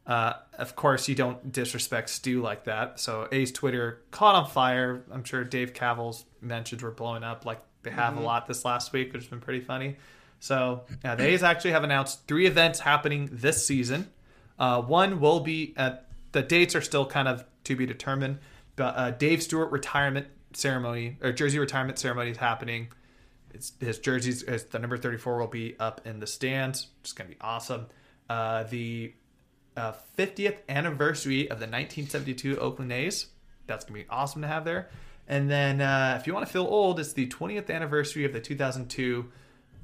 Uh, 0.08 0.32
of 0.56 0.74
course, 0.74 1.06
you 1.06 1.14
don't 1.14 1.52
disrespect 1.52 2.08
Stu 2.08 2.40
like 2.40 2.64
that. 2.64 2.98
So 2.98 3.28
A's 3.30 3.52
Twitter 3.52 4.02
caught 4.10 4.34
on 4.34 4.48
fire. 4.48 5.04
I'm 5.12 5.22
sure 5.22 5.44
Dave 5.44 5.74
Kaval's 5.74 6.24
mentions 6.40 6.82
were 6.82 6.90
blowing 6.90 7.22
up 7.22 7.44
like 7.44 7.60
they 7.82 7.90
have 7.90 8.16
a 8.16 8.20
lot 8.20 8.46
this 8.46 8.64
last 8.64 8.92
week, 8.92 9.12
which 9.12 9.22
has 9.22 9.28
been 9.28 9.40
pretty 9.40 9.60
funny. 9.60 9.96
So 10.40 10.84
yeah, 11.04 11.14
the 11.14 11.26
A's 11.26 11.42
actually 11.42 11.72
have 11.72 11.84
announced 11.84 12.26
three 12.26 12.46
events 12.46 12.80
happening 12.80 13.28
this 13.30 13.66
season. 13.66 14.08
Uh, 14.58 14.80
one 14.80 15.20
will 15.20 15.40
be 15.40 15.74
at 15.76 16.06
the 16.32 16.42
dates 16.42 16.74
are 16.74 16.80
still 16.80 17.06
kind 17.06 17.28
of 17.28 17.44
to 17.64 17.76
be 17.76 17.86
determined, 17.86 18.38
but 18.76 18.96
uh, 18.96 19.10
Dave 19.10 19.42
Stewart 19.42 19.70
retirement 19.70 20.26
ceremony 20.54 21.18
or 21.22 21.32
jersey 21.32 21.58
retirement 21.58 21.98
ceremony 21.98 22.30
is 22.30 22.38
happening. 22.38 22.88
It's 23.52 23.72
his 23.80 23.98
jerseys, 23.98 24.42
his, 24.46 24.64
the 24.64 24.78
number 24.78 24.96
34 24.96 25.38
will 25.38 25.46
be 25.46 25.76
up 25.78 26.00
in 26.06 26.20
the 26.20 26.26
stands. 26.26 26.88
It's 27.00 27.12
going 27.12 27.28
to 27.30 27.34
be 27.34 27.40
awesome. 27.40 27.86
Uh, 28.28 28.64
the 28.64 29.14
uh, 29.78 29.94
50th 30.18 30.56
anniversary 30.68 31.42
of 31.44 31.58
the 31.60 31.66
1972 31.66 32.58
Oakland 32.58 32.92
A's. 32.92 33.26
That's 33.66 33.84
going 33.84 34.00
to 34.00 34.04
be 34.04 34.10
awesome 34.10 34.42
to 34.42 34.48
have 34.48 34.64
there. 34.64 34.88
And 35.28 35.50
then 35.50 35.80
uh, 35.80 36.16
if 36.20 36.26
you 36.26 36.32
want 36.34 36.46
to 36.46 36.52
feel 36.52 36.64
old, 36.64 36.98
it's 37.00 37.12
the 37.12 37.26
20th 37.28 37.70
anniversary 37.70 38.24
of 38.24 38.32
the 38.32 38.40
2002 38.40 39.30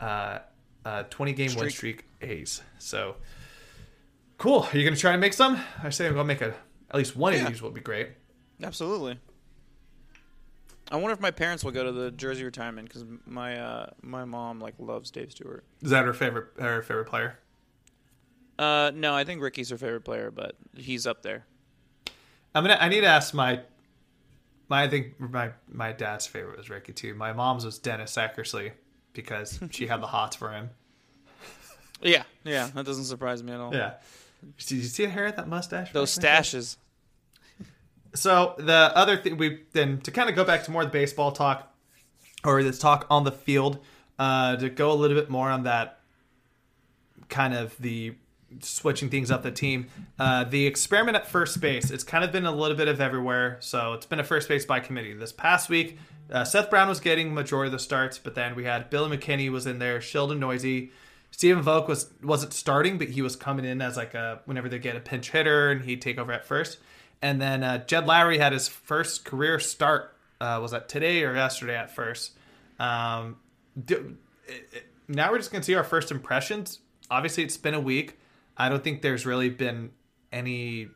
uh, 0.01 0.39
uh, 0.85 1.03
20 1.05 1.33
game 1.35 1.47
win 1.55 1.71
Streak. 1.71 1.73
streak 1.73 2.05
A's. 2.23 2.63
So 2.79 3.17
cool. 4.39 4.67
Are 4.73 4.77
you 4.77 4.85
going 4.85 4.95
to 4.95 5.01
try 5.01 5.13
to 5.13 5.19
make 5.19 5.33
some? 5.35 5.61
I 5.83 5.91
say 5.91 6.07
I'm 6.07 6.15
going 6.15 6.27
to 6.27 6.35
make 6.35 6.41
a, 6.43 6.55
at 6.91 6.97
least 6.97 7.15
one 7.17 7.33
Yeah. 7.35 7.43
of 7.45 7.49
these 7.49 7.63
would 7.63 7.75
be 7.75 7.81
great. 7.81 8.09
Absolutely. 8.63 9.19
I 10.91 10.97
wonder 10.97 11.13
if 11.13 11.21
my 11.21 11.31
parents 11.31 11.65
will 11.65 11.73
go 11.73 11.85
to 11.85 11.93
the 11.93 12.11
jersey 12.11 12.45
retirement 12.45 12.89
because 12.89 13.05
my 13.27 13.59
uh, 13.59 13.91
my 14.03 14.25
mom 14.25 14.61
like 14.61 14.75
loves 14.79 15.11
Dave 15.11 15.33
Stewart. 15.33 15.65
Is 15.83 15.91
that 15.91 16.05
her 16.05 16.13
favorite 16.13 16.49
her 16.59 16.83
favorite 16.83 17.07
player? 17.07 17.39
Uh, 18.59 18.93
no, 18.95 19.15
I 19.15 19.25
think 19.25 19.43
Ricky's 19.43 19.71
her 19.71 19.79
favorite 19.79 20.05
player, 20.05 20.31
but 20.31 20.57
he's 20.77 21.07
up 21.07 21.23
there. 21.23 21.45
I'm 22.55 22.63
gonna. 22.65 22.79
I 22.81 22.89
need 22.89 23.01
to 23.01 23.07
ask 23.07 23.35
my. 23.35 23.61
My 24.69 24.85
I 24.85 24.89
think 24.89 25.19
my 25.21 25.51
my 25.69 25.93
dad's 25.93 26.27
favorite 26.27 26.57
was 26.57 26.71
Ricky 26.71 26.93
too. 26.93 27.15
My 27.15 27.33
mom's 27.33 27.65
was 27.65 27.79
Dennis 27.79 28.17
Eckersley 28.17 28.73
because 29.13 29.59
she 29.71 29.87
had 29.87 30.01
the 30.01 30.07
hots 30.07 30.37
for 30.37 30.51
him. 30.53 30.71
Yeah, 32.03 32.25
yeah, 32.43 32.69
that 32.75 32.85
doesn't 32.85 33.05
surprise 33.05 33.43
me 33.43 33.53
at 33.53 33.61
all. 33.61 33.75
Yeah. 33.75 33.95
Did 34.59 34.71
you 34.73 34.83
see 34.83 35.07
the 35.07 35.11
hair 35.11 35.25
at 35.27 35.37
that 35.37 35.49
mustache? 35.49 35.91
Those 35.93 36.15
stashes. 36.15 36.77
So 38.15 38.55
the 38.59 38.93
other 38.95 39.17
thing 39.17 39.39
we 39.39 39.61
then 39.73 40.01
to 40.03 40.11
kind 40.11 40.29
of 40.29 40.37
go 40.37 40.45
back 40.45 40.65
to 40.65 40.71
more 40.71 40.83
of 40.83 40.89
the 40.89 40.93
baseball 40.93 41.33
talk, 41.33 41.73
or 42.45 42.63
this 42.63 42.79
talk 42.79 43.07
on 43.09 43.25
the 43.25 43.33
field, 43.33 43.79
uh, 44.19 44.57
to 44.57 44.69
go 44.69 44.93
a 44.93 44.95
little 44.95 45.17
bit 45.17 45.31
more 45.31 45.49
on 45.49 45.63
that 45.63 46.01
kind 47.29 47.55
of 47.55 47.77
the 47.79 48.15
switching 48.61 49.09
things 49.11 49.31
up 49.31 49.43
the 49.43 49.51
team. 49.51 49.87
Uh, 50.19 50.45
the 50.45 50.67
experiment 50.67 51.17
at 51.17 51.27
first 51.27 51.61
base, 51.61 51.91
it's 51.91 52.05
kind 52.05 52.25
of 52.25 52.33
been 52.33 52.47
a 52.47 52.53
little 52.53 52.77
bit 52.77 52.89
of 52.89 53.01
everywhere. 53.01 53.57
So 53.61 53.93
it's 53.95 54.07
been 54.07 54.21
a 54.21 54.25
first 54.25 54.49
base 54.49 54.65
by 54.65 54.81
committee. 54.81 55.13
This 55.15 55.33
past 55.33 55.69
week, 55.69 55.99
uh, 56.31 56.45
Seth 56.45 56.71
Brown 56.71 56.89
was 56.89 57.01
getting 57.01 57.35
majority 57.35 57.69
of 57.69 57.73
the 57.73 57.79
starts, 57.79 58.19
but 58.19 58.35
then 58.35 58.55
we 58.55 58.65
had 58.65 58.91
Billy 58.91 59.17
McKinney 59.17 59.51
was 59.51 59.67
in 59.67 59.79
there, 59.79 60.01
Sheldon 60.01 60.41
Neuse. 60.41 60.89
Stephen 61.31 61.63
Vogt 61.63 61.89
was 61.89 62.11
wasn't 62.23 62.53
starting, 62.53 62.97
but 62.97 63.09
he 63.09 63.21
was 63.21 63.35
coming 63.35 63.65
in 63.65 63.83
as 63.83 63.97
like 63.97 64.15
a 64.15 64.41
whenever 64.47 64.69
they 64.69 64.79
get 64.79 64.95
a 64.95 65.01
pinch 65.01 65.31
hitter 65.33 65.71
and 65.73 65.83
he'd 65.85 66.01
take 66.01 66.17
over 66.17 66.31
at 66.33 66.45
first. 66.47 66.79
And 67.21 67.41
then 67.43 67.65
uh, 67.65 67.79
Jed 67.85 68.07
Lowrie 68.07 68.39
had 68.39 68.53
his 68.53 68.69
first 68.69 69.25
career 69.25 69.59
start. 69.59 70.17
Uh, 70.41 70.59
was 70.63 70.71
that 70.71 70.89
today 70.89 71.25
or 71.25 71.35
yesterday 71.35 71.75
at 71.77 71.91
first? 71.91 72.33
Um, 72.79 73.37
do, 73.85 74.17
it, 74.47 74.69
it- 74.73 74.87
now 75.09 75.31
we're 75.31 75.39
just 75.39 75.51
gonna 75.53 75.65
see 75.65 75.75
our 75.75 75.85
first 75.85 76.11
impressions. 76.11 76.79
Obviously, 77.11 77.43
it's 77.45 77.57
been 77.59 77.75
a 77.75 77.81
week. 77.81 78.17
I 78.57 78.69
don't 78.69 78.83
think 78.83 79.03
there's 79.03 79.27
really 79.27 79.51
been 79.51 79.91
any 80.33 80.89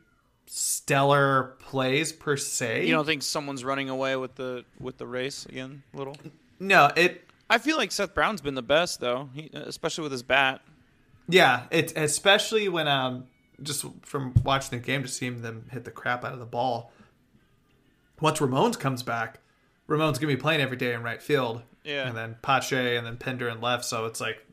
stellar 0.45 1.55
plays 1.59 2.11
per 2.11 2.35
se. 2.35 2.85
You 2.85 2.93
don't 2.93 3.05
think 3.05 3.21
someone's 3.21 3.63
running 3.63 3.89
away 3.89 4.15
with 4.15 4.35
the 4.35 4.65
with 4.79 4.97
the 4.97 5.07
race 5.07 5.45
again? 5.45 5.83
Little. 5.93 6.15
no, 6.59 6.89
it 6.95 7.25
I 7.49 7.57
feel 7.57 7.77
like 7.77 7.91
Seth 7.91 8.13
Brown's 8.13 8.41
been 8.41 8.55
the 8.55 8.61
best 8.61 8.99
though, 8.99 9.29
he, 9.33 9.49
especially 9.53 10.03
with 10.03 10.11
his 10.11 10.23
bat. 10.23 10.61
Yeah, 11.27 11.63
it's 11.71 11.93
especially 11.95 12.69
when 12.69 12.87
um 12.87 13.25
just 13.61 13.85
from 14.01 14.33
watching 14.43 14.79
the 14.79 14.85
game 14.85 15.03
to 15.03 15.07
seeing 15.07 15.41
them 15.41 15.65
hit 15.71 15.85
the 15.85 15.91
crap 15.91 16.23
out 16.23 16.33
of 16.33 16.39
the 16.39 16.45
ball. 16.45 16.91
Once 18.19 18.39
Ramones 18.39 18.77
comes 18.77 19.03
back, 19.03 19.39
Ramone's 19.87 20.19
gonna 20.19 20.33
be 20.33 20.41
playing 20.41 20.61
every 20.61 20.77
day 20.77 20.93
in 20.93 21.03
right 21.03 21.21
field. 21.21 21.61
Yeah. 21.83 22.07
And 22.07 22.17
then 22.17 22.37
Pache 22.41 22.95
and 22.95 23.05
then 23.05 23.17
Pinder 23.17 23.49
in 23.49 23.61
left, 23.61 23.85
so 23.85 24.05
it's 24.05 24.19
like 24.19 24.45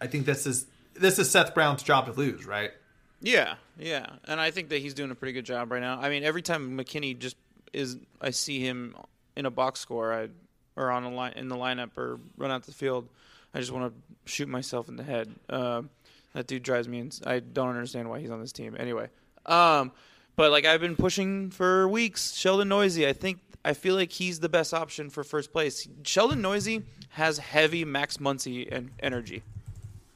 I 0.00 0.06
think 0.06 0.26
this 0.26 0.46
is 0.46 0.66
this 0.94 1.18
is 1.18 1.30
Seth 1.30 1.54
Brown's 1.54 1.82
job 1.82 2.06
to 2.06 2.12
lose, 2.12 2.46
right? 2.46 2.72
Yeah, 3.20 3.54
yeah, 3.78 4.06
and 4.26 4.40
I 4.40 4.50
think 4.50 4.68
that 4.68 4.78
he's 4.78 4.94
doing 4.94 5.10
a 5.10 5.14
pretty 5.14 5.32
good 5.32 5.46
job 5.46 5.72
right 5.72 5.80
now. 5.80 5.98
I 5.98 6.10
mean, 6.10 6.24
every 6.24 6.42
time 6.42 6.76
McKinney 6.76 7.18
just 7.18 7.36
is, 7.72 7.96
I 8.20 8.30
see 8.30 8.60
him 8.60 8.94
in 9.36 9.46
a 9.46 9.50
box 9.50 9.80
score, 9.80 10.12
I 10.12 10.28
or 10.76 10.90
on 10.90 11.04
a 11.04 11.10
line 11.10 11.32
in 11.36 11.48
the 11.48 11.56
lineup 11.56 11.96
or 11.96 12.18
run 12.36 12.50
out 12.50 12.64
the 12.64 12.72
field, 12.72 13.08
I 13.54 13.60
just 13.60 13.70
want 13.72 13.92
to 13.94 14.30
shoot 14.30 14.48
myself 14.48 14.88
in 14.88 14.96
the 14.96 15.04
head. 15.04 15.32
Um, 15.48 15.90
that 16.34 16.46
dude 16.46 16.64
drives 16.64 16.88
me. 16.88 16.98
Ins- 16.98 17.22
I 17.24 17.38
don't 17.38 17.68
understand 17.68 18.10
why 18.10 18.18
he's 18.18 18.30
on 18.30 18.40
this 18.40 18.52
team. 18.52 18.76
Anyway, 18.78 19.08
um, 19.46 19.92
but 20.36 20.50
like 20.50 20.64
I've 20.64 20.80
been 20.80 20.96
pushing 20.96 21.50
for 21.50 21.88
weeks. 21.88 22.34
Sheldon 22.34 22.68
Neuse, 22.68 22.98
I 22.98 23.12
think 23.12 23.38
I 23.64 23.72
feel 23.72 23.94
like 23.94 24.12
he's 24.12 24.40
the 24.40 24.48
best 24.48 24.74
option 24.74 25.08
for 25.10 25.24
first 25.24 25.52
place. 25.52 25.88
Sheldon 26.02 26.42
Neuse 26.42 26.82
has 27.10 27.38
heavy 27.38 27.84
Max 27.84 28.18
Muncy 28.18 28.68
and 28.70 28.90
energy 29.00 29.42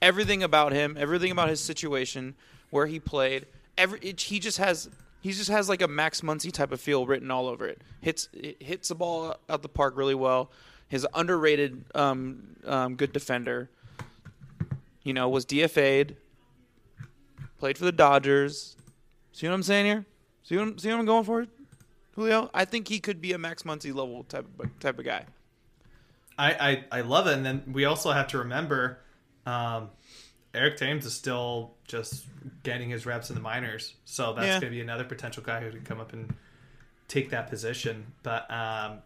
everything 0.01 0.43
about 0.43 0.73
him, 0.73 0.97
everything 0.99 1.31
about 1.31 1.49
his 1.49 1.61
situation, 1.61 2.35
where 2.71 2.87
he 2.87 3.01
played. 3.01 3.47
Every 3.77 3.99
it, 4.01 4.21
he 4.21 4.39
just 4.39 4.59
has 4.59 4.89
he 5.21 5.33
just 5.33 5.51
has 5.51 5.69
like 5.69 5.83
a 5.83 5.89
Max 5.89 6.21
Muncy 6.21 6.53
type 6.53 6.73
of 6.73 6.81
feel 6.81 7.07
written 7.07 7.31
all 7.31 7.49
over 7.49 7.67
it. 7.67 7.81
Hits 8.01 8.29
it 8.33 8.63
hits 8.63 8.89
the 8.89 8.95
ball 8.95 9.37
out 9.49 9.63
the 9.63 9.69
park 9.69 9.97
really 9.97 10.15
well. 10.15 10.51
His 10.89 11.07
underrated 11.15 11.85
um, 11.95 12.57
um, 12.65 12.97
good 12.97 13.13
defender. 13.13 13.71
You 15.03 15.13
know, 15.13 15.29
was 15.29 15.45
DFA'd. 15.47 16.17
Played 17.59 17.77
for 17.77 17.85
the 17.85 17.93
Dodgers. 17.93 18.77
See 19.33 19.47
what 19.47 19.55
I'm 19.55 19.63
saying 19.63 19.87
here? 19.87 20.07
See 20.43 20.57
what 20.57 20.63
I'm, 20.63 20.79
see 20.79 20.89
what 20.89 20.99
I'm 20.99 21.07
going 21.07 21.25
for, 21.25 21.47
Julio? 22.13 22.51
I 22.55 22.65
think 22.65 22.89
he 22.89 23.01
could 23.01 23.21
be 23.21 23.33
a 23.33 23.39
Max 23.39 23.65
Muncy 23.65 23.95
level 23.95 24.25
type 24.25 24.47
of, 24.59 24.81
type 24.81 24.99
of 24.99 25.05
guy. 25.05 25.27
I, 26.39 26.85
I, 26.91 26.99
I 26.99 27.01
love 27.03 27.27
it. 27.27 27.35
And 27.35 27.45
then 27.45 27.63
we 27.73 27.85
also 27.85 28.13
have 28.13 28.29
to 28.29 28.39
remember 28.39 29.01
um, 29.49 29.91
Eric 30.55 30.77
Thames 30.77 31.05
is 31.07 31.15
still 31.15 31.75
just 31.87 32.25
getting 32.63 32.91
his 32.91 33.07
reps 33.07 33.29
in 33.31 33.35
the 33.35 33.41
minors. 33.43 33.95
So 34.05 34.33
that's 34.33 34.47
Yeah. 34.47 34.53
going 34.61 34.65
to 34.65 34.71
be 34.71 34.81
another 34.81 35.05
potential 35.05 35.43
guy 35.43 35.61
who 35.61 35.71
can 35.71 35.83
come 35.83 36.01
up 36.01 36.13
and 36.13 36.35
take 37.07 37.31
that 37.31 37.49
position. 37.49 38.07
But 38.23 38.51
um, 38.51 38.99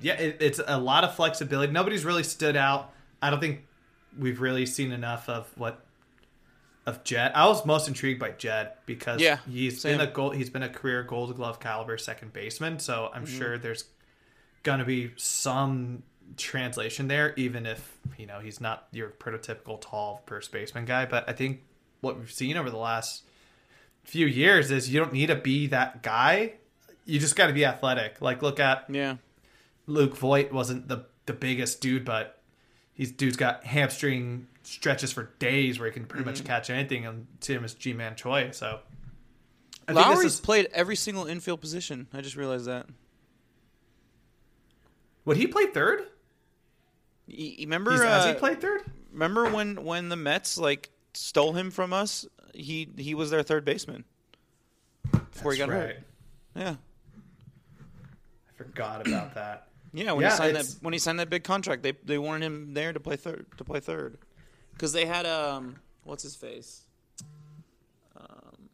yeah, 0.00 0.14
it, 0.14 0.36
it's 0.40 0.60
a 0.66 0.78
lot 0.78 1.04
of 1.04 1.14
flexibility. 1.14 1.72
Nobody's 1.72 2.04
really 2.04 2.22
stood 2.24 2.56
out. 2.56 2.92
I 3.22 3.30
don't 3.30 3.40
think 3.40 3.64
we've 4.18 4.40
really 4.40 4.66
seen 4.66 4.92
enough 4.92 5.28
of 5.28 5.46
what 5.56 5.84
of 6.86 7.04
Jed. 7.04 7.32
I 7.34 7.46
was 7.46 7.64
most 7.66 7.86
intrigued 7.88 8.18
by 8.18 8.30
Jed 8.32 8.72
because 8.86 9.20
Yeah, 9.20 9.38
he's 9.48 9.80
same. 9.80 9.98
been 9.98 10.08
a 10.08 10.10
gold. 10.10 10.34
He's 10.34 10.50
been 10.50 10.62
a 10.62 10.68
career 10.68 11.02
Gold 11.04 11.34
Glove 11.36 11.60
caliber 11.60 11.96
second 11.98 12.32
baseman. 12.32 12.78
So 12.78 13.10
I'm 13.14 13.26
sure 13.26 13.58
there's 13.58 13.84
gonna 14.62 14.84
be 14.84 15.12
some 15.16 16.02
translation 16.36 17.08
there, 17.08 17.34
even 17.36 17.66
if 17.66 17.98
you 18.18 18.26
know 18.26 18.40
he's 18.40 18.60
not 18.60 18.88
your 18.92 19.10
prototypical 19.10 19.80
tall 19.80 20.22
first 20.26 20.52
baseman 20.52 20.84
guy. 20.84 21.06
But 21.06 21.28
I 21.28 21.32
think 21.32 21.62
what 22.00 22.18
we've 22.18 22.30
seen 22.30 22.56
over 22.56 22.70
the 22.70 22.76
last 22.76 23.24
few 24.04 24.26
years 24.26 24.70
is 24.70 24.92
you 24.92 25.00
don't 25.00 25.12
need 25.12 25.26
to 25.26 25.36
be 25.36 25.66
that 25.68 26.02
guy. 26.02 26.54
You 27.04 27.18
just 27.18 27.36
got 27.36 27.48
to 27.48 27.52
be 27.52 27.64
athletic. 27.64 28.20
Like 28.20 28.42
look 28.42 28.60
at 28.60 28.84
Yeah. 28.88 29.16
Luke 29.86 30.16
Voit 30.16 30.52
wasn't 30.52 30.88
the 30.88 31.06
the 31.26 31.32
biggest 31.32 31.80
dude, 31.80 32.04
but 32.04 32.40
he's 32.92 33.12
dude's 33.12 33.36
got 33.36 33.64
hamstring 33.64 34.46
stretches 34.62 35.12
for 35.12 35.30
days 35.38 35.78
where 35.78 35.88
he 35.88 35.92
can 35.92 36.06
pretty 36.06 36.24
much 36.24 36.38
mm-hmm. 36.38 36.46
catch 36.46 36.70
anything, 36.70 37.06
and 37.06 37.26
see 37.40 37.54
him 37.54 37.64
as 37.64 37.74
Ji-Man 37.74 38.14
Choi. 38.14 38.50
So 38.52 38.80
I 39.88 39.94
think 39.94 40.06
this 40.06 40.16
Lowrie's 40.16 40.34
is 40.34 40.40
played 40.40 40.68
every 40.72 40.96
single 40.96 41.26
infield 41.26 41.60
position. 41.60 42.06
I 42.12 42.20
just 42.20 42.36
realized 42.36 42.66
that. 42.66 42.86
would 45.24 45.36
he 45.36 45.46
play 45.46 45.66
third? 45.66 46.06
Y- 47.30 47.56
Remember, 47.60 47.92
He's, 47.92 48.02
has 48.02 48.24
he 48.24 48.30
uh, 48.32 48.34
played 48.34 48.60
third? 48.60 48.82
remember 49.12 49.50
when 49.50 49.84
when 49.84 50.08
the 50.08 50.16
Mets 50.16 50.58
like 50.58 50.90
stole 51.14 51.52
him 51.52 51.70
from 51.70 51.92
us? 51.92 52.26
He 52.54 52.88
he 52.96 53.14
was 53.14 53.30
their 53.30 53.42
third 53.42 53.64
baseman 53.64 54.04
before 55.12 55.52
he 55.52 55.58
got 55.58 55.68
That's 55.68 55.80
hurt. 55.92 55.96
Yeah, 56.56 56.74
I 58.48 58.52
forgot 58.56 59.06
about 59.06 59.34
that. 59.36 59.68
yeah. 59.92 60.12
When 60.12 60.22
Yeah, 60.22 60.30
he 60.30 60.36
signed 60.36 60.56
that 60.56 60.66
when 60.82 60.92
he 60.92 60.98
signed 60.98 61.20
that 61.20 61.30
big 61.30 61.44
contract, 61.44 61.82
they 61.82 61.92
they 62.04 62.18
wanted 62.18 62.44
him 62.44 62.74
there 62.74 62.92
to 62.92 62.98
play 63.00 63.16
third 63.16 63.46
to 63.58 63.64
play 63.64 63.78
third 63.80 64.18
because 64.72 64.92
they 64.92 65.06
had 65.06 65.26
um 65.26 65.76
what's 66.02 66.22
his 66.24 66.34
face 66.34 66.82
um 68.16 68.68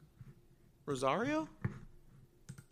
Rosario. 0.86 1.48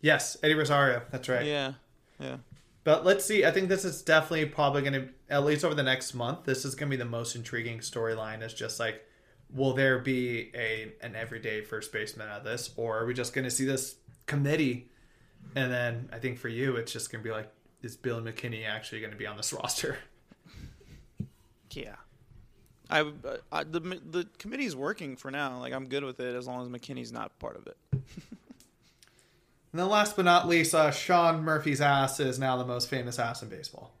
Yes, 0.01 0.37
Eddie 0.43 0.53
Rosario. 0.55 1.01
That's 1.11 1.27
right. 1.29 1.45
Yeah, 1.45 1.73
yeah. 2.19 2.37
But 2.85 3.03
let's 3.03 3.25
see. 3.25 3.43
I 3.43 3.51
think 3.51 3.67
this 3.67 3.83
is 3.83 4.03
definitely 4.03 4.45
probably 4.45 4.83
going 4.83 4.93
to, 4.93 5.09
at 5.27 5.43
least 5.43 5.65
over 5.65 5.73
the 5.73 5.83
next 5.83 6.13
month, 6.13 6.45
this 6.45 6.63
is 6.63 6.75
going 6.75 6.89
to 6.89 6.95
be 6.95 7.03
the 7.03 7.09
most 7.09 7.35
intriguing 7.35 7.79
storyline. 7.79 8.43
Is 8.43 8.53
just 8.53 8.79
like, 8.79 9.03
will 9.51 9.73
there 9.73 9.97
be 9.97 10.51
a 10.55 10.93
an 11.01 11.15
everyday 11.15 11.61
first 11.61 11.91
baseman 11.91 12.29
out 12.29 12.37
of 12.37 12.43
this, 12.43 12.69
or 12.77 12.99
are 12.99 13.05
we 13.07 13.15
just 13.15 13.33
going 13.33 13.43
to 13.43 13.51
see 13.51 13.65
this 13.65 13.95
committee? 14.27 14.91
And 15.55 15.71
then 15.71 16.09
I 16.13 16.19
think 16.19 16.37
for 16.37 16.47
you, 16.47 16.75
it's 16.75 16.93
just 16.93 17.11
going 17.11 17.23
to 17.23 17.27
be 17.27 17.33
like, 17.33 17.51
is 17.81 17.95
Bill 17.95 18.21
McKinney 18.21 18.67
actually 18.67 19.01
going 19.01 19.11
to 19.11 19.17
be 19.17 19.25
on 19.25 19.35
this 19.35 19.51
roster? 19.61 19.97
Yeah. 21.71 21.95
I, 22.87 23.01
uh, 23.01 23.37
I 23.51 23.63
the 23.63 23.79
the 23.79 24.27
committee's 24.37 24.75
working 24.75 25.15
for 25.15 25.31
now. 25.31 25.57
Like 25.57 25.73
I'm 25.73 25.87
good 25.87 26.03
with 26.03 26.19
it 26.19 26.35
as 26.35 26.45
long 26.45 26.61
as 26.61 26.69
McKinney's 26.69 27.11
not 27.11 27.39
part 27.39 27.57
of 27.57 27.65
it. 27.65 27.77
And 29.75 29.79
then 29.81 29.89
last 29.89 30.15
but 30.15 30.23
not 30.23 30.47
least, 30.47 30.73
uh, 30.73 30.89
Sean 30.89 31.43
Murphy's 31.43 31.81
ass 31.81 32.21
is 32.21 32.39
now 32.39 32.55
the 32.55 32.63
most 32.63 32.89
famous 32.89 33.19
ass 33.19 33.43
in 33.43 33.49
baseball. 33.49 33.91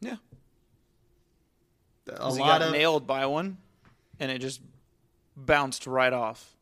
Yeah. 0.00 0.16
A 2.08 2.28
lot 2.28 2.58
got 2.58 2.62
of 2.62 2.72
nailed 2.72 3.06
by 3.06 3.24
one, 3.26 3.58
and 4.18 4.32
it 4.32 4.40
just 4.40 4.60
bounced 5.36 5.86
right 5.86 6.12
off. 6.12 6.56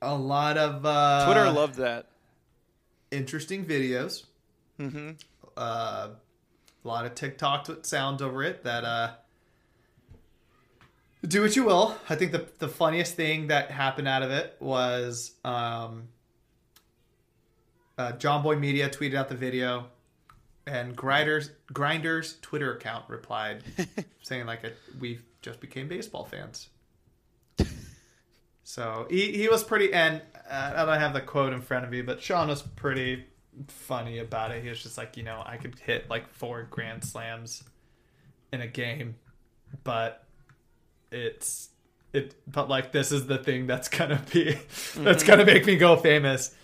a 0.00 0.16
lot 0.16 0.58
of 0.58 0.84
uh, 0.84 1.24
Twitter 1.26 1.48
loved 1.52 1.76
that. 1.76 2.06
interesting 3.12 3.64
videos. 3.64 4.24
Mm-hmm. 4.80 5.10
Uh, 5.56 6.08
a 6.84 6.88
lot 6.88 7.06
of 7.06 7.14
TikTok 7.14 7.86
sounds 7.86 8.20
over 8.20 8.42
it 8.42 8.64
that 8.64 8.82
uh, 8.84 9.10
do 11.24 11.40
what 11.40 11.54
you 11.54 11.62
will. 11.62 11.96
I 12.10 12.16
think 12.16 12.32
the 12.32 12.48
the 12.58 12.66
funniest 12.66 13.14
thing 13.14 13.46
that 13.46 13.70
happened 13.70 14.08
out 14.08 14.24
of 14.24 14.32
it 14.32 14.56
was 14.58 15.34
um, 15.44 16.08
uh, 18.02 18.12
Jomboy 18.12 18.58
Media 18.58 18.88
tweeted 18.88 19.14
out 19.14 19.28
the 19.28 19.34
video, 19.34 19.86
and 20.66 20.96
Grindr's 20.96 21.50
Grindr's 21.72 22.36
Twitter 22.42 22.74
account 22.74 23.04
replied 23.08 23.62
saying 24.22 24.46
like 24.46 24.60
we 25.00 25.20
just 25.40 25.60
became 25.60 25.88
baseball 25.88 26.24
fans. 26.24 26.68
So 28.64 29.06
he, 29.10 29.32
he 29.32 29.48
was 29.48 29.62
pretty, 29.62 29.92
and 29.92 30.22
uh, 30.50 30.72
I 30.74 30.84
don't 30.86 30.98
have 30.98 31.12
the 31.12 31.20
quote 31.20 31.52
in 31.52 31.60
front 31.60 31.84
of 31.84 31.90
me, 31.90 32.00
but 32.00 32.22
Sean 32.22 32.48
was 32.48 32.62
pretty 32.62 33.26
funny 33.68 34.18
about 34.18 34.50
it. 34.50 34.62
He 34.62 34.70
was 34.70 34.82
just 34.82 34.96
like, 34.96 35.18
you 35.18 35.24
know, 35.24 35.42
I 35.44 35.58
could 35.58 35.78
hit 35.78 36.08
like 36.08 36.26
four 36.32 36.62
grand 36.70 37.04
slams 37.04 37.64
in 38.50 38.62
a 38.62 38.66
game, 38.66 39.16
but 39.84 40.24
it's 41.10 41.68
it. 42.14 42.34
But 42.46 42.70
like, 42.70 42.92
this 42.92 43.12
is 43.12 43.26
the 43.26 43.36
thing 43.36 43.66
that's 43.66 43.90
gonna 43.90 44.22
be 44.32 44.56
that's 44.96 45.22
gonna 45.22 45.44
make 45.44 45.66
me 45.66 45.76
go 45.76 45.96
famous. 45.96 46.54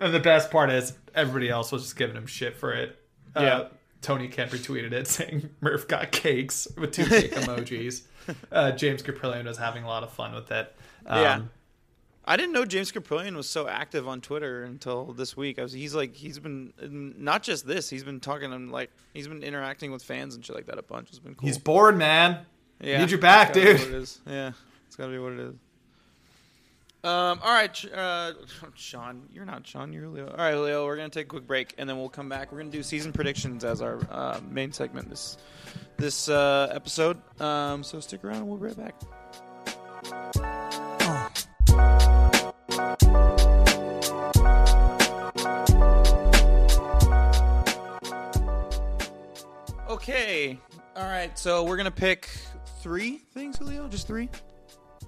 And 0.00 0.12
the 0.14 0.20
best 0.20 0.50
part 0.50 0.70
is 0.70 0.92
everybody 1.14 1.48
else 1.48 1.70
was 1.72 1.82
just 1.82 1.96
giving 1.96 2.16
him 2.16 2.26
shit 2.26 2.56
for 2.56 2.72
it. 2.72 2.98
Uh, 3.36 3.40
Yeah. 3.42 3.64
Tony 4.02 4.28
Kemp 4.28 4.50
retweeted 4.50 4.92
it 4.92 5.06
saying 5.08 5.48
Murph 5.62 5.88
got 5.88 6.12
cakes 6.12 6.68
with 6.76 6.92
two 6.92 7.06
cake 7.08 7.32
emojis. 7.32 8.02
Uh, 8.52 8.72
James 8.72 9.02
Kaprielian 9.02 9.44
was 9.46 9.56
having 9.58 9.82
a 9.84 9.86
lot 9.88 10.02
of 10.02 10.12
fun 10.12 10.34
with 10.34 10.50
it. 10.50 10.74
Um, 11.06 11.20
Yeah. 11.22 11.40
I 12.26 12.36
didn't 12.38 12.52
know 12.52 12.64
James 12.64 12.90
Kaprielian 12.90 13.36
was 13.36 13.46
so 13.48 13.68
active 13.68 14.08
on 14.08 14.22
Twitter 14.22 14.64
until 14.64 15.12
this 15.12 15.36
week. 15.36 15.58
I 15.58 15.62
was, 15.62 15.74
he's 15.74 15.94
like 15.94 16.14
he's 16.14 16.38
been 16.38 16.72
not 17.18 17.42
just 17.42 17.66
this. 17.66 17.90
He's 17.90 18.02
been 18.02 18.18
talking 18.18 18.50
and 18.52 18.72
like 18.72 18.90
he's 19.12 19.28
been 19.28 19.42
interacting 19.42 19.92
with 19.92 20.02
fans 20.02 20.34
and 20.34 20.42
shit 20.44 20.56
like 20.56 20.64
that 20.66 20.78
a 20.78 20.82
bunch. 20.82 21.10
It's 21.10 21.18
been 21.18 21.34
cool. 21.34 21.46
He's 21.46 21.58
bored, 21.58 21.98
man. 21.98 22.38
yeah, 22.80 22.98
need 22.98 23.10
your 23.10 23.20
back, 23.20 23.52
dude. 23.52 23.78
What 23.78 23.88
it 23.88 23.94
is. 23.94 24.20
Yeah, 24.26 24.52
it's 24.86 24.96
gotta 24.96 25.12
be 25.12 25.18
what 25.18 25.32
it 25.34 25.40
is. 25.40 25.54
Um. 27.04 27.38
All 27.42 27.52
right, 27.52 27.84
uh, 27.92 28.32
Sean. 28.74 29.28
You're 29.30 29.44
not 29.44 29.66
Sean. 29.66 29.92
You're 29.92 30.08
Leo. 30.08 30.28
All 30.28 30.36
right, 30.38 30.54
Leo. 30.56 30.86
We're 30.86 30.96
gonna 30.96 31.10
take 31.10 31.26
a 31.26 31.28
quick 31.28 31.46
break 31.46 31.74
and 31.76 31.88
then 31.88 31.98
we'll 31.98 32.08
come 32.08 32.30
back. 32.30 32.50
We're 32.50 32.58
gonna 32.58 32.70
do 32.70 32.82
season 32.82 33.12
predictions 33.12 33.62
as 33.62 33.82
our 33.82 33.98
uh, 34.10 34.40
main 34.48 34.72
segment 34.72 35.10
this 35.10 35.36
this 35.98 36.30
uh, 36.30 36.70
episode. 36.72 37.20
Um. 37.40 37.84
So 37.84 38.00
stick 38.00 38.24
around. 38.24 38.36
and 38.38 38.48
We'll 38.48 38.56
be 38.56 38.68
right 38.68 38.76
back. 38.76 38.94
Okay. 49.88 50.58
All 50.96 51.04
right. 51.04 51.38
So 51.38 51.64
we're 51.64 51.76
gonna 51.76 51.90
pick 51.90 52.28
three 52.80 53.18
things, 53.32 53.60
Leo. 53.60 53.88
Just 53.88 54.06
three. 54.06 54.28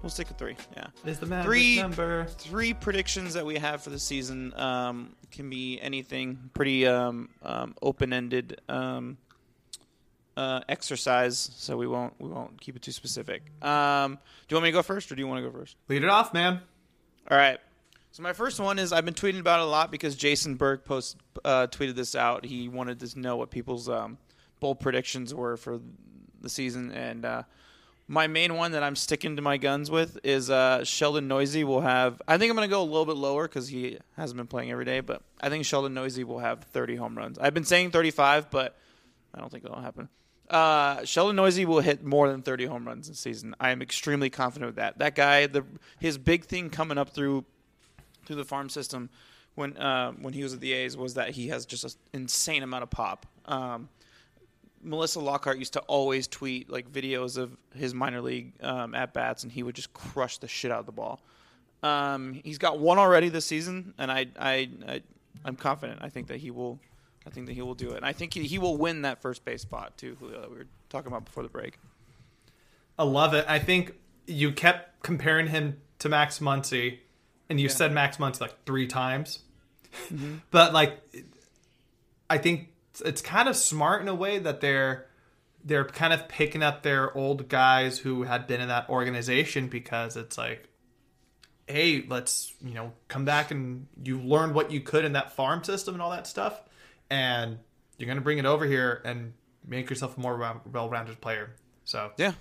We'll 0.07 0.13
stick 0.13 0.29
with 0.29 0.39
three. 0.39 0.55
Yeah. 0.77 0.87
Is 1.05 1.19
the 1.19 1.27
magic 1.27 1.47
Three- 1.47 1.83
number? 1.83 2.27
Three 2.27 2.75
predictions 2.75 3.35
that 3.35 3.45
we 3.45 3.57
have 3.59 3.83
for 3.83 3.91
the 3.91 3.99
season 3.99 4.55
um, 4.55 5.17
can 5.33 5.51
be 5.51 5.81
anything. 5.81 6.49
Pretty 6.55 6.87
um, 6.87 7.29
um, 7.43 7.75
open-ended 7.83 8.61
um, 8.69 9.17
uh, 10.37 10.61
exercise. 10.69 11.51
So 11.57 11.77
we 11.77 11.89
won't 11.89 12.15
we 12.21 12.29
won't 12.29 12.61
keep 12.61 12.77
it 12.77 12.83
too 12.83 12.93
specific. 12.93 13.43
Um, 13.61 14.13
do 14.47 14.55
you 14.55 14.57
want 14.59 14.63
me 14.63 14.69
to 14.69 14.75
go 14.75 14.83
first, 14.85 15.11
or 15.11 15.17
do 15.17 15.23
you 15.23 15.27
want 15.27 15.45
to 15.45 15.51
go 15.51 15.59
first? 15.59 15.75
Lead 15.89 16.05
it 16.05 16.09
off, 16.09 16.33
man. 16.33 16.61
All 17.29 17.37
right. 17.37 17.59
So 18.13 18.23
my 18.23 18.33
first 18.33 18.61
one 18.61 18.79
is 18.79 18.93
I've 18.93 19.05
been 19.05 19.13
tweeting 19.13 19.41
about 19.41 19.59
it 19.59 19.65
a 19.65 19.69
lot 19.69 19.91
because 19.91 20.15
Jason 20.15 20.55
Berg 20.55 20.85
post 20.85 21.17
uh, 21.45 21.67
tweeted 21.67 21.97
this 21.97 22.15
out. 22.15 22.45
He 22.45 22.69
wanted 22.69 23.01
to 23.01 23.19
know 23.19 23.35
what 23.35 23.51
people's 23.51 23.89
um, 23.89 24.19
bold 24.61 24.79
predictions 24.79 25.35
were 25.35 25.57
for 25.57 25.81
the 26.43 26.49
season, 26.49 26.93
and 26.93 27.25
uh, 27.25 27.43
my 28.09 28.27
main 28.27 28.55
one 28.55 28.73
that 28.73 28.83
I'm 28.83 28.97
sticking 28.97 29.37
to 29.37 29.43
my 29.43 29.57
guns 29.57 29.91
with 29.91 30.19
is 30.23 30.49
uh, 30.49 30.85
Sheldon 30.85 31.27
Neuse 31.27 31.57
will 31.65 31.81
have. 31.81 32.23
I 32.29 32.39
think 32.39 32.51
I'm 32.51 32.57
going 32.57 32.69
to 32.69 32.73
go 32.73 32.83
a 32.83 32.85
little 32.85 33.05
bit 33.05 33.17
lower 33.17 33.49
because 33.49 33.69
he 33.69 33.99
hasn't 34.17 34.37
been 34.37 34.47
playing 34.47 34.71
every 34.71 34.85
day, 34.85 35.01
but 35.01 35.23
I 35.41 35.49
think 35.49 35.65
Sheldon 35.65 35.95
Neuse 35.95 36.25
will 36.25 36.39
have 36.39 36.63
30 36.65 36.97
home 36.97 37.17
runs. 37.17 37.39
I've 37.39 37.55
been 37.55 37.65
saying 37.65 37.91
35, 37.91 38.51
but 38.51 38.79
I 39.35 39.41
don't 39.41 39.51
think 39.51 39.65
it'll 39.65 39.81
happen. 39.81 40.09
Uh, 40.49 41.05
Sheldon 41.05 41.37
Neuse 41.37 41.67
will 41.67 41.81
hit 41.81 42.05
more 42.05 42.29
than 42.29 42.43
30 42.43 42.67
home 42.67 42.87
runs 42.87 43.09
this 43.09 43.19
season. 43.19 43.57
I 43.59 43.71
am 43.71 43.83
extremely 43.83 44.31
confident 44.31 44.69
with 44.69 44.77
that. 44.77 44.99
That 44.99 45.17
guy, 45.17 45.47
the 45.47 45.65
his 45.99 46.19
big 46.19 46.45
thing 46.45 46.71
coming 46.71 46.99
up 46.99 47.11
through 47.11 47.45
through 48.25 48.37
the 48.37 48.45
farm 48.45 48.69
system 48.69 49.11
when 49.57 49.77
uh, 49.77 50.13
when 50.13 50.35
he 50.35 50.45
was 50.45 50.53
at 50.55 50.61
the 50.61 50.73
A's 50.73 50.97
was 50.97 51.15
that 51.15 51.31
he 51.31 51.49
has 51.49 51.67
just 51.67 51.85
an 51.85 51.91
insane 52.13 52.63
amount 52.63 52.85
of 52.85 52.91
pop. 52.91 53.27
Um, 53.47 53.89
Melissa 54.87 55.21
Lockard 55.21 55.59
used 55.59 55.73
to 55.73 55.81
always 55.81 56.29
tweet 56.29 56.71
like 56.71 56.91
videos 56.91 57.37
of 57.37 57.57
his 57.75 57.93
minor 57.93 58.21
league 58.21 58.53
um, 58.63 58.95
at 58.95 59.13
bats, 59.13 59.43
and 59.43 59.53
he 59.53 59.63
would 59.63 59.75
just 59.75 59.93
crush 59.93 60.39
the 60.39 60.49
shit 60.49 60.71
out 60.71 60.81
of 60.81 60.87
the 60.87 60.93
ball. 60.93 61.21
Um, 61.83 62.41
he's 62.45 62.59
got 62.59 62.79
one 62.79 62.99
already 62.99 63.29
this 63.29 63.45
season, 63.45 63.95
and 63.99 64.11
I, 64.11 64.27
I, 64.39 64.71
I, 64.87 65.03
I'm 65.45 65.57
confident. 65.57 66.01
I 66.03 66.09
think 66.09 66.29
that 66.29 66.39
he 66.39 66.51
will. 66.51 66.79
I 67.27 67.31
think 67.31 67.47
that 67.49 67.55
he 67.55 67.63
will 67.63 67.75
do 67.75 67.91
it. 67.91 67.97
And 67.97 68.07
I 68.07 68.13
think 68.13 68.33
he, 68.35 68.45
he 68.45 68.59
will 68.59 68.77
win 68.77 69.03
that 69.03 69.21
first 69.21 69.45
base 69.45 69.63
spot 69.63 69.99
too, 69.99 70.17
Julio, 70.21 70.41
that 70.41 70.49
we 70.49 70.59
were 70.59 70.67
talking 70.89 71.09
about 71.09 71.25
before 71.25 71.43
the 71.43 71.49
break. 71.49 71.77
I 72.97 73.03
love 73.03 73.35
it. 73.35 73.45
I 73.49 73.59
think 73.59 73.95
you 74.29 74.53
kept 74.53 75.03
comparing 75.03 75.49
him 75.49 75.79
to 75.99 76.09
Max 76.09 76.39
Muncy, 76.39 76.99
and 77.51 77.61
you 77.61 77.69
said 77.69 77.93
Max 77.93 78.19
Muncy 78.19 78.41
like 78.41 78.55
three 78.65 78.87
times. 78.87 79.41
but 80.53 80.73
like, 80.73 81.01
I 82.31 82.39
think 82.39 82.69
it's 83.01 83.23
kind 83.23 83.49
of 83.49 83.57
smart 83.57 84.03
in 84.03 84.09
a 84.09 84.15
way 84.15 84.39
that 84.39 84.61
they're 84.61 85.07
they're 85.65 85.85
kind 85.85 86.13
of 86.13 86.29
picking 86.29 86.63
up 86.63 86.83
their 86.83 87.17
old 87.17 87.49
guys 87.49 87.99
who 87.99 88.23
had 88.23 88.47
been 88.47 88.61
in 88.61 88.69
that 88.69 88.89
organization 88.89 89.67
because 89.67 90.17
it's 90.17 90.39
like, 90.39 90.69
hey, 91.67 92.05
let's 92.09 92.55
you 92.65 92.75
know 92.75 92.93
come 93.09 93.25
back 93.25 93.51
and 93.51 93.87
you 94.03 94.21
learned 94.21 94.55
what 94.55 94.71
you 94.71 94.81
could 94.81 95.05
in 95.05 95.13
that 95.13 95.33
farm 95.33 95.65
system 95.65 95.95
and 95.95 96.03
all 96.03 96.11
that 96.11 96.27
stuff, 96.27 96.63
and 97.11 97.59
you're 97.99 98.09
gonna 98.09 98.21
bring 98.21 98.39
it 98.39 98.47
over 98.47 98.65
here 98.65 99.03
and 99.05 99.33
make 99.67 99.91
yourself 99.91 100.17
a 100.17 100.21
more 100.21 100.61
well-rounded 100.71 101.21
player. 101.21 101.51
So 101.85 102.13
Yeah, 102.17 102.33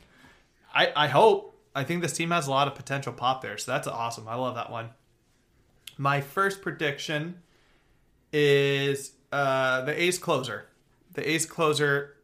I, 0.73 0.91
I 0.95 1.07
hope. 1.07 1.53
I 1.77 1.83
think 1.83 2.01
this 2.01 2.13
team 2.13 2.31
has 2.31 2.47
a 2.47 2.51
lot 2.51 2.69
of 2.69 2.75
potential 2.75 3.11
pop 3.11 3.41
there, 3.41 3.57
so 3.57 3.71
that's 3.71 3.87
awesome. 3.87 4.29
I 4.29 4.35
love 4.35 4.55
that 4.55 4.71
one. 4.71 4.91
My 5.97 6.21
first 6.21 6.61
prediction 6.61 7.41
is 8.31 9.14
uh, 9.35 9.81
the 9.81 10.01
A's 10.01 10.17
closer. 10.17 10.67
The 11.13 11.29
A's 11.29 11.45
closer, 11.45 12.15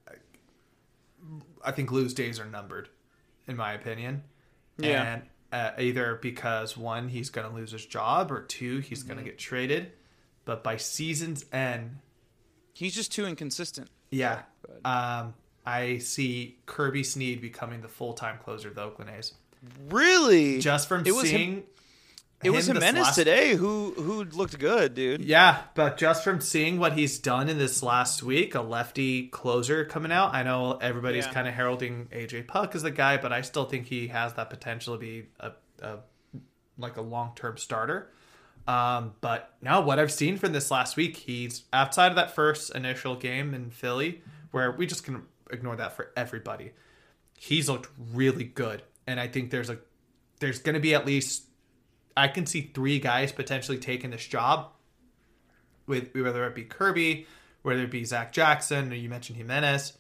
I 1.64 1.72
think 1.72 1.92
Lou's 1.92 2.14
days 2.14 2.40
are 2.40 2.46
numbered, 2.46 2.88
in 3.48 3.58
my 3.58 3.74
opinion. 3.74 4.24
Yeah. 4.78 5.14
And 5.14 5.22
uh, 5.52 5.72
either 5.78 6.20
because 6.22 6.78
one, 6.78 7.10
he's 7.10 7.30
going 7.30 7.50
to 7.50 7.54
lose 7.54 7.72
his 7.72 7.86
job, 7.86 8.32
or 8.32 8.44
two, 8.44 8.80
he's 8.80 9.04
going 9.04 9.18
to 9.18 9.24
get 9.24 9.38
traded. 9.38 9.92
But 10.46 10.64
by 10.64 10.78
season's 10.78 11.44
end, 11.52 11.98
he's 12.74 12.96
just 12.96 13.12
too 13.12 13.26
inconsistent. 13.26 13.90
yeah, 14.10 14.44
um, 14.86 15.34
I 15.66 15.98
see 15.98 16.60
Kirby 16.66 17.04
Snead 17.04 17.42
becoming 17.42 17.82
the 17.82 17.90
full 17.90 18.14
time 18.14 18.40
closer 18.42 18.70
of 18.70 18.76
the 18.76 18.84
Oakland 18.84 19.12
A's. 19.18 19.34
Really? 19.90 20.60
just 20.60 20.88
from 20.88 21.06
it 21.06 21.14
seeing 21.14 21.64
It 22.44 22.50
was 22.50 22.68
Jimenez 22.68 23.04
last- 23.04 23.16
today 23.16 23.56
who 23.56 23.92
who 23.96 24.24
looked 24.24 24.58
good, 24.60 24.94
dude. 24.96 25.22
Yeah, 25.24 25.62
but 25.76 25.98
just 25.98 26.24
from 26.24 26.42
seeing 26.42 26.80
what 26.80 26.94
he's 26.94 27.20
done 27.20 27.50
in 27.50 27.58
this 27.58 27.84
last 27.84 28.24
week, 28.24 28.56
a 28.56 28.62
lefty 28.62 29.28
closer 29.28 29.86
coming 29.86 30.12
out. 30.12 30.34
I 30.34 30.44
know 30.44 30.78
everybody's 30.82 31.26
Yeah. 31.26 31.34
kind 31.34 31.48
of 31.48 31.54
heralding 31.54 32.08
AJ 32.12 32.44
Puk 32.48 32.74
as 32.76 32.84
the 32.84 32.92
guy, 32.92 33.18
but 33.18 33.32
I 33.32 33.42
still 33.42 33.66
think 33.66 33.88
he 33.88 34.08
has 34.08 34.34
that 34.34 34.50
potential 34.50 34.96
to 34.96 35.00
be 35.00 35.28
a, 35.40 35.52
a 35.82 35.98
like 36.78 36.98
a 36.98 37.02
long 37.02 37.34
term 37.36 37.58
starter. 37.58 38.12
Um, 38.68 39.14
but 39.22 39.56
now 39.62 39.82
what 39.82 40.00
I've 40.00 40.12
seen 40.12 40.38
from 40.38 40.54
this 40.54 40.70
last 40.72 40.96
week, 40.96 41.18
he's 41.18 41.64
outside 41.74 42.08
of 42.12 42.16
that 42.16 42.34
first 42.36 42.74
initial 42.76 43.16
game 43.16 43.54
in 43.54 43.70
Philly, 43.72 44.22
where 44.52 44.72
we 44.72 44.86
just 44.86 45.04
can 45.04 45.24
ignore 45.52 45.76
that 45.76 45.96
for 45.96 46.12
everybody. 46.16 46.72
He's 47.38 47.68
looked 47.70 47.90
really 48.14 48.44
good, 48.44 48.84
and 49.08 49.20
I 49.20 49.28
think 49.28 49.50
there's 49.52 49.70
a 49.70 49.78
there's 50.40 50.60
going 50.60 50.74
to 50.76 50.80
be 50.80 50.96
at 50.96 51.06
least 51.06 51.44
I 52.16 52.28
can 52.28 52.46
see 52.46 52.72
three 52.74 53.00
guys 53.00 53.32
potentially 53.32 53.78
taking 53.78 54.12
this 54.12 54.26
job. 54.26 54.72
With 55.88 56.14
whether 56.14 56.46
it 56.46 56.56
be 56.56 56.64
Kirby, 56.64 57.28
whether 57.64 57.82
it 57.84 57.92
be 57.92 58.06
Zach 58.06 58.32
Jackson, 58.32 58.92
or 58.92 58.96
you 58.96 59.10
mentioned 59.10 59.38
Jimenez. 59.38 59.94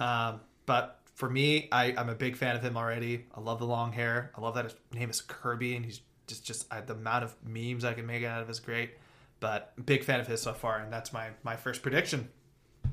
Um, 0.00 0.40
but 0.64 1.00
for 1.14 1.28
me, 1.28 1.68
I, 1.72 1.94
I'm 1.96 2.08
a 2.08 2.14
big 2.14 2.36
fan 2.36 2.56
of 2.56 2.62
him 2.62 2.76
already. 2.76 3.26
I 3.34 3.40
love 3.40 3.58
the 3.58 3.66
long 3.66 3.92
hair. 3.92 4.30
I 4.36 4.40
love 4.40 4.54
that 4.54 4.64
his 4.64 4.74
name 4.94 5.10
is 5.10 5.20
Kirby, 5.20 5.74
and 5.76 5.84
he's 5.84 6.00
just 6.26 6.44
just 6.44 6.72
uh, 6.72 6.80
the 6.80 6.94
amount 6.94 7.24
of 7.24 7.34
memes 7.44 7.84
I 7.84 7.92
can 7.94 8.06
make 8.06 8.24
out 8.24 8.42
of 8.42 8.50
is 8.50 8.60
great. 8.60 8.90
But 9.40 9.72
big 9.84 10.04
fan 10.04 10.20
of 10.20 10.26
his 10.26 10.40
so 10.40 10.52
far, 10.52 10.78
and 10.78 10.92
that's 10.92 11.12
my 11.12 11.30
my 11.42 11.56
first 11.56 11.82
prediction. 11.82 12.28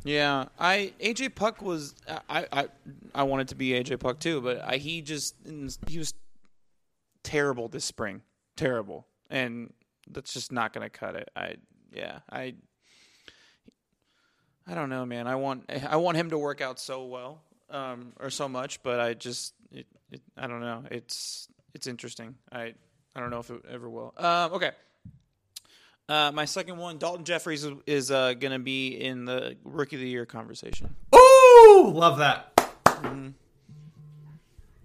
Yeah, 0.03 0.45
I 0.59 0.93
AJ 0.99 1.35
Puk 1.35 1.61
was 1.61 1.95
I 2.29 2.45
I 2.51 2.67
I 3.15 3.23
wanted 3.23 3.49
to 3.49 3.55
be 3.55 3.69
AJ 3.69 3.99
Puk 3.99 4.19
too, 4.19 4.41
but 4.41 4.61
I, 4.61 4.77
he 4.77 5.01
just 5.01 5.35
he 5.87 5.97
was 5.97 6.13
terrible 7.23 7.67
this 7.67 7.85
spring, 7.85 8.21
terrible, 8.55 9.07
and 9.29 9.73
that's 10.09 10.33
just 10.33 10.51
not 10.51 10.73
going 10.73 10.85
to 10.85 10.89
cut 10.89 11.15
it. 11.15 11.29
I 11.35 11.55
yeah 11.93 12.19
I 12.31 12.55
I 14.67 14.75
don't 14.75 14.89
know, 14.89 15.05
man. 15.05 15.27
I 15.27 15.35
want 15.35 15.69
I 15.87 15.97
want 15.97 16.17
him 16.17 16.29
to 16.29 16.37
work 16.37 16.61
out 16.61 16.79
so 16.79 17.05
well 17.05 17.41
um, 17.69 18.13
or 18.19 18.29
so 18.29 18.47
much, 18.47 18.81
but 18.83 18.99
I 18.99 19.13
just 19.13 19.53
it, 19.71 19.87
it, 20.11 20.21
I 20.37 20.47
don't 20.47 20.61
know. 20.61 20.83
It's 20.89 21.47
it's 21.73 21.87
interesting. 21.87 22.35
I 22.51 22.73
I 23.15 23.19
don't 23.19 23.29
know 23.29 23.39
if 23.39 23.49
it 23.49 23.61
ever 23.69 23.89
will. 23.89 24.13
Um, 24.17 24.53
okay. 24.53 24.71
Uh, 26.09 26.31
my 26.33 26.43
second 26.43 26.77
one, 26.77 26.99
Daulton 26.99 27.23
Jefferies 27.23 27.63
is, 27.63 27.73
is 27.87 28.11
uh, 28.11 28.33
going 28.33 28.51
to 28.51 28.59
be 28.59 28.89
in 28.89 29.23
the 29.23 29.55
Rookie 29.63 29.95
of 29.95 30.01
the 30.01 30.07
Year 30.07 30.25
conversation. 30.25 30.93
Ooh, 31.15 31.91
love 31.93 32.17
that. 32.17 32.49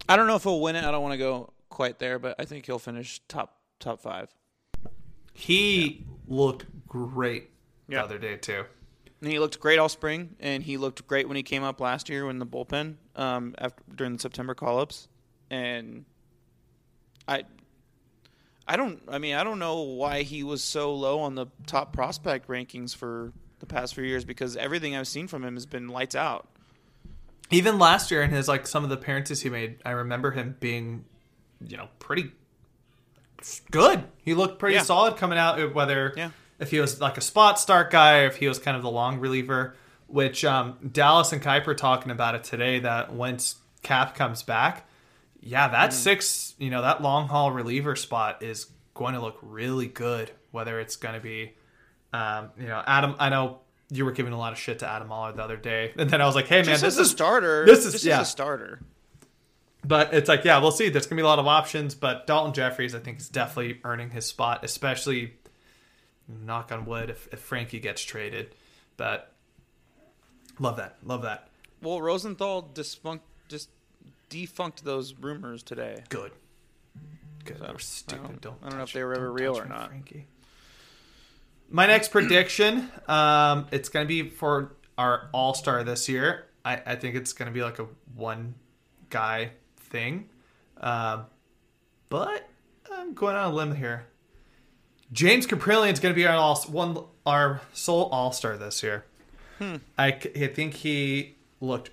I 0.09 0.17
don't 0.17 0.27
know 0.27 0.37
if 0.37 0.45
he'll 0.45 0.61
win 0.61 0.77
it. 0.77 0.85
I 0.85 0.91
don't 0.91 1.03
want 1.03 1.13
to 1.13 1.19
go 1.19 1.53
quite 1.69 1.99
there, 1.99 2.19
but 2.19 2.37
I 2.39 2.45
think 2.45 2.67
he'll 2.67 2.79
finish 2.79 3.21
top 3.29 3.58
top 3.79 4.01
five. 4.01 4.35
He 5.35 6.05
looked 6.27 6.67
great 6.89 7.51
Yeah. 7.89 7.99
the 7.99 8.05
other 8.05 8.19
day 8.19 8.37
too. 8.37 8.65
And 9.21 9.31
he 9.31 9.39
looked 9.41 9.59
great 9.59 9.79
all 9.81 9.89
spring, 9.89 10.37
and 10.39 10.63
he 10.63 10.77
looked 10.77 11.07
great 11.09 11.27
when 11.27 11.37
he 11.37 11.43
came 11.43 11.65
up 11.65 11.81
last 11.81 12.09
year 12.09 12.29
in 12.31 12.39
the 12.39 12.47
bullpen 12.47 12.97
um, 13.17 13.55
after 13.59 13.83
during 13.95 14.13
the 14.13 14.19
September 14.21 14.55
call-ups. 14.55 15.09
And 15.51 16.05
I, 17.27 17.43
I 18.67 18.77
don't. 18.77 19.03
I 19.09 19.19
mean, 19.19 19.35
I 19.35 19.43
don't 19.43 19.59
know 19.59 19.81
why 19.81 20.23
he 20.23 20.45
was 20.45 20.63
so 20.63 20.95
low 20.95 21.21
on 21.21 21.35
the 21.35 21.47
top 21.67 21.93
prospect 21.93 22.47
rankings 22.49 22.95
for 22.95 23.33
the 23.59 23.67
past 23.67 23.95
few 23.97 24.05
years 24.05 24.25
because 24.25 24.57
everything 24.57 24.95
I've 24.95 25.09
seen 25.09 25.27
from 25.27 25.43
him 25.45 25.55
has 25.55 25.67
been 25.67 25.89
lights 25.89 26.15
out. 26.15 26.47
Even 27.51 27.79
last 27.79 28.11
year 28.13 28.23
in 28.23 28.31
his 28.31 28.47
like 28.47 28.67
some 28.69 28.85
of 28.85 28.91
the 28.91 28.97
appearances 28.97 29.41
he 29.43 29.49
made, 29.49 29.79
I 29.85 29.91
remember 29.93 30.31
him 30.31 30.57
being, 30.61 31.05
you 31.67 31.77
know, 31.77 31.89
pretty 31.99 32.31
good. 33.71 34.05
He 34.25 34.35
looked 34.35 34.59
pretty 34.59 34.77
Yeah. 34.77 34.83
solid 34.83 35.17
coming 35.17 35.39
out. 35.39 35.61
uh, 35.61 35.67
Whether 35.69 36.13
Yeah. 36.17 36.31
if 36.59 36.71
he 36.71 36.81
was 36.81 37.01
like 37.01 37.17
a 37.17 37.21
spot 37.21 37.59
start 37.59 37.91
guy 37.91 38.21
or 38.23 38.27
if 38.27 38.37
he 38.37 38.49
was 38.49 38.59
kind 38.59 38.77
of 38.77 38.83
the 38.83 38.91
long 38.91 39.19
reliever, 39.21 39.75
which 40.07 40.45
um, 40.45 40.77
Dallas 40.93 41.33
and 41.33 41.43
Kuiper 41.43 41.77
talking 41.77 42.11
about 42.11 42.35
it 42.35 42.45
today. 42.45 42.81
That 42.81 43.13
once 43.13 43.57
Cap 43.83 44.15
comes 44.15 44.43
back, 44.43 44.89
yeah, 45.41 45.69
that 45.69 45.93
six, 45.93 46.55
you 46.59 46.71
know, 46.71 46.83
that 46.83 47.03
long 47.03 47.29
haul 47.29 47.53
reliever 47.53 47.95
spot 47.97 48.43
is 48.43 48.67
going 48.95 49.15
to 49.15 49.21
look 49.21 49.39
really 49.43 49.87
good. 49.87 50.31
Whether 50.51 50.81
it's 50.81 50.97
going 50.97 51.15
to 51.15 51.21
be, 51.21 51.53
um, 52.13 52.51
you 52.59 52.67
know, 52.67 52.83
Adam. 52.87 53.15
I 53.19 53.29
know 53.29 53.61
you 53.91 54.05
were 54.05 54.13
giving 54.13 54.33
a 54.33 54.39
lot 54.39 54.53
of 54.53 54.59
shit 54.59 54.79
to 54.81 54.89
Adam 54.89 55.13
Oller 55.13 55.33
the 55.33 55.43
other 55.45 55.57
day, 55.59 55.93
and 55.99 56.09
then 56.11 56.21
I 56.23 56.27
was 56.27 56.35
like, 56.35 56.47
hey 56.49 56.57
man, 56.57 56.65
Just 56.67 56.83
this 56.83 56.99
as 56.99 57.07
a 57.07 57.11
starter. 57.11 57.67
this 57.67 57.85
is- 57.85 57.93
just 57.93 58.05
yeah. 58.05 58.21
a 58.21 58.25
starter. 58.25 58.81
But 59.85 60.13
it's 60.13 60.29
like, 60.29 60.45
yeah, 60.45 60.59
we'll 60.59 60.73
see. 60.73 60.89
There's 60.89 61.07
gonna 61.07 61.21
be 61.21 61.25
a 61.25 61.27
lot 61.27 61.39
of 61.39 61.47
options, 61.47 61.95
but 61.95 62.27
Daulton 62.27 62.53
Jefferies, 62.55 62.95
I 62.95 62.99
think, 62.99 63.19
is 63.19 63.29
definitely 63.29 63.81
earning 63.85 64.11
his 64.11 64.27
spot, 64.27 64.65
especially 64.65 65.35
knock 66.29 66.73
on 66.73 66.85
wood 66.85 67.11
if, 67.11 67.29
if 67.33 67.39
Frankie 67.41 67.79
gets 67.81 68.03
traded. 68.03 68.55
But 68.97 69.33
love 70.59 70.77
that, 70.77 70.97
love 71.05 71.23
that. 71.23 71.49
Well, 71.81 72.03
Rosenthal 72.03 72.63
defunct, 72.75 73.25
just 73.49 73.69
defunct 74.29 74.85
those 74.85 75.15
rumors 75.15 75.63
today. 75.63 76.03
Good, 76.09 76.33
good. 77.45 77.59
So, 77.59 77.65
They 77.67 77.73
were 77.73 77.79
stupid. 77.79 78.25
I 78.25 78.27
don't- 78.29 78.41
don't. 78.41 78.57
I 78.65 78.69
don't 78.69 78.79
know 78.79 78.85
if 78.85 78.93
they 78.93 79.05
were 79.05 79.15
ever 79.15 79.33
real 79.33 79.57
or 79.57 79.65
not. 79.65 79.89
Frankie. 79.91 80.27
My 81.71 81.87
next 81.87 82.09
prediction, 82.13 82.91
um, 83.07 83.69
it's 83.71 83.89
gonna 83.89 84.07
be 84.07 84.29
for 84.29 84.73
our 84.99 85.29
All 85.33 85.55
Star 85.55 85.85
this 85.85 86.09
year. 86.09 86.47
I, 86.65 86.83
I 86.85 86.97
think 86.97 87.15
it's 87.15 87.33
gonna 87.33 87.53
be 87.53 87.63
like 87.63 87.79
a 87.79 87.87
one 88.17 88.57
guy 89.11 89.53
thing, 89.91 90.29
um, 90.81 91.27
but 92.09 92.49
I'm 92.93 93.15
going 93.15 93.37
on 93.37 93.53
a 93.53 93.55
limb 93.55 93.75
here. 93.75 94.07
James 95.13 95.47
Kaprielian 95.47 95.93
is 95.93 96.01
going 96.01 96.15
to 96.15 96.17
be 96.17 96.27
our 96.27 96.37
all, 96.37 96.57
one 96.71 96.99
our 97.25 97.61
sole 97.73 98.05
All 98.07 98.33
Star 98.33 98.57
this 98.57 98.83
year. 98.83 99.05
I 99.99 100.11
think 100.13 100.75
he 100.75 101.37
looked 101.61 101.91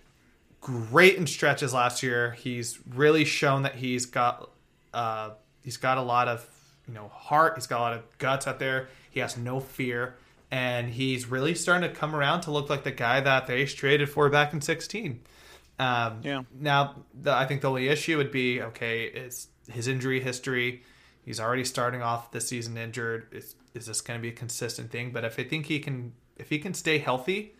great 0.62 1.16
in 1.16 1.28
stretches 1.28 1.74
last 1.74 2.04
year. 2.04 2.32
He's 2.32 2.80
really 2.94 3.26
shown 3.26 3.64
that 3.64 3.76
he's 3.76 4.06
got 4.06 4.50
uh, 4.94 5.32
he's 5.64 5.78
got 5.78 5.98
a 5.98 6.02
lot 6.02 6.28
of 6.28 6.48
you 6.88 6.94
know 6.94 7.08
heart. 7.08 7.54
He's 7.56 7.68
got 7.68 7.80
a 7.80 7.82
lot 7.82 7.94
of 7.94 8.18
guts 8.18 8.48
out 8.48 8.60
there. 8.60 8.90
He 9.10 9.20
has 9.20 9.38
no 9.38 9.60
fear, 9.60 10.16
and 10.52 10.90
he's 10.90 11.28
really 11.28 11.56
starting 11.56 11.90
to 11.90 11.96
come 11.96 12.16
around 12.16 12.42
to 12.42 12.52
look 12.52 12.70
like 12.70 12.84
the 12.84 12.92
guy 12.92 13.22
that 13.22 13.48
they 13.48 13.66
traded 13.66 14.10
for 14.10 14.30
back 14.30 14.54
in 14.54 14.62
sixteen. 14.62 15.22
Um, 15.80 16.22
Yeah. 16.24 16.44
Now, 16.58 16.96
the, 17.14 17.34
I 17.34 17.46
think 17.46 17.62
the 17.62 17.70
only 17.70 17.88
issue 17.88 18.18
would 18.18 18.32
be 18.32 18.62
okay 18.62 19.04
is 19.04 19.48
his 19.70 19.88
injury 19.88 20.20
history. 20.20 20.84
He's 21.24 21.40
already 21.40 21.64
starting 21.64 22.02
off 22.02 22.32
the 22.32 22.40
season 22.42 22.78
injured. 22.78 23.28
Is 23.32 23.56
is 23.74 23.88
this 23.88 24.02
going 24.02 24.20
to 24.20 24.22
be 24.22 24.30
a 24.30 24.32
consistent 24.32 24.92
thing? 24.92 25.12
But 25.12 25.26
if 25.26 25.38
I 25.40 25.44
think 25.44 25.66
he 25.66 25.80
can, 25.80 26.14
if 26.38 26.50
he 26.50 26.60
can 26.60 26.74
stay 26.74 26.98
healthy, 27.00 27.56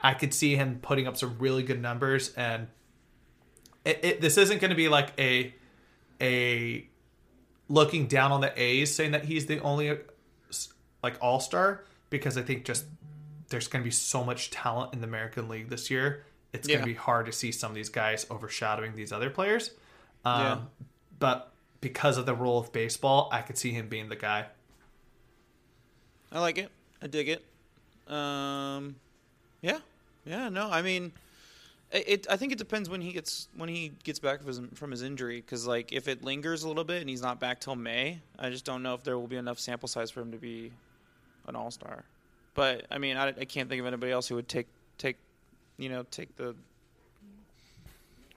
I 0.00 0.14
could 0.14 0.34
see 0.34 0.56
him 0.56 0.80
putting 0.82 1.06
up 1.06 1.16
some 1.16 1.36
really 1.38 1.62
good 1.62 1.80
numbers. 1.80 2.32
And 2.36 2.68
it, 3.84 4.00
it, 4.02 4.20
this 4.20 4.38
isn't 4.38 4.60
going 4.60 4.70
to 4.70 4.76
be 4.76 4.88
like 4.88 5.12
a 5.18 5.54
a 6.20 6.86
looking 7.68 8.06
down 8.06 8.32
on 8.32 8.40
the 8.40 8.60
A's 8.60 8.94
saying 8.94 9.12
that 9.12 9.24
he's 9.24 9.46
the 9.46 9.60
only 9.60 9.98
like 11.02 11.16
all 11.20 11.40
star 11.40 11.84
because 12.10 12.36
I 12.36 12.42
think 12.42 12.64
just 12.64 12.84
there's 13.48 13.68
going 13.68 13.82
to 13.82 13.86
be 13.86 13.92
so 13.92 14.24
much 14.24 14.50
talent 14.50 14.94
in 14.94 15.00
the 15.00 15.06
American 15.06 15.48
League 15.48 15.68
this 15.68 15.90
year. 15.90 16.24
It's 16.52 16.68
going 16.68 16.80
to 16.80 16.86
be 16.86 16.94
hard 16.94 17.26
to 17.26 17.32
see 17.32 17.50
some 17.52 17.70
of 17.70 17.74
these 17.74 17.88
guys 17.88 18.26
overshadowing 18.30 18.94
these 18.94 19.12
other 19.12 19.30
players. 19.30 19.70
Um, 20.24 20.40
Yeah. 20.40 20.58
But 21.18 21.52
because 21.80 22.18
of 22.18 22.26
the 22.26 22.34
role 22.34 22.58
of 22.58 22.72
baseball, 22.72 23.28
I 23.32 23.42
could 23.42 23.56
see 23.56 23.70
him 23.70 23.88
being 23.88 24.08
the 24.08 24.16
guy. 24.16 24.46
I 26.30 26.40
like 26.40 26.58
it. 26.58 26.70
I 27.00 27.06
dig 27.06 27.28
it. 27.28 27.44
Um, 28.12 28.96
yeah, 29.60 29.78
yeah. 30.24 30.48
No, 30.48 30.68
I 30.70 30.82
mean, 30.82 31.12
it, 31.90 32.04
it. 32.08 32.26
I 32.30 32.36
think 32.36 32.52
it 32.52 32.58
depends 32.58 32.88
when 32.88 33.00
he 33.00 33.12
gets 33.12 33.48
when 33.56 33.68
he 33.68 33.92
gets 34.02 34.18
back 34.18 34.38
from 34.38 34.48
his, 34.48 34.60
from 34.74 34.90
his 34.90 35.02
injury. 35.02 35.40
Because 35.40 35.66
like, 35.66 35.92
if 35.92 36.08
it 36.08 36.24
lingers 36.24 36.62
a 36.62 36.68
little 36.68 36.84
bit 36.84 37.00
and 37.00 37.08
he's 37.08 37.22
not 37.22 37.38
back 37.38 37.60
till 37.60 37.76
May, 37.76 38.18
I 38.38 38.50
just 38.50 38.64
don't 38.64 38.82
know 38.82 38.94
if 38.94 39.02
there 39.04 39.18
will 39.18 39.28
be 39.28 39.36
enough 39.36 39.58
sample 39.58 39.88
size 39.88 40.10
for 40.10 40.20
him 40.20 40.32
to 40.32 40.38
be 40.38 40.72
an 41.46 41.54
all 41.56 41.70
star. 41.70 42.04
But 42.54 42.86
I 42.90 42.98
mean, 42.98 43.16
I, 43.16 43.28
I 43.28 43.44
can't 43.44 43.68
think 43.68 43.80
of 43.80 43.86
anybody 43.86 44.12
else 44.12 44.28
who 44.28 44.34
would 44.36 44.48
take 44.48 44.66
take, 44.98 45.16
you 45.82 45.88
know, 45.88 46.04
take 46.10 46.36
the 46.36 46.54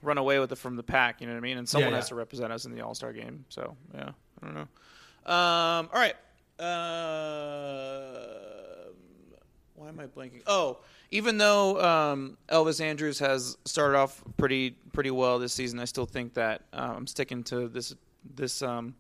run 0.02 0.18
away 0.18 0.40
with 0.40 0.52
it 0.52 0.56
from 0.56 0.76
the 0.76 0.84
pack. 0.84 1.22
You 1.22 1.28
know 1.28 1.34
what 1.34 1.40
I 1.40 1.42
mean? 1.42 1.58
And 1.58 1.70
someone 1.70 1.92
yeah. 1.92 1.98
has 1.98 2.10
to 2.10 2.16
represent 2.16 2.52
us 2.52 2.66
in 2.66 2.74
the 2.74 2.82
all 2.82 2.96
star 2.96 3.14
game. 3.14 3.46
So 3.50 3.78
yeah, 3.94 4.10
I 4.42 4.46
don't 4.46 4.56
know. 4.56 4.68
Um, 5.32 5.90
all 5.94 6.00
right. 6.00 6.16
Uh, 6.60 8.16
why 9.76 9.90
am 9.90 10.00
I 10.00 10.08
blanking? 10.08 10.42
Oh, 10.48 10.80
even 11.12 11.38
though 11.38 11.82
um, 11.82 12.38
Elvis 12.50 12.82
Andrus 12.82 13.20
has 13.20 13.58
started 13.66 13.98
off 13.98 14.24
pretty 14.38 14.72
pretty 14.94 15.12
well 15.12 15.38
this 15.38 15.54
season, 15.54 15.80
I 15.80 15.86
still 15.86 16.06
think 16.06 16.34
that 16.36 16.64
uh, 16.74 16.94
I'm 16.96 17.08
sticking 17.08 17.44
to 17.46 17.68
this 17.68 17.94
this 18.36 18.62
um, 18.62 18.96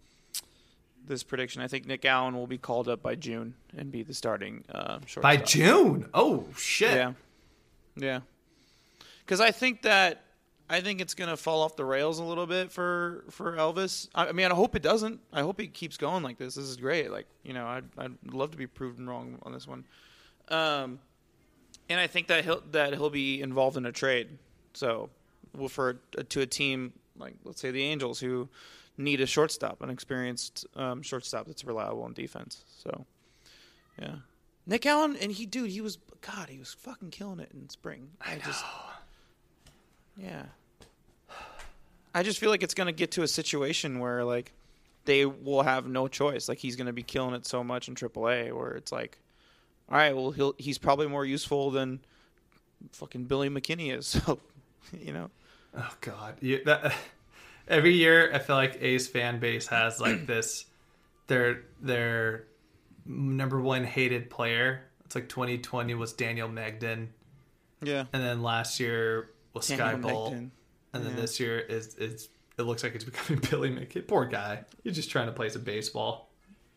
this 1.07 1.23
prediction. 1.23 1.61
I 1.61 1.67
think 1.67 1.87
Nick 1.87 2.05
Allen 2.05 2.35
will 2.35 2.47
be 2.47 2.57
called 2.57 2.89
up 2.89 3.01
by 3.01 3.15
June 3.15 3.55
and 3.77 3.91
be 3.91 4.03
the 4.03 4.13
starting 4.13 4.65
uh, 4.73 4.99
shortstop. 5.05 5.23
By 5.23 5.37
June. 5.37 6.09
Oh 6.13 6.45
shit. 6.57 6.93
Yeah, 6.93 7.13
yeah. 7.95 8.19
Because 9.25 9.41
I 9.41 9.51
think 9.51 9.81
that 9.83 10.23
I 10.69 10.81
think 10.81 11.01
it's 11.01 11.13
gonna 11.13 11.37
fall 11.37 11.61
off 11.61 11.75
the 11.75 11.85
rails 11.85 12.19
a 12.19 12.23
little 12.23 12.47
bit 12.47 12.71
for 12.71 13.25
for 13.29 13.53
Elvis. 13.53 14.09
I, 14.15 14.27
I 14.27 14.31
mean, 14.31 14.51
I 14.51 14.55
hope 14.55 14.75
it 14.75 14.81
doesn't. 14.81 15.19
I 15.31 15.41
hope 15.41 15.59
he 15.59 15.67
keeps 15.67 15.97
going 15.97 16.23
like 16.23 16.37
this. 16.37 16.55
This 16.55 16.65
is 16.65 16.77
great. 16.77 17.11
Like 17.11 17.27
you 17.43 17.53
know, 17.53 17.65
I'd 17.65 17.85
I'd 17.97 18.17
love 18.31 18.51
to 18.51 18.57
be 18.57 18.67
proven 18.67 19.07
wrong 19.07 19.39
on 19.43 19.51
this 19.51 19.67
one. 19.67 19.85
Um, 20.49 20.99
and 21.89 21.99
I 21.99 22.07
think 22.07 22.27
that 22.27 22.43
he'll 22.43 22.63
that 22.71 22.93
he'll 22.93 23.09
be 23.09 23.41
involved 23.41 23.77
in 23.77 23.85
a 23.85 23.91
trade. 23.91 24.29
So, 24.73 25.09
well, 25.55 25.69
for 25.69 25.93
to 26.29 26.41
a 26.41 26.45
team 26.45 26.93
like 27.17 27.35
let's 27.43 27.61
say 27.61 27.71
the 27.71 27.83
Angels 27.83 28.19
who 28.19 28.49
need 28.97 29.21
a 29.21 29.25
shortstop, 29.25 29.81
an 29.81 29.89
experienced 29.89 30.65
um, 30.75 31.01
shortstop 31.01 31.47
that's 31.47 31.63
reliable 31.65 32.05
in 32.07 32.13
defense. 32.13 32.63
So, 32.83 33.05
yeah. 33.99 34.15
Nick 34.65 34.85
Allen 34.85 35.15
and 35.21 35.31
he 35.31 35.45
dude, 35.45 35.69
he 35.69 35.81
was 35.81 35.97
God, 36.21 36.49
he 36.49 36.57
was 36.57 36.73
fucking 36.73 37.11
killing 37.11 37.39
it 37.39 37.51
in 37.53 37.69
spring. 37.69 38.09
I, 38.21 38.37
just 38.37 38.63
Yeah. 40.17 40.43
I 42.13 42.23
just 42.23 42.39
feel 42.39 42.49
like 42.49 42.63
it's 42.63 42.73
gonna 42.73 42.91
get 42.93 43.11
to 43.11 43.23
a 43.23 43.27
situation 43.27 43.99
where 43.99 44.23
like 44.23 44.53
they 45.05 45.25
will 45.25 45.63
have 45.63 45.87
no 45.87 46.07
choice. 46.07 46.47
Like 46.47 46.57
he's 46.59 46.75
gonna 46.75 46.93
be 46.93 47.03
killing 47.03 47.35
it 47.35 47.45
so 47.45 47.63
much 47.63 47.87
in 47.87 47.95
AAA 47.95 48.53
where 48.57 48.71
it's 48.71 48.91
like, 48.91 49.19
all 49.89 49.97
right, 49.97 50.15
well 50.15 50.31
he'll 50.31 50.55
he's 50.57 50.77
probably 50.77 51.07
more 51.07 51.25
useful 51.25 51.71
than 51.71 51.99
fucking 52.93 53.25
Billy 53.25 53.49
McKinney 53.49 53.95
is. 53.97 54.07
So, 54.25 54.99
you 55.01 55.11
know. 55.13 55.31
Oh 55.75 55.93
god. 56.01 56.35
You, 56.41 56.63
that, 56.65 56.93
every 57.67 57.93
year 57.93 58.31
I 58.31 58.37
feel 58.39 58.55
like 58.55 58.77
A's 58.81 59.07
fan 59.07 59.39
base 59.39 59.65
has 59.67 59.99
like 59.99 60.25
this 60.27 60.65
their 61.27 61.63
their 61.81 62.45
number 63.05 63.59
one 63.59 63.83
hated 63.83 64.29
player. 64.29 64.83
It's 65.05 65.15
like 65.15 65.27
2020 65.27 65.95
was 65.95 66.13
Daniel 66.13 66.47
Mengden, 66.49 67.07
Yeah. 67.81 68.05
and 68.13 68.23
then 68.23 68.41
last 68.43 68.79
year 68.79 69.31
was 69.55 69.65
Skye 69.65 69.95
Bolt, 69.95 70.33
and 70.33 70.51
then 70.93 71.03
Yeah. 71.15 71.21
this 71.21 71.39
year 71.39 71.57
is 71.59 71.95
is 71.95 72.29
it 72.57 72.61
looks 72.63 72.83
like 72.83 72.93
it's 72.95 73.03
becoming 73.11 73.41
Billy 73.49 73.69
McKinney. 73.71 74.07
Poor 74.07 74.25
guy. 74.25 74.63
He's 74.83 74.95
just 74.95 75.09
trying 75.09 75.25
to 75.27 75.31
play 75.33 75.49
some 75.49 75.63
baseball. 75.63 76.29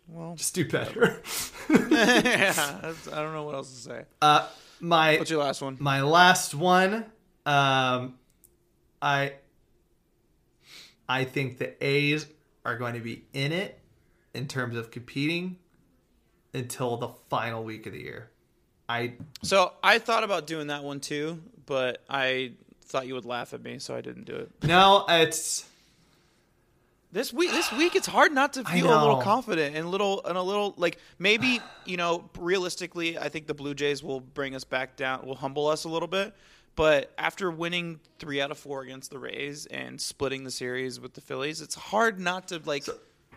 Well, 0.08 0.34
Just 0.36 0.54
do 0.54 0.66
better. 0.66 1.20
yeah. 1.70 2.54
I 3.12 3.16
don't 3.16 3.34
know 3.34 3.42
what 3.44 3.54
else 3.54 3.70
to 3.70 3.76
say. 3.90 4.04
uh, 4.22 4.48
my 4.80 5.18
What's 5.18 5.30
your 5.30 5.40
last 5.44 5.60
one? 5.60 5.76
my 5.80 6.00
last 6.02 6.54
one 6.54 7.04
um 7.44 8.14
i 9.02 9.32
i 11.08 11.24
think 11.24 11.58
the 11.58 11.84
a's 11.84 12.26
are 12.64 12.76
going 12.76 12.94
to 12.94 13.00
be 13.00 13.24
in 13.32 13.52
it 13.52 13.80
in 14.34 14.46
terms 14.46 14.76
of 14.76 14.90
competing 14.90 15.56
until 16.54 16.96
the 16.96 17.08
final 17.30 17.64
week 17.64 17.86
of 17.86 17.92
the 17.92 18.00
year 18.00 18.30
i 18.88 19.14
So 19.42 19.72
I 19.82 19.98
thought 19.98 20.24
about 20.24 20.46
doing 20.46 20.68
that 20.68 20.82
one 20.84 21.00
too, 21.00 21.42
but 21.66 22.02
I 22.08 22.52
thought 22.88 23.06
you 23.06 23.14
would 23.14 23.24
laugh 23.24 23.52
at 23.54 23.62
me, 23.62 23.78
so 23.78 23.94
I 23.94 24.00
didn't 24.00 24.24
do 24.24 24.34
it. 24.34 24.50
no 24.64 25.04
it's 25.08 25.66
This 27.12 27.32
week, 27.32 27.50
this 27.52 27.72
week, 27.72 27.96
it's 27.96 28.06
hard 28.06 28.32
not 28.32 28.52
to 28.54 28.64
feel 28.64 28.86
a 28.86 29.00
little 29.00 29.22
confident 29.22 29.76
and 29.76 29.90
little 29.90 30.24
and 30.24 30.36
a 30.36 30.42
little 30.42 30.74
like 30.76 30.98
maybe 31.18 31.60
you 31.86 31.96
know 31.96 32.28
realistically, 32.38 33.18
I 33.18 33.28
think 33.28 33.46
the 33.46 33.54
Blue 33.54 33.74
Jays 33.74 34.02
will 34.02 34.20
bring 34.20 34.54
us 34.54 34.64
back 34.64 34.96
down, 34.96 35.26
will 35.26 35.36
humble 35.36 35.66
us 35.68 35.84
a 35.84 35.88
little 35.88 36.08
bit. 36.08 36.34
But 36.76 37.12
after 37.18 37.50
winning 37.50 37.98
three 38.20 38.40
out 38.40 38.50
of 38.52 38.58
four 38.58 38.82
against 38.82 39.10
the 39.10 39.18
Rays 39.18 39.66
and 39.66 40.00
splitting 40.00 40.44
the 40.44 40.50
series 40.50 41.00
with 41.00 41.14
the 41.14 41.20
Phillies, 41.20 41.60
it's 41.60 41.74
hard 41.74 42.20
not 42.20 42.48
to 42.48 42.60
like 42.64 42.84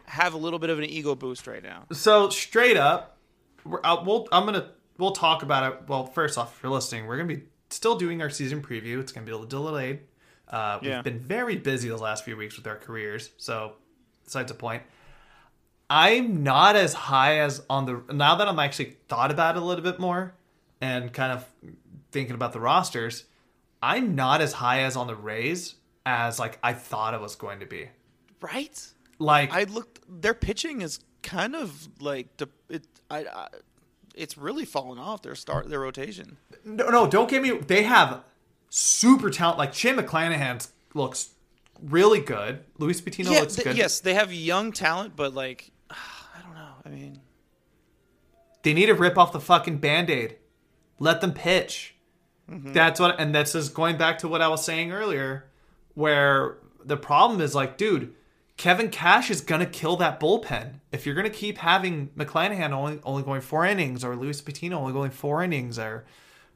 have 0.06 0.34
a 0.34 0.38
little 0.38 0.60
bit 0.60 0.70
of 0.70 0.78
an 0.78 0.86
ego 0.86 1.16
boost 1.16 1.48
right 1.48 1.64
now. 1.64 1.86
so 1.92 2.30
straight 2.30 2.76
up 2.78 3.18
we're, 3.64 3.80
uh, 3.84 4.04
we'll, 4.04 4.28
i'm 4.34 4.44
gonna 4.46 4.70
we'll 4.98 5.12
talk 5.14 5.42
about 5.42 5.72
it 5.72 5.80
well 5.88 6.06
first 6.06 6.38
off 6.38 6.54
if 6.58 6.64
you're 6.64 6.72
listening 6.72 7.06
we're 7.08 7.16
gonna 7.16 7.34
be 7.34 7.44
still 7.74 7.96
doing 7.96 8.22
our 8.22 8.30
season 8.30 8.62
preview 8.62 9.00
it's 9.00 9.12
gonna 9.12 9.26
be 9.26 9.32
a 9.32 9.36
little 9.38 9.48
delayed 9.48 10.00
uh, 10.50 10.78
we've 10.82 10.92
Yeah. 10.92 11.02
been 11.02 11.20
very 11.20 11.56
busy 11.56 11.88
the 11.90 11.98
last 11.98 12.26
few 12.26 12.36
weeks 12.38 12.58
with 12.58 12.68
our 12.68 12.76
careers 12.78 13.30
so 13.38 13.74
besides 14.26 14.52
a 14.52 14.56
point 14.56 14.84
i'm 15.90 16.44
not 16.44 16.76
as 16.76 16.94
high 16.94 17.40
as 17.40 17.62
on 17.70 17.86
the 17.86 18.02
now 18.14 18.36
that 18.36 18.48
i'm 18.48 18.60
actually 18.60 18.98
thought 19.08 19.32
about 19.32 19.56
it 19.56 19.62
a 19.62 19.66
little 19.66 19.84
bit 19.84 20.00
more 20.00 20.34
and 20.80 21.12
kind 21.14 21.32
of 21.32 21.46
thinking 22.12 22.36
about 22.36 22.54
the 22.54 22.60
rosters 22.60 23.26
i'm 23.82 24.16
not 24.16 24.42
as 24.42 24.54
high 24.54 24.82
as 24.82 24.96
on 24.96 25.08
the 25.08 25.16
rays 25.16 25.76
as 26.06 26.40
like 26.40 26.58
i 26.64 26.74
thought 26.74 27.14
it 27.14 27.22
was 27.22 27.36
going 27.36 27.60
to 27.60 27.66
be 27.66 27.88
Right? 28.42 28.88
like 29.20 29.54
I 29.54 29.66
looked. 29.66 30.00
Their 30.10 30.34
pitching 30.34 30.82
is 30.82 31.00
kind 31.22 31.56
of 31.56 31.88
like 32.02 32.38
de- 32.38 32.48
it. 32.70 32.88
I, 33.12 33.20
I 33.20 33.48
it's 34.16 34.38
really 34.38 34.66
fallen 34.66 35.00
off 35.00 35.22
their 35.22 35.36
start 35.36 35.70
their 35.70 35.80
rotation. 35.80 36.38
No, 36.66 36.90
no, 36.90 37.08
don't 37.08 37.30
get 37.30 37.42
me. 37.42 37.52
They 37.58 37.84
have 37.84 38.24
super 38.70 39.30
talent. 39.30 39.58
Like 39.58 39.74
Shane 39.74 39.96
McClanahan 39.96 40.68
looks 40.94 41.30
really 41.82 42.20
good. 42.20 42.64
Luis 42.78 43.02
Patino 43.02 43.32
yeah, 43.32 43.40
looks 43.42 43.56
th- 43.56 43.66
good. 43.66 43.78
yes, 43.78 44.00
they 44.00 44.14
have 44.14 44.34
young 44.34 44.72
talent, 44.72 45.16
but 45.16 45.34
like 45.34 45.72
I 45.90 46.42
don't 46.44 46.54
know. 46.56 46.74
I 46.86 46.90
mean, 46.90 47.20
They 48.64 48.74
need 48.74 48.88
to 48.88 48.94
rip 48.94 49.18
off 49.18 49.32
the 49.34 49.40
fucking 49.40 49.78
band 49.78 50.10
aid. 50.10 50.38
Let 51.00 51.22
them 51.22 51.34
pitch. 51.34 51.96
Mm-hmm. 52.50 52.74
That's 52.74 53.00
what, 53.00 53.20
and 53.20 53.34
that's 53.34 53.54
just 53.54 53.74
going 53.74 53.98
back 53.98 54.20
to 54.20 54.28
what 54.28 54.42
I 54.42 54.48
was 54.50 54.64
saying 54.64 54.92
earlier, 54.92 55.50
where 55.94 56.58
the 56.84 56.98
problem 56.98 57.42
is 57.42 57.56
like, 57.56 57.78
dude, 57.78 58.14
Kevin 58.62 58.90
Cash 58.92 59.32
is 59.32 59.42
gonna 59.42 59.66
kill 59.66 59.96
that 59.96 60.20
bullpen. 60.20 60.82
If 60.92 61.08
you're 61.08 61.16
gonna 61.16 61.32
keep 61.32 61.58
having 61.58 62.10
McClanahan 62.10 62.70
only 62.74 63.00
only 63.04 63.24
going 63.24 63.42
four 63.42 63.66
innings, 63.66 64.04
or 64.04 64.16
Luis 64.16 64.40
Patino 64.40 64.78
only 64.78 64.94
going 64.94 65.10
four 65.10 65.42
innings, 65.42 65.80
or 65.80 66.06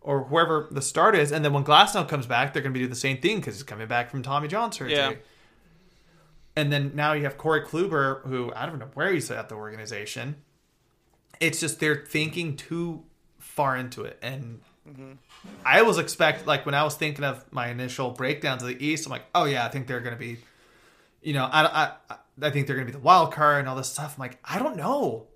or 0.01 0.25
whoever 0.25 0.67
the 0.69 0.83
start 0.83 1.15
is, 1.15 1.31
and 1.31 1.43
then 1.43 1.51
when 1.51 1.63
Glasnow 1.63 2.07
comes 2.07 2.27
back, 2.27 2.53
they're 2.53 2.61
gonna 2.61 2.73
be 2.73 2.81
doing 2.81 2.91
the 2.91 2.95
same 2.95 3.17
thing 3.17 3.37
because 3.37 3.55
he's 3.55 3.63
coming 3.63 3.87
back 3.87 4.11
from 4.11 4.21
Tommy 4.21 4.47
John 4.47 4.71
surgery. 4.71 4.93
Yeah. 4.93 5.13
And 6.55 6.71
then 6.71 6.91
now 6.93 7.13
you 7.13 7.23
have 7.23 7.39
Corey 7.39 7.61
Kluber, 7.61 8.21
who 8.27 8.53
I 8.55 8.67
don't 8.67 8.77
know 8.77 8.89
where 8.93 9.11
he's 9.11 9.31
at 9.31 9.49
the 9.49 9.55
organization. 9.55 10.35
It's 11.39 11.59
just 11.59 11.79
they're 11.79 12.05
thinking 12.05 12.55
too 12.55 13.01
far 13.39 13.75
into 13.75 14.03
it, 14.03 14.19
and 14.21 14.61
mm-hmm. 14.87 15.13
I 15.65 15.81
was 15.81 15.97
expect 15.97 16.45
like 16.45 16.67
when 16.67 16.75
I 16.75 16.83
was 16.83 16.93
thinking 16.93 17.25
of 17.25 17.51
my 17.51 17.69
initial 17.69 18.11
breakdowns 18.11 18.61
of 18.61 18.69
the 18.69 18.85
East, 18.85 19.07
I'm 19.07 19.11
like, 19.11 19.25
oh 19.33 19.45
yeah, 19.45 19.65
I 19.65 19.69
think 19.69 19.87
they're 19.87 20.01
going 20.01 20.13
to 20.13 20.19
be, 20.19 20.37
you 21.25 21.33
know, 21.33 21.49
I, 21.51 21.65
I 22.09 22.17
I 22.41 22.49
think 22.51 22.67
they're 22.67 22.75
going 22.75 22.87
to 22.87 22.93
be 22.93 22.97
the 22.97 23.03
wild 23.03 23.33
card 23.33 23.59
and 23.59 23.67
all 23.67 23.75
this 23.75 23.91
stuff. 23.91 24.15
I'm 24.15 24.19
like, 24.19 24.37
I 24.45 24.59
don't 24.59 24.77
know, 24.77 25.27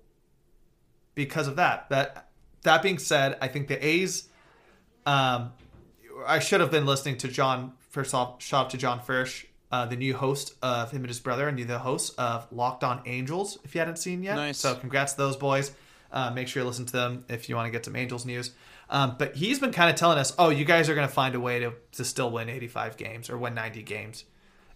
because 1.14 1.48
of 1.48 1.56
that. 1.56 1.88
That 1.90 2.28
that 2.62 2.82
being 2.82 2.98
said, 2.98 3.36
I 3.42 3.48
think 3.48 3.68
the 3.68 3.84
A's. 3.84 4.28
Um, 5.04 5.52
I 6.26 6.38
should 6.38 6.60
have 6.60 6.70
been 6.70 6.86
listening 6.86 7.16
to 7.18 7.28
John. 7.28 7.72
First 7.88 8.14
off, 8.14 8.40
shout 8.40 8.66
out 8.66 8.70
to 8.70 8.78
John 8.78 9.00
Firsch, 9.00 9.46
uh, 9.72 9.86
the 9.86 9.96
new 9.96 10.14
host 10.14 10.54
of 10.62 10.92
him 10.92 11.00
and 11.00 11.08
his 11.08 11.18
brother, 11.18 11.48
and 11.48 11.58
the 11.58 11.78
host 11.80 12.14
of 12.18 12.46
Locked 12.52 12.84
On 12.84 13.02
Angels. 13.06 13.58
If 13.64 13.74
you 13.74 13.80
hadn't 13.80 13.96
seen 13.96 14.22
yet, 14.22 14.36
Nice. 14.36 14.58
So 14.58 14.76
congrats 14.76 15.14
to 15.14 15.18
those 15.18 15.36
boys. 15.36 15.72
Uh, 16.12 16.30
make 16.30 16.46
sure 16.46 16.62
you 16.62 16.68
listen 16.68 16.86
to 16.86 16.92
them 16.92 17.24
if 17.28 17.48
you 17.48 17.56
want 17.56 17.66
to 17.66 17.70
get 17.70 17.84
some 17.84 17.96
Angels 17.96 18.24
news. 18.24 18.52
Um, 18.90 19.16
but 19.18 19.36
he's 19.36 19.58
been 19.58 19.72
kind 19.72 19.90
of 19.90 19.96
telling 19.96 20.18
us, 20.18 20.34
oh, 20.38 20.50
you 20.50 20.64
guys 20.64 20.88
are 20.88 20.94
going 20.94 21.06
to 21.06 21.12
find 21.12 21.34
a 21.34 21.40
way 21.40 21.60
to, 21.60 21.72
to 21.92 22.04
still 22.04 22.30
win 22.30 22.48
85 22.48 22.96
games 22.96 23.30
or 23.30 23.38
win 23.38 23.54
90 23.54 23.82
games. 23.82 24.24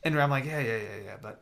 And 0.05 0.21
I'm 0.21 0.31
like, 0.31 0.45
yeah, 0.45 0.61
yeah, 0.61 0.77
yeah, 0.77 1.05
yeah. 1.05 1.17
But 1.21 1.41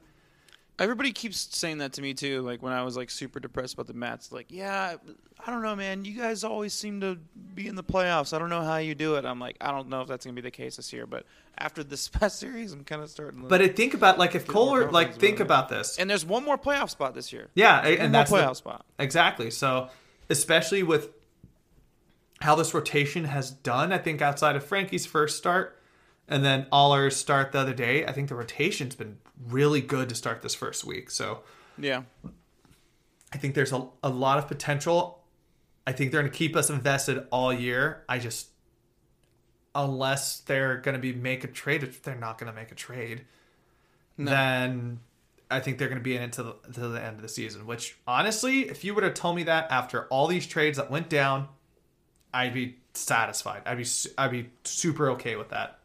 everybody 0.78 1.12
keeps 1.12 1.38
saying 1.56 1.78
that 1.78 1.92
to 1.94 2.02
me 2.02 2.14
too. 2.14 2.42
Like 2.42 2.62
when 2.62 2.72
I 2.72 2.82
was 2.82 2.96
like 2.96 3.10
super 3.10 3.40
depressed 3.40 3.74
about 3.74 3.86
the 3.86 3.94
Mets, 3.94 4.32
like 4.32 4.46
yeah, 4.50 4.96
I 5.44 5.50
don't 5.50 5.62
know, 5.62 5.74
man. 5.76 6.04
You 6.04 6.18
guys 6.18 6.44
always 6.44 6.72
seem 6.72 7.00
to 7.00 7.18
be 7.54 7.66
in 7.68 7.74
the 7.74 7.84
playoffs. 7.84 8.32
I 8.32 8.38
don't 8.38 8.50
know 8.50 8.62
how 8.62 8.76
you 8.76 8.94
do 8.94 9.16
it. 9.16 9.24
I'm 9.24 9.38
like, 9.40 9.56
I 9.60 9.70
don't 9.70 9.88
know 9.88 10.00
if 10.02 10.08
that's 10.08 10.24
gonna 10.24 10.34
be 10.34 10.40
the 10.42 10.50
case 10.50 10.76
this 10.76 10.92
year, 10.92 11.06
but 11.06 11.24
after 11.58 11.82
this 11.84 12.08
past 12.20 12.38
series, 12.38 12.72
I'm 12.72 12.84
kind 12.84 13.02
of 13.02 13.10
starting. 13.10 13.42
To, 13.42 13.48
but 13.48 13.60
it, 13.60 13.76
think 13.76 13.94
about 13.94 14.18
like 14.18 14.34
if 14.34 14.46
Kohler, 14.46 14.90
like 14.90 15.16
think 15.16 15.40
about 15.40 15.68
this. 15.68 15.98
and 15.98 16.08
there's 16.08 16.24
one 16.24 16.44
more 16.44 16.58
playoff 16.58 16.90
spot 16.90 17.14
this 17.14 17.32
year. 17.32 17.48
Yeah, 17.54 17.80
and 17.80 17.98
more 18.00 18.08
that's 18.10 18.30
the- 18.30 18.36
playoff 18.38 18.56
spot. 18.56 18.84
Exactly. 18.98 19.50
So, 19.50 19.88
especially 20.30 20.82
with 20.82 21.10
how 22.40 22.54
this 22.56 22.74
rotation 22.74 23.24
has 23.24 23.50
done, 23.50 23.92
I 23.92 23.98
think 23.98 24.20
outside 24.20 24.56
of 24.56 24.64
Frankie's 24.64 25.06
first 25.06 25.36
start 25.38 25.78
and 26.28 26.44
then 26.44 26.66
Oller's 26.72 27.16
start 27.16 27.52
the 27.52 27.58
other 27.58 27.74
day, 27.74 28.06
I 28.06 28.12
think 28.12 28.28
the 28.28 28.34
rotation's 28.34 28.94
been 28.94 29.18
really 29.48 29.80
good 29.80 30.08
to 30.08 30.14
start 30.14 30.42
this 30.42 30.54
first 30.54 30.84
week. 30.84 31.10
So, 31.10 31.40
Yeah. 31.78 32.02
I 33.34 33.38
think 33.38 33.54
there's 33.54 33.72
a, 33.72 33.86
a 34.02 34.10
lot 34.10 34.38
of 34.38 34.46
potential. 34.46 35.22
I 35.86 35.92
think 35.92 36.12
they're 36.12 36.20
going 36.20 36.30
to 36.30 36.36
keep 36.36 36.54
us 36.54 36.68
invested 36.70 37.26
all 37.30 37.52
year. 37.52 38.04
I 38.08 38.18
just, 38.18 38.48
unless 39.74 40.40
they're 40.40 40.76
going 40.76 40.94
to 40.94 41.00
be 41.00 41.12
make 41.12 41.42
a 41.42 41.48
trade, 41.48 41.82
if 41.82 42.02
they're 42.02 42.14
not 42.14 42.38
going 42.38 42.52
to 42.52 42.54
make 42.54 42.70
a 42.70 42.74
trade, 42.74 43.24
then 44.18 45.00
I 45.50 45.60
think 45.60 45.78
they're 45.78 45.88
going 45.88 45.98
to 45.98 46.04
be 46.04 46.14
in 46.14 46.22
it 46.22 46.32
to 46.34 46.42
the, 46.42 46.54
to 46.74 46.88
the 46.88 47.02
end 47.02 47.16
of 47.16 47.22
the 47.22 47.28
season. 47.28 47.66
Which 47.66 47.96
honestly, 48.06 48.68
if 48.68 48.84
you 48.84 48.94
would 48.94 49.02
have 49.02 49.14
told 49.14 49.36
me 49.36 49.44
that 49.44 49.70
after 49.70 50.04
all 50.06 50.26
these 50.26 50.46
trades 50.46 50.76
that 50.76 50.90
went 50.90 51.08
down, 51.08 51.48
I'd 52.34 52.54
be 52.54 52.76
satisfied. 52.94 53.62
I'd 53.66 53.78
be 53.78 53.86
I'd 54.18 54.30
be 54.30 54.50
super 54.64 55.10
okay 55.12 55.36
with 55.36 55.48
that 55.48 55.78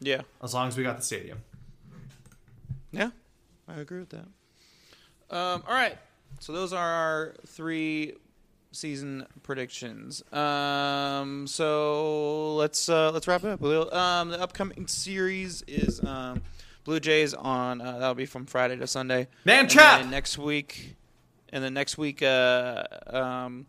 Yeah. 0.00 0.22
as 0.42 0.54
long 0.54 0.68
as 0.68 0.76
we 0.76 0.82
got 0.82 0.96
the 0.96 1.02
stadium. 1.02 1.38
Yeah, 2.92 3.10
I 3.66 3.80
agree 3.80 4.00
with 4.00 4.10
that. 4.10 4.26
Um, 5.30 5.62
all 5.66 5.74
right, 5.74 5.98
so 6.40 6.52
those 6.52 6.72
are 6.72 6.88
our 6.88 7.34
three 7.46 8.14
season 8.72 9.26
predictions. 9.42 10.22
Um, 10.32 11.46
so 11.46 12.54
let's 12.56 12.88
uh, 12.88 13.10
let's 13.12 13.26
wrap 13.28 13.44
it 13.44 13.50
up. 13.50 13.62
Um, 13.92 14.30
the 14.30 14.40
upcoming 14.40 14.86
series 14.86 15.62
is 15.66 16.02
um, 16.04 16.42
Blue 16.84 17.00
Jays 17.00 17.34
on 17.34 17.80
uh, 17.80 17.98
that'll 17.98 18.14
be 18.14 18.26
from 18.26 18.46
Friday 18.46 18.76
to 18.76 18.86
Sunday. 18.86 19.28
Man 19.44 19.68
trap! 19.68 20.06
next 20.06 20.38
week, 20.38 20.96
and 21.50 21.62
then 21.62 21.74
next 21.74 21.98
week 21.98 22.22
uh, 22.22 22.84
um, 23.06 23.66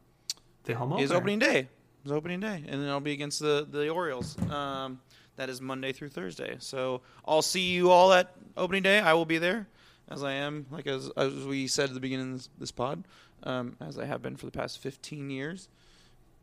The 0.64 0.76
home 0.76 1.00
is 1.00 1.12
opening 1.12 1.40
day. 1.40 1.68
Is 2.06 2.12
opening 2.14 2.40
day, 2.40 2.64
and 2.66 2.82
then 2.82 2.90
I'll 2.90 3.02
be 3.02 3.12
against 3.12 3.42
the 3.42 3.68
the 3.70 3.90
Orioles. 3.90 4.38
Um, 4.50 5.02
that 5.40 5.50
is 5.50 5.62
Monday 5.62 5.94
through 5.94 6.10
Thursday. 6.10 6.58
So 6.60 7.00
I'll 7.26 7.42
see 7.42 7.72
you 7.72 7.92
all 7.92 8.12
at 8.12 8.34
opening 8.58 8.84
day. 8.84 9.00
I 9.00 9.14
will 9.14 9.26
be 9.26 9.38
there, 9.38 9.68
as 10.10 10.22
I 10.22 10.34
am, 10.34 10.66
like 10.70 10.86
as 10.86 11.10
as 11.16 11.34
we 11.46 11.66
said 11.68 11.88
at 11.88 11.94
the 11.94 12.02
beginning 12.02 12.34
of 12.34 12.38
this, 12.40 12.50
this 12.60 12.72
pod, 12.72 13.06
um, 13.44 13.78
as 13.80 13.98
I 13.98 14.04
have 14.04 14.22
been 14.22 14.36
for 14.36 14.46
the 14.46 14.52
past 14.52 14.80
15 14.80 15.30
years. 15.30 15.70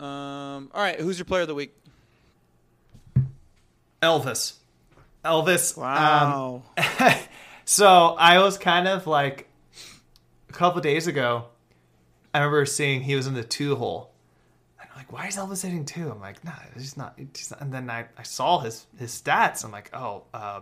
Um, 0.00 0.70
all 0.74 0.82
right, 0.82 0.98
who's 0.98 1.18
your 1.18 1.26
player 1.26 1.42
of 1.42 1.48
the 1.48 1.54
week? 1.54 1.74
Elvis. 4.02 4.54
Elvis. 5.22 5.76
um, 5.76 5.82
Wow. 5.82 6.62
so 7.66 8.16
I 8.18 8.38
was 8.38 8.56
kind 8.56 8.88
of 8.88 9.06
like 9.06 9.46
a 10.48 10.52
couple 10.54 10.80
days 10.80 11.06
ago. 11.06 11.44
I 12.32 12.38
remember 12.38 12.64
seeing 12.64 13.02
he 13.02 13.14
was 13.14 13.26
in 13.26 13.34
the 13.34 13.44
two 13.44 13.76
hole. 13.76 14.10
Like, 14.96 15.12
why 15.12 15.26
is 15.26 15.36
Elvis 15.36 15.62
hitting 15.62 15.84
two? 15.84 16.10
I'm 16.10 16.20
like, 16.20 16.42
nah, 16.44 16.52
he's 16.74 16.96
not. 16.96 17.14
He's 17.18 17.50
not. 17.50 17.60
And 17.60 17.72
then 17.72 17.90
I, 17.90 18.06
I 18.18 18.22
saw 18.22 18.60
his 18.60 18.86
his 18.98 19.10
stats. 19.12 19.64
I'm 19.64 19.70
like, 19.70 19.90
oh, 19.94 20.24
uh, 20.34 20.60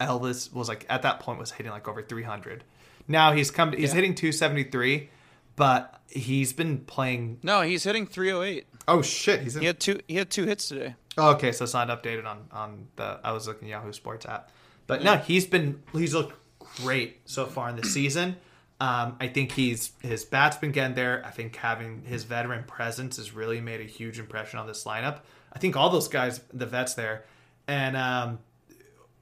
Elvis 0.00 0.52
was 0.52 0.68
like 0.68 0.86
at 0.88 1.02
that 1.02 1.20
point 1.20 1.38
was 1.38 1.50
hitting 1.52 1.72
like 1.72 1.88
over 1.88 2.02
300. 2.02 2.64
Now 3.08 3.32
he's 3.32 3.50
come. 3.50 3.72
He's 3.72 3.90
Yeah. 3.90 3.96
hitting 3.96 4.14
273, 4.14 5.10
but 5.56 6.00
he's 6.06 6.52
been 6.52 6.78
playing. 6.78 7.38
No, 7.42 7.62
he's 7.62 7.84
hitting 7.84 8.06
308. 8.06 8.66
Oh 8.88 9.02
shit, 9.02 9.40
he's 9.42 9.56
in. 9.56 9.60
He 9.62 9.66
had 9.66 9.80
two. 9.80 10.00
He 10.08 10.16
had 10.16 10.30
two 10.30 10.44
hits 10.44 10.68
today. 10.68 10.94
Oh, 11.18 11.30
okay, 11.32 11.52
so 11.52 11.64
it's 11.64 11.74
not 11.74 11.88
updated 11.88 12.26
on 12.26 12.46
on 12.52 12.88
the. 12.96 13.20
I 13.24 13.32
was 13.32 13.46
looking 13.46 13.68
Yahoo 13.68 13.92
Sports 13.92 14.26
app, 14.26 14.50
but 14.86 15.02
no, 15.02 15.16
he's 15.16 15.46
been 15.46 15.82
he's 15.92 16.14
looked 16.14 16.34
great 16.82 17.20
so 17.24 17.46
far 17.46 17.68
in 17.68 17.76
the 17.76 17.84
season. 17.84 18.36
Um, 18.80 19.16
I 19.20 19.28
think 19.28 19.52
he's 19.52 19.92
his 20.00 20.24
bat's 20.24 20.56
been 20.56 20.72
getting 20.72 20.94
there. 20.94 21.22
I 21.24 21.30
think 21.30 21.54
having 21.56 22.02
his 22.04 22.24
veteran 22.24 22.64
presence 22.64 23.18
has 23.18 23.32
really 23.32 23.60
made 23.60 23.80
a 23.80 23.84
huge 23.84 24.18
impression 24.18 24.58
on 24.58 24.66
this 24.66 24.84
lineup. 24.84 25.20
I 25.52 25.58
think 25.58 25.76
all 25.76 25.90
those 25.90 26.08
guys, 26.08 26.40
the 26.52 26.64
vets 26.64 26.94
there, 26.94 27.24
and 27.68 27.96
um, 27.96 28.38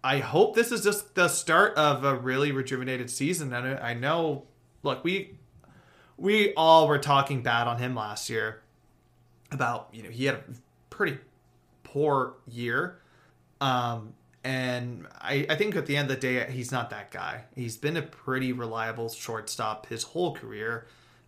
I 0.05 0.19
hope 0.19 0.55
this 0.55 0.71
is 0.71 0.85
just 0.85 1.15
the 1.17 1.29
start 1.29 1.77
of 1.77 2.05
a 2.05 2.15
really 2.15 2.53
rejuvenated 2.53 3.11
season. 3.11 3.53
And 3.53 3.79
I 3.81 3.95
know, 3.95 4.45
look, 4.85 5.03
we 5.03 5.39
we 6.17 6.55
all 6.55 6.87
were 6.87 6.99
talking 6.99 7.43
bad 7.43 7.67
on 7.67 7.79
him 7.79 7.95
last 7.97 8.31
year 8.31 8.63
about 9.51 9.89
you 9.93 10.05
know 10.05 10.11
he 10.11 10.27
had 10.27 10.37
a 10.37 10.43
pretty 10.91 11.19
poor 11.83 12.35
year. 12.47 13.01
Um, 13.61 14.15
and 14.45 15.07
I, 15.21 15.47
I 15.51 15.57
think 15.57 15.77
at 15.77 15.87
the 15.87 15.97
end 15.97 16.11
of 16.11 16.17
the 16.17 16.21
day, 16.21 16.51
he's 16.51 16.71
not 16.71 16.91
that 16.91 17.11
guy. 17.11 17.45
He's 17.55 17.77
been 17.77 17.97
a 17.97 18.03
pretty 18.03 18.53
reliable 18.53 19.09
shortstop 19.09 19.87
his 19.87 20.03
whole 20.03 20.35
career. 20.35 20.87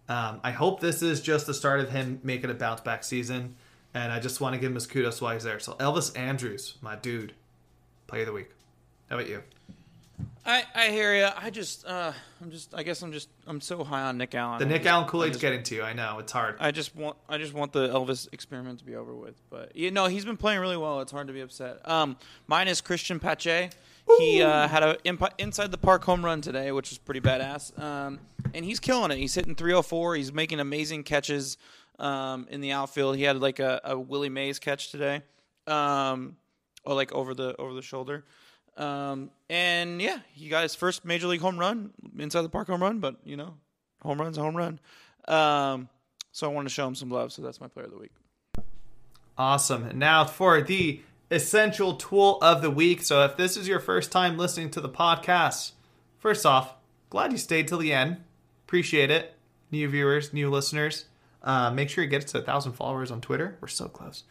Um, 0.08 0.40
I 0.42 0.52
hope 0.52 0.80
this 0.80 1.02
is 1.02 1.20
just 1.20 1.46
the 1.46 1.54
start 1.54 1.80
of 1.80 1.90
him 1.90 2.20
making 2.22 2.50
a 2.50 2.54
bounce 2.54 2.80
back 2.80 3.04
season. 3.04 3.56
And 3.94 4.12
I 4.12 4.20
just 4.20 4.40
want 4.40 4.54
to 4.54 4.60
give 4.60 4.70
him 4.70 4.76
his 4.76 4.86
kudos 4.86 5.20
while 5.20 5.34
he's 5.34 5.44
there. 5.44 5.58
So 5.58 5.74
Elvis 5.74 6.16
Andrus, 6.16 6.76
my 6.80 6.96
dude, 6.96 7.34
play 8.06 8.20
of 8.20 8.26
the 8.26 8.32
week. 8.32 8.50
How 9.08 9.16
about 9.16 9.28
you? 9.28 9.42
I, 10.44 10.64
I 10.74 10.88
hear 10.88 11.14
you. 11.14 11.28
I 11.36 11.50
just 11.50 11.86
uh, 11.86 12.12
I'm 12.40 12.50
just 12.50 12.74
I 12.74 12.82
guess 12.82 13.02
I'm 13.02 13.12
just 13.12 13.28
I'm 13.46 13.60
so 13.60 13.84
high 13.84 14.02
on 14.02 14.18
Nick 14.18 14.34
Allen. 14.34 14.58
The 14.58 14.66
Nick 14.66 14.86
Allen 14.86 15.06
Kool 15.06 15.24
Aid's 15.24 15.36
getting 15.36 15.62
to 15.64 15.74
you. 15.74 15.82
I 15.82 15.92
know 15.92 16.18
it's 16.18 16.32
hard. 16.32 16.56
I 16.58 16.70
just 16.70 16.96
want 16.96 17.16
I 17.28 17.38
just 17.38 17.52
want 17.52 17.72
the 17.72 17.88
Elvis 17.88 18.26
experiment 18.32 18.78
to 18.78 18.84
be 18.84 18.96
over 18.96 19.14
with. 19.14 19.40
But 19.50 19.76
you 19.76 19.90
know 19.90 20.06
he's 20.06 20.24
been 20.24 20.38
playing 20.38 20.60
really 20.60 20.76
well. 20.78 21.00
It's 21.00 21.12
hard 21.12 21.26
to 21.26 21.32
be 21.32 21.40
upset. 21.40 21.86
Um, 21.88 22.16
mine 22.46 22.68
is 22.68 22.80
Christian 22.80 23.20
Pache. 23.20 23.70
He 24.18 24.42
uh, 24.42 24.66
had 24.66 24.82
a 24.82 24.96
imp- 25.04 25.34
inside 25.38 25.70
the 25.70 25.78
park 25.78 26.02
home 26.04 26.24
run 26.24 26.40
today, 26.40 26.72
which 26.72 26.90
was 26.90 26.98
pretty 26.98 27.20
badass. 27.20 27.78
Um, 27.78 28.18
and 28.54 28.64
he's 28.64 28.80
killing 28.80 29.10
it. 29.12 29.18
He's 29.18 29.34
hitting 29.34 29.54
304. 29.54 30.16
He's 30.16 30.32
making 30.32 30.58
amazing 30.58 31.04
catches 31.04 31.58
um, 32.00 32.48
in 32.50 32.60
the 32.60 32.72
outfield. 32.72 33.16
He 33.16 33.22
had 33.22 33.38
like 33.40 33.60
a, 33.60 33.80
a 33.84 33.98
Willie 33.98 34.28
Mays 34.28 34.58
catch 34.58 34.90
today, 34.90 35.22
um, 35.68 36.36
or 36.84 36.94
like 36.94 37.12
over 37.12 37.34
the 37.34 37.54
over 37.56 37.72
the 37.74 37.82
shoulder. 37.82 38.24
Um, 38.80 39.30
and 39.48 40.00
yeah, 40.00 40.18
he 40.32 40.48
got 40.48 40.62
his 40.62 40.74
first 40.74 41.04
major 41.04 41.26
league 41.26 41.40
home 41.40 41.58
run 41.58 41.90
inside 42.18 42.42
the 42.42 42.48
park 42.48 42.68
home 42.68 42.82
run. 42.82 43.00
But 43.00 43.16
you 43.24 43.36
know, 43.36 43.54
home 44.02 44.20
run's 44.20 44.38
a 44.38 44.42
home 44.42 44.56
run. 44.56 44.80
Um, 45.28 45.88
so 46.32 46.48
I 46.48 46.52
wanted 46.52 46.68
to 46.68 46.74
show 46.74 46.86
him 46.86 46.94
some 46.94 47.10
love. 47.10 47.32
So 47.32 47.42
that's 47.42 47.60
my 47.60 47.68
player 47.68 47.86
of 47.86 47.92
the 47.92 47.98
week. 47.98 48.12
Awesome. 49.36 49.98
Now 49.98 50.24
for 50.24 50.60
the 50.60 51.00
essential 51.30 51.94
tool 51.94 52.38
of 52.42 52.62
the 52.62 52.70
week. 52.70 53.02
So 53.02 53.24
if 53.24 53.36
this 53.36 53.56
is 53.56 53.68
your 53.68 53.80
first 53.80 54.10
time 54.10 54.36
listening 54.36 54.70
to 54.70 54.80
the 54.80 54.88
podcast, 54.88 55.72
first 56.18 56.44
off, 56.44 56.74
glad 57.08 57.32
you 57.32 57.38
stayed 57.38 57.68
till 57.68 57.78
the 57.78 57.92
end. 57.92 58.18
Appreciate 58.66 59.10
it. 59.10 59.34
New 59.70 59.88
viewers, 59.88 60.32
new 60.32 60.50
listeners. 60.50 61.04
Uh, 61.42 61.70
make 61.70 61.88
sure 61.88 62.04
you 62.04 62.10
get 62.10 62.26
to 62.26 62.38
a 62.38 62.42
thousand 62.42 62.72
followers 62.72 63.10
on 63.10 63.20
Twitter. 63.20 63.56
We're 63.60 63.68
so 63.68 63.86
close. 63.88 64.24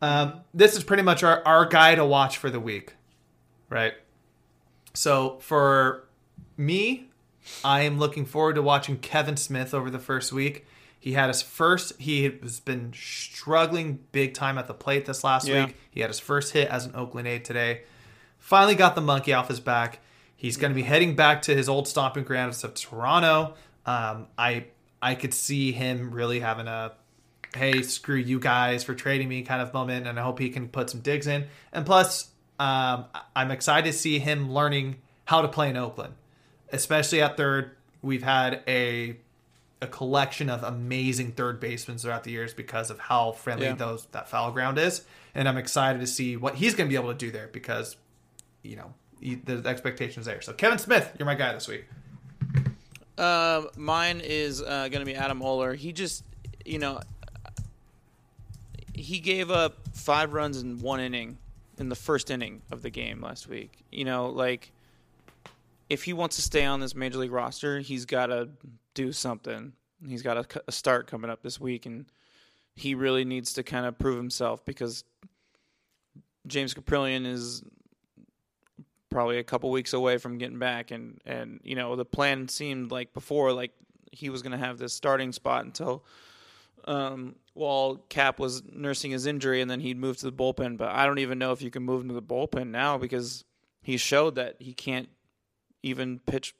Um, 0.00 0.40
this 0.52 0.76
is 0.76 0.82
pretty 0.82 1.04
much 1.04 1.22
our, 1.22 1.42
our 1.46 1.64
guy 1.64 1.94
to 1.94 2.04
watch 2.04 2.36
for 2.36 2.50
the 2.50 2.60
week, 2.60 2.94
right? 3.72 3.94
So 4.94 5.38
for 5.40 6.04
me, 6.56 7.06
I 7.64 7.82
am 7.82 7.98
looking 7.98 8.24
forward 8.24 8.54
to 8.54 8.62
watching 8.62 8.98
Kevin 8.98 9.36
Smith 9.36 9.74
over 9.74 9.90
the 9.90 9.98
first 9.98 10.32
week. 10.32 10.66
He 11.00 11.14
had 11.14 11.28
his 11.28 11.42
first, 11.42 12.00
he 12.00 12.24
has 12.42 12.60
been 12.60 12.92
struggling 12.94 13.98
big 14.12 14.34
time 14.34 14.58
at 14.58 14.68
the 14.68 14.74
plate 14.74 15.06
this 15.06 15.24
last 15.24 15.48
Yeah. 15.48 15.66
week. 15.66 15.76
He 15.90 16.00
had 16.00 16.10
his 16.10 16.20
first 16.20 16.52
hit 16.52 16.68
as 16.68 16.84
an 16.86 16.94
Oakland 16.94 17.26
A 17.26 17.38
today. 17.40 17.82
Finally 18.38 18.74
got 18.76 18.94
the 18.94 19.00
monkey 19.00 19.32
off 19.32 19.48
his 19.48 19.58
back. 19.60 19.98
He's 20.36 20.56
going 20.56 20.70
to 20.70 20.74
be 20.74 20.82
heading 20.82 21.14
back 21.16 21.42
to 21.42 21.54
his 21.54 21.68
old 21.68 21.88
stomping 21.88 22.24
grounds 22.24 22.62
of 22.64 22.74
Toronto. 22.74 23.54
Um, 23.86 24.26
I 24.38 24.66
I 25.00 25.16
could 25.16 25.34
see 25.34 25.72
him 25.72 26.12
really 26.12 26.38
having 26.40 26.68
a 26.68 26.92
hey 27.56 27.82
screw 27.82 28.16
you 28.16 28.38
guys 28.40 28.82
for 28.84 28.94
trading 28.94 29.28
me 29.28 29.42
kind 29.42 29.60
of 29.62 29.72
moment, 29.74 30.06
and 30.06 30.18
I 30.18 30.22
hope 30.22 30.38
he 30.38 30.50
can 30.50 30.68
put 30.68 30.90
some 30.90 31.00
digs 31.00 31.26
in. 31.26 31.46
And 31.72 31.84
plus, 31.86 32.31
um, 32.62 33.06
I'm 33.34 33.50
excited 33.50 33.90
to 33.90 33.96
see 33.96 34.20
him 34.20 34.52
learning 34.52 34.98
how 35.24 35.42
to 35.42 35.48
play 35.48 35.68
in 35.68 35.76
Oakland, 35.76 36.14
especially 36.70 37.20
at 37.20 37.36
third. 37.36 37.72
We've 38.02 38.22
had 38.22 38.62
a 38.68 39.16
a 39.80 39.86
collection 39.88 40.48
of 40.48 40.62
amazing 40.62 41.32
third 41.32 41.58
basemen 41.58 41.98
throughout 41.98 42.22
the 42.22 42.30
years 42.30 42.54
because 42.54 42.88
of 42.88 43.00
how 43.00 43.32
friendly 43.32 43.66
Yeah. 43.66 43.74
those 43.74 44.06
that 44.12 44.28
foul 44.28 44.52
ground 44.52 44.78
is, 44.78 45.04
and 45.34 45.48
I'm 45.48 45.56
excited 45.56 45.98
to 45.98 46.06
see 46.06 46.36
what 46.36 46.54
he's 46.54 46.76
going 46.76 46.88
to 46.88 46.92
be 46.92 46.94
able 47.00 47.10
to 47.12 47.18
do 47.18 47.32
there 47.32 47.48
because 47.52 47.96
you 48.62 48.76
know 48.76 48.94
he, 49.20 49.34
the 49.34 49.68
expectations 49.68 50.26
there. 50.26 50.40
So 50.40 50.52
Kevin 50.52 50.78
Smith, 50.78 51.10
you're 51.18 51.26
my 51.26 51.34
guy 51.34 51.52
this 51.52 51.66
week. 51.66 51.86
Um, 53.18 53.68
mine 53.76 54.20
is 54.22 54.62
uh, 54.62 54.88
going 54.88 55.00
to 55.00 55.04
be 55.04 55.14
Adam 55.16 55.42
Oller. 55.42 55.74
He 55.74 55.92
just, 55.92 56.24
you 56.64 56.78
know, 56.78 57.00
he 58.94 59.18
gave 59.18 59.50
up 59.50 59.76
five 59.94 60.32
runs 60.32 60.62
in 60.62 60.78
one 60.78 61.00
inning 61.00 61.38
in 61.78 61.88
the 61.88 61.96
first 61.96 62.30
inning 62.30 62.62
of 62.70 62.82
the 62.82 62.90
game 62.90 63.20
last 63.20 63.48
week. 63.48 63.84
You 63.90 64.04
know, 64.04 64.26
like 64.26 64.72
if 65.88 66.04
he 66.04 66.12
wants 66.12 66.36
to 66.36 66.42
stay 66.42 66.64
on 66.64 66.80
this 66.80 66.94
major 66.94 67.18
league 67.18 67.32
roster, 67.32 67.80
he's 67.80 68.04
got 68.04 68.26
to 68.26 68.48
do 68.94 69.12
something. 69.12 69.72
He's 70.06 70.22
got 70.22 70.36
a, 70.36 70.62
a 70.68 70.72
start 70.72 71.06
coming 71.06 71.30
up 71.30 71.42
this 71.42 71.60
week, 71.60 71.86
and 71.86 72.06
he 72.74 72.94
really 72.94 73.24
needs 73.24 73.52
to 73.54 73.62
kind 73.62 73.86
of 73.86 73.98
prove 73.98 74.16
himself 74.16 74.64
because 74.64 75.04
James 76.46 76.74
Kaprielian 76.74 77.26
is 77.26 77.62
probably 79.10 79.38
a 79.38 79.44
couple 79.44 79.70
weeks 79.70 79.92
away 79.92 80.16
from 80.16 80.38
getting 80.38 80.58
back 80.58 80.90
and 80.90 81.20
and 81.26 81.60
you 81.62 81.76
know 81.76 81.94
the 81.96 82.04
plan 82.04 82.48
seemed 82.48 82.90
like 82.90 83.12
before 83.12 83.52
like 83.52 83.72
he 84.10 84.30
was 84.30 84.40
going 84.40 84.52
to 84.52 84.58
have 84.58 84.78
this 84.78 84.94
starting 84.94 85.32
spot 85.32 85.64
until 85.66 86.02
um 86.86 87.34
while 87.54 87.96
Cap 88.08 88.38
was 88.38 88.62
nursing 88.72 89.10
his 89.10 89.26
injury 89.26 89.60
and 89.60 89.70
then 89.70 89.80
he'd 89.80 89.98
move 89.98 90.16
to 90.18 90.24
the 90.24 90.32
bullpen. 90.32 90.76
But 90.76 90.88
I 90.90 91.04
don't 91.06 91.18
even 91.18 91.38
know 91.38 91.52
if 91.52 91.60
you 91.62 91.70
can 91.70 91.82
move 91.82 92.02
him 92.02 92.08
to 92.08 92.14
the 92.14 92.22
bullpen 92.22 92.68
now 92.68 92.96
because 92.98 93.44
he 93.82 93.96
showed 93.96 94.36
that 94.36 94.56
he 94.58 94.72
can't 94.72 95.08
even 95.82 96.20
pitch 96.20 96.54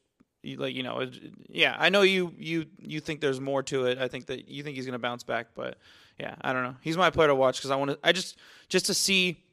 like 0.45 0.75
you 0.75 0.83
know 0.83 0.99
it- 1.01 1.19
yeah 1.49 1.77
I 1.79 1.89
know 1.89 2.03
you 2.03 2.35
you 2.37 2.67
you 2.81 2.99
think 3.01 3.21
there's 3.21 3.41
more 3.41 3.63
to 3.65 3.87
it. 3.87 3.99
I 3.99 4.09
think 4.09 4.27
that 4.27 4.49
you 4.49 4.63
think 4.63 4.77
he's 4.77 4.85
going 4.87 4.93
to 4.95 4.99
bounce 4.99 5.23
back 5.23 5.49
but 5.55 5.79
yeah 6.19 6.35
I 6.41 6.53
don't 6.53 6.65
know. 6.65 6.75
He's 6.81 6.97
my 6.97 7.11
player 7.11 7.29
to 7.29 7.35
watch 7.35 7.61
cuz 7.63 7.71
I 7.71 7.77
want 7.77 7.93
to 7.93 7.99
I 8.03 8.13
just 8.13 8.37
just 8.69 8.87
to 8.87 8.95
see 8.95 9.45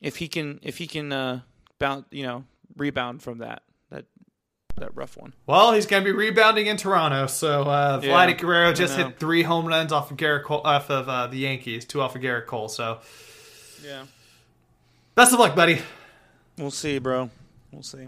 if 0.00 0.16
he 0.16 0.28
can 0.28 0.60
if 0.62 0.76
he 0.78 0.86
can 0.86 1.10
uh 1.12 1.40
bounce 1.78 2.04
you 2.10 2.22
know 2.24 2.44
rebound 2.76 3.22
from 3.22 3.38
that 3.38 3.62
that 4.76 4.86
that 4.86 4.96
rough 4.96 5.16
one. 5.16 5.32
Well, 5.46 5.72
he's 5.72 5.86
going 5.86 6.04
to 6.04 6.10
be 6.10 6.16
rebounding 6.16 6.66
in 6.66 6.76
Toronto. 6.76 7.26
So 7.26 7.62
uh, 7.62 8.00
Yeah, 8.02 8.10
Vladdy 8.10 8.38
Guerrero 8.38 8.72
just 8.72 8.96
hit 8.96 9.18
three 9.18 9.42
home 9.42 9.66
runs 9.66 9.92
off 9.92 10.10
of 10.10 10.16
Gerrit 10.16 10.44
Cole, 10.44 10.62
off 10.64 10.90
of 10.90 11.08
uh, 11.08 11.26
the 11.26 11.38
Yankees, 11.38 11.84
two 11.84 12.00
off 12.00 12.14
of 12.14 12.22
Gerrit 12.22 12.46
Cole. 12.46 12.68
So. 12.68 13.00
Yeah. 13.84 14.04
Best 15.14 15.32
of 15.32 15.38
luck, 15.38 15.54
buddy. 15.56 15.80
we'll 16.58 16.70
see 16.70 16.98
bro. 16.98 17.30
We'll 17.72 17.82
see. 17.82 18.06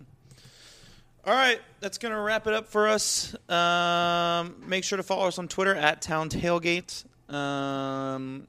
All 1.24 1.34
right 1.34 1.60
that's 1.80 1.98
gonna 1.98 2.20
wrap 2.20 2.46
it 2.46 2.54
up 2.54 2.68
for 2.68 2.88
us. 2.88 3.34
Um 3.50 4.56
make 4.66 4.84
sure 4.84 4.96
to 4.96 5.02
follow 5.02 5.26
us 5.26 5.38
on 5.38 5.48
twitter 5.48 5.74
at 5.74 6.02
town 6.02 6.28
tailgate. 6.28 7.04
Um 7.32 8.46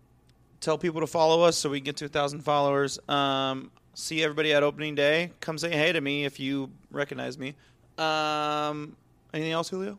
tell 0.60 0.78
people 0.78 1.02
to 1.02 1.08
follow 1.08 1.42
us 1.44 1.58
so 1.58 1.70
we 1.70 1.80
can 1.80 1.86
get 1.86 1.98
to 1.98 2.06
a 2.06 2.10
thousand 2.10 2.42
followers. 2.42 3.00
Um 3.10 3.72
see 3.94 4.24
everybody 4.24 4.54
at 4.54 4.64
opening 4.64 4.96
day. 4.96 5.32
Come 5.42 5.58
say 5.58 5.72
hey 5.72 5.92
to 5.92 6.02
me 6.02 6.26
if 6.26 6.40
you 6.40 6.70
recognize 6.92 7.38
me 7.38 7.56
um 8.00 8.96
anything 9.34 9.52
else 9.52 9.70
julio 9.70 9.98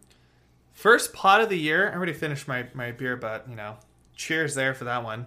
First 0.72 1.12
pot 1.12 1.42
of 1.42 1.50
the 1.50 1.58
year. 1.58 1.90
I 1.90 1.94
already 1.94 2.14
finished 2.14 2.48
my, 2.48 2.64
my 2.72 2.90
beer, 2.90 3.14
but 3.14 3.46
you 3.50 3.54
know, 3.54 3.76
cheers 4.16 4.54
there 4.54 4.72
for 4.72 4.84
that 4.84 5.04
one. 5.04 5.26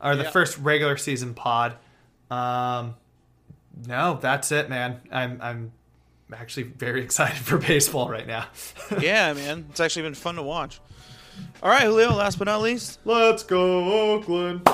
Or 0.00 0.14
the 0.14 0.22
Yeah. 0.22 0.30
first 0.30 0.56
regular 0.58 0.96
season 0.96 1.34
pod. 1.34 1.74
Um, 2.30 2.94
no, 3.88 4.18
that's 4.22 4.52
it, 4.52 4.68
man. 4.70 5.00
I'm 5.10 5.40
I'm 5.42 5.72
actually 6.32 6.64
very 6.64 7.02
excited 7.08 7.38
for 7.38 7.58
baseball 7.58 8.08
right 8.08 8.26
now. 8.26 8.46
yeah, 9.00 9.32
man. 9.32 9.66
It's 9.70 9.80
actually 9.80 10.02
been 10.02 10.14
fun 10.14 10.36
to 10.36 10.42
watch. 10.44 10.80
All 11.60 11.70
right, 11.70 11.82
Julio, 11.82 12.12
last 12.14 12.38
but 12.38 12.44
not 12.44 12.60
least. 12.62 13.00
Let's 13.04 13.42
go 13.42 14.12
Oakland. 14.12 14.68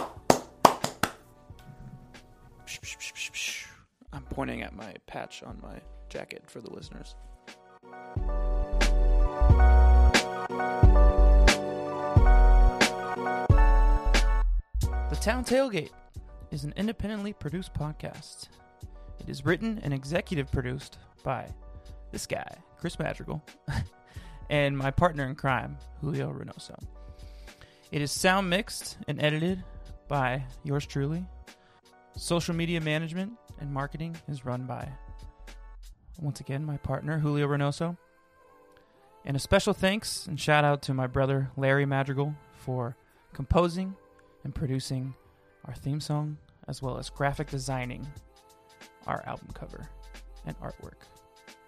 I'm 4.13 4.23
pointing 4.25 4.63
at 4.63 4.75
my 4.75 4.95
patch 5.07 5.43
on 5.43 5.59
my 5.63 5.81
jacket 6.09 6.45
for 6.47 6.61
the 6.61 6.71
listeners. 6.71 7.15
The 15.11 15.17
Town 15.21 15.45
Tailgate 15.45 15.91
is 16.51 16.65
an 16.65 16.73
independently 16.77 17.33
produced 17.33 17.75
podcast. 17.75 18.49
It 19.19 19.29
is 19.29 19.45
written 19.45 19.81
and 19.83 19.93
executive 19.93 20.51
produced 20.51 20.99
by 21.23 21.49
this 22.11 22.27
guy, 22.27 22.57
Chris 22.79 22.99
Madrigal, 22.99 23.45
and 24.51 24.77
my 24.77 24.91
partner 24.91 25.27
in 25.27 25.35
crime, 25.35 25.77
Julio 26.01 26.33
Reynoso. 26.33 26.77
It 27.93 28.03
is 28.03 28.13
sound 28.13 28.49
mixed 28.49 28.99
and 29.09 29.21
edited 29.21 29.63
by 30.09 30.45
yours 30.65 30.87
truly. 30.87 31.25
Social 32.17 32.55
media 32.55 32.81
management 32.81 33.33
and 33.61 33.73
marketing 33.73 34.17
is 34.29 34.45
run 34.45 34.65
by, 34.65 34.89
once 36.19 36.41
again, 36.41 36.65
my 36.65 36.77
partner, 36.79 37.19
Julio 37.19 37.47
Reynoso. 37.47 37.97
And 39.25 39.37
a 39.37 39.41
special 39.41 39.75
thanks 39.75 40.27
and 40.27 40.41
shout 40.41 40.65
out 40.65 40.83
to 40.83 40.95
my 40.95 41.07
brother, 41.07 41.51
Larry 41.57 41.87
Madrigal, 41.87 42.35
for 42.55 42.97
composing 43.33 43.95
and 44.45 44.55
producing 44.55 45.15
our 45.67 45.75
theme 45.75 46.01
song, 46.01 46.39
as 46.69 46.81
well 46.83 46.99
as 46.99 47.11
graphic 47.11 47.51
designing 47.51 48.07
our 49.07 49.23
album 49.27 49.49
cover 49.55 49.89
and 50.47 50.59
artwork. 50.61 51.03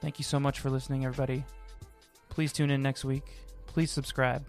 Thank 0.00 0.18
you 0.18 0.24
so 0.24 0.40
much 0.40 0.60
for 0.60 0.70
listening, 0.70 1.04
everybody. 1.04 1.44
Please 2.28 2.52
tune 2.52 2.70
in 2.70 2.82
next 2.82 3.04
week. 3.04 3.24
Please 3.66 3.90
subscribe. 3.90 4.44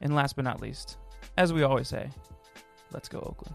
And 0.00 0.14
last 0.14 0.36
but 0.36 0.44
not 0.44 0.60
least, 0.60 0.98
as 1.36 1.52
we 1.52 1.62
always 1.62 1.88
say, 1.88 2.10
let's 2.92 3.08
go, 3.08 3.18
Oakland. 3.18 3.54